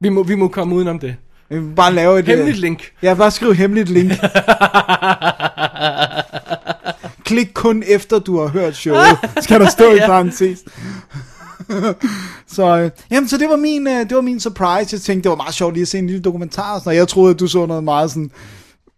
Vi 0.00 0.08
må, 0.08 0.22
vi 0.22 0.34
må 0.34 0.48
komme 0.48 0.74
udenom 0.74 0.98
det. 0.98 1.16
Vi 1.48 1.58
vil 1.58 1.74
bare 1.74 1.94
lave 1.94 2.18
et... 2.18 2.24
Hemmeligt 2.24 2.56
øh, 2.56 2.60
link. 2.60 2.92
Ja, 3.02 3.14
bare 3.14 3.30
skriv 3.30 3.54
hemmeligt 3.54 3.88
link. 3.88 4.12
Klik 7.24 7.48
kun 7.54 7.82
efter 7.86 8.18
du 8.18 8.40
har 8.40 8.48
hørt 8.48 8.76
showet, 8.76 9.18
skal 9.44 9.60
der 9.60 9.68
stå 9.68 9.94
i 9.94 9.98
parentes. 9.98 10.64
så, 12.56 12.76
øh, 12.78 12.90
jamen, 13.10 13.28
så 13.28 13.38
det 13.38 13.48
var, 13.48 13.56
min, 13.56 13.86
øh, 13.86 13.92
det 14.08 14.14
var 14.14 14.20
min 14.20 14.40
surprise. 14.40 14.94
Jeg 14.94 15.00
tænkte, 15.00 15.22
det 15.22 15.30
var 15.30 15.36
meget 15.36 15.54
sjovt 15.54 15.74
lige 15.74 15.82
at 15.82 15.88
se 15.88 15.98
en 15.98 16.06
lille 16.06 16.22
dokumentar. 16.22 16.74
og 16.74 16.80
sådan. 16.80 16.96
Jeg 16.98 17.08
troede, 17.08 17.30
at 17.34 17.40
du 17.40 17.46
så 17.46 17.66
noget 17.66 17.84
meget 17.84 18.10
sådan 18.10 18.30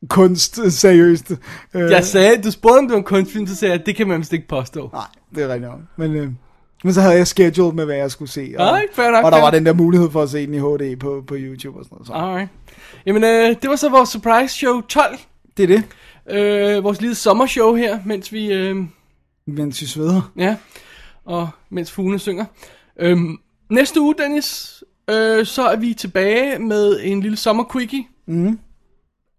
kunst 0.09 0.59
øh, 0.65 0.71
seriøst. 0.73 1.31
Øh, 1.75 1.91
Jeg 1.91 2.05
sagde, 2.05 2.43
du 2.43 2.51
spurgte, 2.51 2.79
om 2.79 2.85
det 2.87 2.93
var 2.93 2.99
en 2.99 3.05
kunstfilm, 3.05 3.47
så 3.47 3.57
sagde 3.57 3.73
jeg, 3.73 3.81
at 3.81 3.87
det 3.87 3.97
kan 3.97 4.09
man 4.09 4.19
vist 4.19 4.33
ikke 4.33 4.49
påstå. 4.49 4.91
Nej, 4.93 5.05
det 5.35 5.43
er 5.43 5.49
rigtigt 5.49 5.71
nok. 5.71 5.81
Men, 5.97 6.15
øh, 6.17 6.29
men 6.85 6.95
så 6.95 7.01
havde 7.01 7.15
jeg 7.17 7.27
scheduled 7.27 7.73
med, 7.73 7.85
hvad 7.85 7.97
jeg 7.97 8.11
skulle 8.11 8.31
se. 8.31 8.55
Og, 8.59 8.67
Alright, 8.69 8.95
fair 8.95 9.11
nok, 9.11 9.25
og 9.25 9.33
der 9.33 9.41
var 9.41 9.51
den 9.51 9.67
der 9.67 9.73
mulighed 9.73 10.11
for 10.11 10.23
at 10.23 10.31
se 10.31 10.47
den 10.47 10.55
i 10.55 10.59
HD 10.59 10.97
på, 11.01 11.25
på 11.27 11.35
YouTube 11.39 11.79
og 11.79 11.85
sådan 11.85 11.95
noget. 11.95 12.07
Så. 12.07 12.13
Alright. 12.13 12.49
Jamen, 13.07 13.25
øh, 13.25 13.57
det 13.63 13.71
var 13.71 13.77
så 13.77 13.89
vores 13.89 14.09
surprise 14.09 14.55
show 14.55 14.81
12. 14.81 15.19
Det 15.57 15.63
er 15.63 15.67
det, 15.67 15.83
Øh, 16.31 16.85
vores 16.85 17.01
lille 17.01 17.15
sommershow 17.15 17.75
her, 17.75 17.99
mens 18.05 18.33
vi... 18.33 18.53
Øh, 18.53 18.77
mens 19.47 19.81
vi 19.81 19.87
sveder. 19.87 20.33
ja, 20.39 20.57
og 21.29 21.49
mens 21.71 21.91
fuglene 21.93 22.19
synger. 22.19 22.45
Øhm, 23.01 23.37
næste 23.71 24.01
uge, 24.01 24.15
Dennis, 24.19 24.83
øh, 25.11 25.47
så 25.47 25.63
er 25.69 25.77
vi 25.77 25.95
tilbage 25.95 26.59
med 26.59 27.01
en 27.03 27.21
lille 27.21 27.37
sommerquickie. 27.37 28.05
Mhm. 28.27 28.59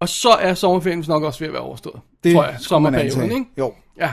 Og 0.00 0.08
så 0.08 0.30
er 0.30 0.54
sommerferien 0.54 1.04
nok 1.08 1.22
også 1.22 1.38
ved 1.38 1.46
at 1.46 1.52
være 1.52 1.62
overstået. 1.62 2.00
Det 2.24 2.34
tror 2.34 2.44
jeg. 2.44 2.56
Sommerperioden, 2.60 3.32
ikke? 3.32 3.44
Jo. 3.58 3.74
Ja. 4.00 4.12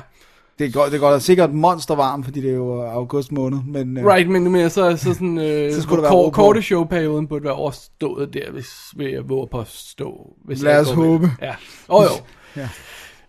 Det 0.59 0.67
er 0.67 0.71
godt, 0.71 0.91
det 0.91 0.97
er 0.97 1.01
godt 1.01 1.15
at 1.15 1.21
sikkert 1.23 1.53
monster 1.53 1.95
varmt, 1.95 2.25
fordi 2.25 2.41
det 2.41 2.49
er 2.49 2.53
jo 2.55 2.82
august 2.82 3.32
måned. 3.32 3.59
Men, 3.65 3.97
øh, 3.97 4.05
Right, 4.05 4.30
men 4.30 4.41
nu 4.43 4.49
mener 4.49 4.63
jeg 4.63 4.71
så, 4.71 4.97
så 4.97 5.13
sådan, 5.13 5.38
øh, 5.38 5.73
Så 5.75 5.82
skulle 5.82 6.01
være 6.01 6.11
kor- 6.11 6.30
korte 6.30 6.61
showperioden 6.61 7.28
burde 7.28 7.43
være 7.43 7.53
overstået 7.53 8.34
der, 8.34 8.51
hvis 8.51 8.69
vil 8.95 9.11
jeg 9.11 9.30
våge 9.30 9.47
på 9.47 9.59
at 9.59 9.67
stå. 9.67 10.34
Hvis 10.45 10.61
Lad 10.61 10.80
os 10.80 10.88
med. 10.88 10.95
håbe. 11.05 11.32
Ja. 11.41 11.55
Oh, 11.88 12.03
jo. 12.03 12.09
Ja. 12.61 12.69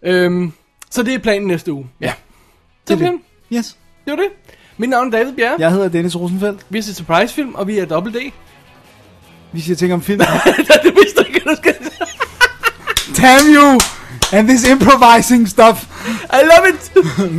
Øhm, 0.02 0.52
så 0.90 1.02
det 1.02 1.14
er 1.14 1.18
planen 1.18 1.48
næste 1.48 1.72
uge. 1.72 1.86
Ja. 2.00 2.12
Det 2.88 3.02
er 3.02 3.10
det. 3.10 3.20
Yes. 3.52 3.78
Det 4.08 4.16
var 4.16 4.22
det. 4.22 4.32
Mit 4.76 4.90
navn 4.90 5.06
er 5.14 5.18
David 5.18 5.32
Bjerre. 5.32 5.56
Jeg 5.58 5.70
hedder 5.70 5.88
Dennis 5.88 6.16
Rosenfeldt. 6.16 6.60
Vi 6.68 6.78
har 6.78 6.82
set 6.82 6.96
surprise-film, 6.96 7.54
og 7.54 7.66
vi 7.66 7.78
er 7.78 7.84
Double 7.84 8.12
D. 8.12 8.32
Vi 9.52 9.60
siger 9.60 9.76
ting 9.76 9.92
om 9.92 10.02
film. 10.02 10.20
det 10.84 10.94
vidste 10.94 11.18
jeg 11.18 11.26
ikke, 11.26 11.40
du 11.50 11.56
skal 11.56 11.74
Damn 13.22 13.54
you! 13.54 13.80
And 14.32 14.48
this 14.48 14.68
improvising 14.68 15.48
stuff. 15.48 15.86
I 16.32 16.40
love 16.42 16.68
it! 16.68 16.92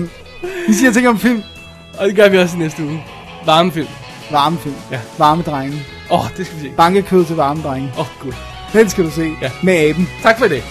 Vi 0.67 0.73
siger 0.73 0.91
ting 0.91 1.07
om 1.07 1.19
film. 1.19 1.43
og 1.99 2.07
det 2.07 2.15
gør 2.15 2.29
vi 2.29 2.37
også 2.37 2.55
i 2.55 2.59
næste 2.59 2.83
uge. 2.83 3.05
Varmefilm. 3.45 3.87
Varme 4.31 4.57
film. 4.57 4.75
Ja. 4.91 4.99
Varme 5.17 5.43
drenge. 5.43 5.85
Åh, 6.11 6.19
oh, 6.19 6.25
det 6.37 6.45
skal 6.45 6.57
vi 6.57 6.61
se. 6.61 6.71
Bankekød 6.77 7.25
til 7.25 7.35
varme 7.35 7.61
drenge. 7.63 7.91
Åh, 7.93 7.99
oh, 7.99 8.07
gud. 8.21 8.33
Den 8.73 8.89
skal 8.89 9.05
du 9.05 9.11
se. 9.11 9.31
Ja. 9.41 9.51
Med 9.63 9.89
aben. 9.89 10.09
Tak 10.23 10.39
for 10.39 10.47
det. 10.47 10.63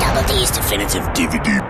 Double 0.00 0.22
D's 0.22 0.58
Definitive 0.58 1.04
DVD 1.16 1.67